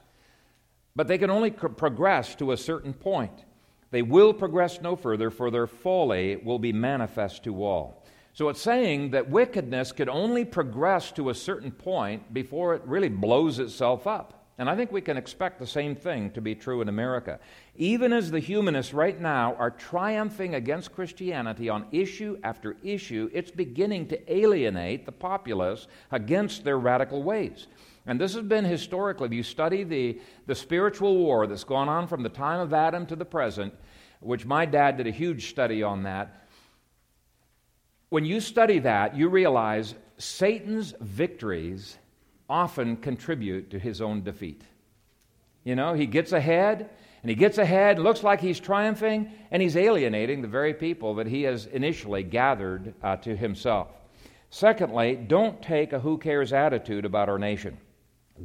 but 0.95 1.07
they 1.07 1.17
can 1.17 1.29
only 1.29 1.51
progress 1.51 2.33
to 2.35 2.51
a 2.51 2.57
certain 2.57 2.93
point. 2.93 3.45
They 3.91 4.01
will 4.01 4.33
progress 4.33 4.81
no 4.81 4.95
further, 4.95 5.29
for 5.29 5.51
their 5.51 5.67
folly 5.67 6.37
will 6.37 6.59
be 6.59 6.73
manifest 6.73 7.43
to 7.43 7.63
all. 7.63 8.03
So 8.33 8.49
it's 8.49 8.61
saying 8.61 9.11
that 9.11 9.29
wickedness 9.29 9.91
could 9.91 10.09
only 10.09 10.45
progress 10.45 11.11
to 11.13 11.29
a 11.29 11.35
certain 11.35 11.71
point 11.71 12.33
before 12.33 12.75
it 12.75 12.81
really 12.85 13.09
blows 13.09 13.59
itself 13.59 14.07
up. 14.07 14.47
And 14.57 14.69
I 14.69 14.75
think 14.75 14.91
we 14.91 15.01
can 15.01 15.17
expect 15.17 15.59
the 15.59 15.67
same 15.67 15.95
thing 15.95 16.31
to 16.31 16.41
be 16.41 16.53
true 16.53 16.81
in 16.81 16.89
America. 16.89 17.39
Even 17.81 18.11
as 18.11 18.29
the 18.29 18.41
humanists 18.41 18.93
right 18.93 19.21
now 19.21 19.55
are 19.55 19.71
triumphing 19.71 20.53
against 20.55 20.91
Christianity 20.91 21.69
on 21.69 21.87
issue 21.93 22.37
after 22.43 22.75
issue, 22.83 23.29
it's 23.33 23.51
beginning 23.51 24.09
to 24.09 24.31
alienate 24.33 25.05
the 25.05 25.13
populace 25.13 25.87
against 26.11 26.65
their 26.65 26.77
radical 26.77 27.23
ways. 27.23 27.67
And 28.05 28.19
this 28.19 28.33
has 28.33 28.43
been 28.43 28.65
historically, 28.65 29.27
if 29.27 29.33
you 29.33 29.43
study 29.43 29.85
the, 29.85 30.19
the 30.45 30.55
spiritual 30.55 31.15
war 31.15 31.47
that's 31.47 31.63
gone 31.63 31.87
on 31.87 32.05
from 32.07 32.21
the 32.21 32.27
time 32.27 32.59
of 32.59 32.73
Adam 32.73 33.05
to 33.05 33.15
the 33.15 33.23
present, 33.23 33.73
which 34.19 34.45
my 34.45 34.65
dad 34.65 34.97
did 34.97 35.07
a 35.07 35.11
huge 35.11 35.49
study 35.49 35.81
on 35.81 36.03
that, 36.03 36.47
when 38.09 38.25
you 38.25 38.41
study 38.41 38.79
that, 38.79 39.15
you 39.15 39.29
realize 39.29 39.95
Satan's 40.17 40.93
victories 40.99 41.97
often 42.49 42.97
contribute 42.97 43.69
to 43.71 43.79
his 43.79 44.01
own 44.01 44.21
defeat. 44.21 44.63
You 45.63 45.77
know, 45.77 45.93
he 45.93 46.07
gets 46.07 46.33
ahead, 46.33 46.89
and 47.21 47.29
he 47.29 47.35
gets 47.35 47.57
ahead, 47.57 47.99
looks 47.99 48.23
like 48.23 48.39
he's 48.39 48.59
triumphing, 48.59 49.31
and 49.51 49.61
he's 49.61 49.75
alienating 49.75 50.41
the 50.41 50.47
very 50.47 50.73
people 50.73 51.15
that 51.15 51.27
he 51.27 51.43
has 51.43 51.65
initially 51.65 52.23
gathered 52.23 52.93
uh, 53.03 53.17
to 53.17 53.35
himself. 53.35 53.89
Secondly, 54.49 55.15
don't 55.15 55.61
take 55.61 55.93
a 55.93 55.99
who 55.99 56.17
cares 56.17 56.53
attitude 56.53 57.05
about 57.05 57.29
our 57.29 57.37
nation. 57.37 57.77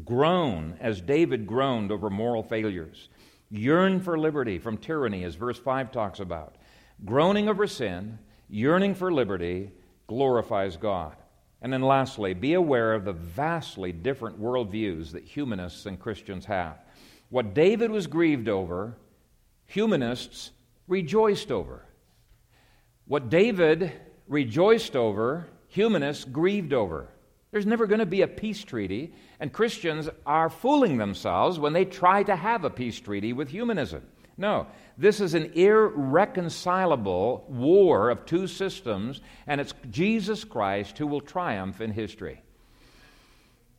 Groan 0.05 0.77
as 0.81 1.01
David 1.01 1.47
groaned 1.47 1.93
over 1.93 2.11
moral 2.11 2.43
failures. 2.43 3.09
Yearn 3.51 4.01
for 4.01 4.19
liberty 4.19 4.59
from 4.59 4.77
tyranny, 4.77 5.25
as 5.25 5.37
verse 5.37 5.59
5 5.59 5.93
talks 5.93 6.21
about. 6.21 6.57
Groaning 7.05 7.49
over 7.49 7.67
sin 7.67 8.19
yearning 8.49 8.95
for 8.95 9.13
liberty 9.13 9.71
glorifies 10.07 10.77
God. 10.77 11.17
And 11.63 11.73
then 11.73 11.83
lastly, 11.83 12.35
be 12.35 12.55
aware 12.55 12.93
of 12.93 13.05
the 13.05 13.13
vastly 13.13 13.91
different 13.93 14.41
worldviews 14.41 15.13
that 15.13 15.25
humanists 15.25 15.87
and 15.87 15.99
Christians 15.99 16.45
have. 16.45 16.84
What 17.35 17.53
David 17.53 17.91
was 17.91 18.07
grieved 18.07 18.49
over, 18.49 18.97
humanists 19.67 20.53
rejoiced 20.87 21.51
over. 21.51 21.85
What 23.07 23.29
David 23.29 23.91
rejoiced 24.29 24.95
over, 24.95 25.49
humanists 25.67 26.23
grieved 26.23 26.73
over. 26.73 27.09
There's 27.51 27.67
never 27.67 27.89
going 27.89 27.99
to 27.99 28.07
be 28.07 28.23
a 28.23 28.29
peace 28.29 28.63
treaty, 28.63 29.15
and 29.41 29.53
Christians 29.53 30.09
are 30.25 30.49
fooling 30.49 30.97
themselves 30.97 31.59
when 31.59 31.73
they 31.73 31.85
try 31.85 32.23
to 32.23 32.37
have 32.37 32.63
a 32.63 32.71
peace 32.71 33.01
treaty 33.01 33.33
with 33.33 33.49
humanism. 33.49 34.07
No, 34.37 34.69
this 34.97 35.19
is 35.19 35.35
an 35.35 35.55
irreconcilable 35.55 37.47
war 37.49 38.11
of 38.11 38.27
two 38.27 38.47
systems, 38.47 39.21
and 39.49 39.61
it's 39.61 39.75
Jesus 39.91 40.45
Christ 40.45 40.99
who 40.99 41.09
will 41.09 41.21
triumph 41.21 41.81
in 41.81 41.91
history. 41.91 42.45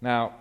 Now, 0.02 0.34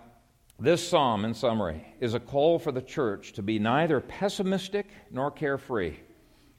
this 0.58 0.88
psalm, 0.88 1.24
in 1.24 1.34
summary, 1.34 1.84
is 2.00 2.14
a 2.14 2.20
call 2.20 2.58
for 2.58 2.72
the 2.72 2.82
church 2.82 3.32
to 3.34 3.42
be 3.42 3.58
neither 3.58 4.00
pessimistic 4.00 4.86
nor 5.10 5.30
carefree, 5.30 5.96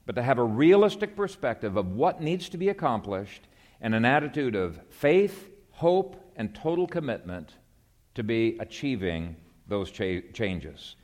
but 0.05 0.15
to 0.15 0.21
have 0.21 0.37
a 0.37 0.43
realistic 0.43 1.15
perspective 1.15 1.77
of 1.77 1.91
what 1.91 2.21
needs 2.21 2.49
to 2.49 2.57
be 2.57 2.69
accomplished 2.69 3.47
and 3.81 3.95
an 3.95 4.05
attitude 4.05 4.55
of 4.55 4.79
faith, 4.89 5.49
hope, 5.71 6.15
and 6.35 6.53
total 6.53 6.87
commitment 6.87 7.53
to 8.15 8.23
be 8.23 8.57
achieving 8.59 9.35
those 9.67 9.91
cha- 9.91 10.21
changes. 10.33 10.95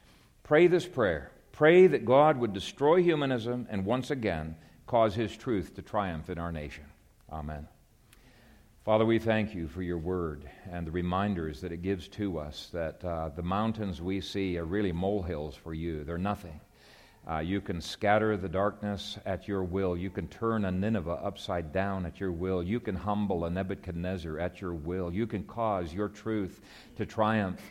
Pray 0.44 0.68
this 0.68 0.86
prayer 0.86 1.32
Pray 1.52 1.88
that 1.88 2.06
God 2.06 2.38
would 2.38 2.54
destroy 2.54 3.04
humanism 3.04 3.68
and 3.70 3.86
once 3.86 4.10
again 4.10 4.56
cause 4.88 5.14
his 5.14 5.36
truth 5.36 5.76
to 5.76 5.82
triumph 5.82 6.30
in 6.30 6.40
our 6.40 6.52
nation. 6.52 6.86
Amen. 7.32 7.68
Father, 8.84 9.06
we 9.06 9.20
thank 9.20 9.54
you 9.54 9.68
for 9.68 9.84
your 9.84 10.00
word 10.00 10.50
and 10.72 10.88
the 10.88 10.92
reminders 10.92 11.62
that 11.62 11.72
it 11.72 11.84
gives 11.84 12.08
to 12.08 12.40
us 12.40 12.68
that 12.74 13.06
uh, 13.06 13.30
the 13.30 13.44
mountains 13.44 14.02
we 14.02 14.20
see 14.20 14.58
are 14.58 14.66
really 14.66 14.92
molehills 14.92 15.56
for 15.56 15.76
you. 15.76 16.04
They're 16.04 16.18
nothing. 16.18 16.60
Uh, 17.30 17.38
you 17.38 17.62
can 17.62 17.80
scatter 17.80 18.36
the 18.36 18.50
darkness 18.50 19.20
at 19.24 19.48
your 19.48 19.64
will. 19.64 19.96
You 19.96 20.10
can 20.10 20.28
turn 20.30 20.66
a 20.66 20.72
Nineveh 20.72 21.20
upside 21.24 21.72
down 21.72 22.08
at 22.08 22.20
your 22.20 22.32
will. 22.32 22.64
You 22.64 22.80
can 22.80 22.96
humble 22.96 23.46
a 23.46 23.52
Nebuchadnezzar 23.52 24.40
at 24.40 24.60
your 24.60 24.74
will. 24.74 25.14
You 25.14 25.28
can 25.28 25.44
cause 25.44 25.94
your 25.94 26.10
truth 26.10 26.60
to 26.98 27.06
triumph 27.06 27.62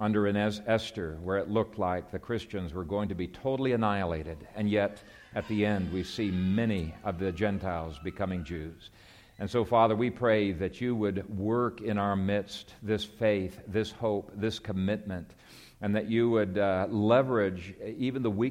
under 0.00 0.26
an 0.26 0.36
Esther, 0.36 1.16
where 1.22 1.38
it 1.38 1.48
looked 1.48 1.78
like 1.78 2.10
the 2.10 2.18
Christians 2.18 2.74
were 2.74 2.84
going 2.84 3.08
to 3.08 3.14
be 3.14 3.28
totally 3.28 3.72
annihilated, 3.72 4.48
and 4.56 4.68
yet 4.68 5.00
at 5.36 5.46
the 5.46 5.64
end 5.64 5.92
we 5.92 6.02
see 6.02 6.30
many 6.32 6.92
of 7.04 7.20
the 7.20 7.30
Gentiles 7.30 8.00
becoming 8.02 8.44
Jews. 8.44 8.90
And 9.38 9.50
so, 9.50 9.64
Father, 9.64 9.94
we 9.94 10.08
pray 10.08 10.52
that 10.52 10.80
you 10.80 10.94
would 10.94 11.28
work 11.38 11.82
in 11.82 11.98
our 11.98 12.16
midst 12.16 12.74
this 12.82 13.04
faith, 13.04 13.60
this 13.66 13.90
hope, 13.90 14.32
this 14.34 14.58
commitment, 14.58 15.32
and 15.82 15.94
that 15.94 16.08
you 16.10 16.30
would 16.30 16.56
uh, 16.56 16.86
leverage 16.88 17.74
even 17.98 18.22
the 18.22 18.30
weak 18.30 18.44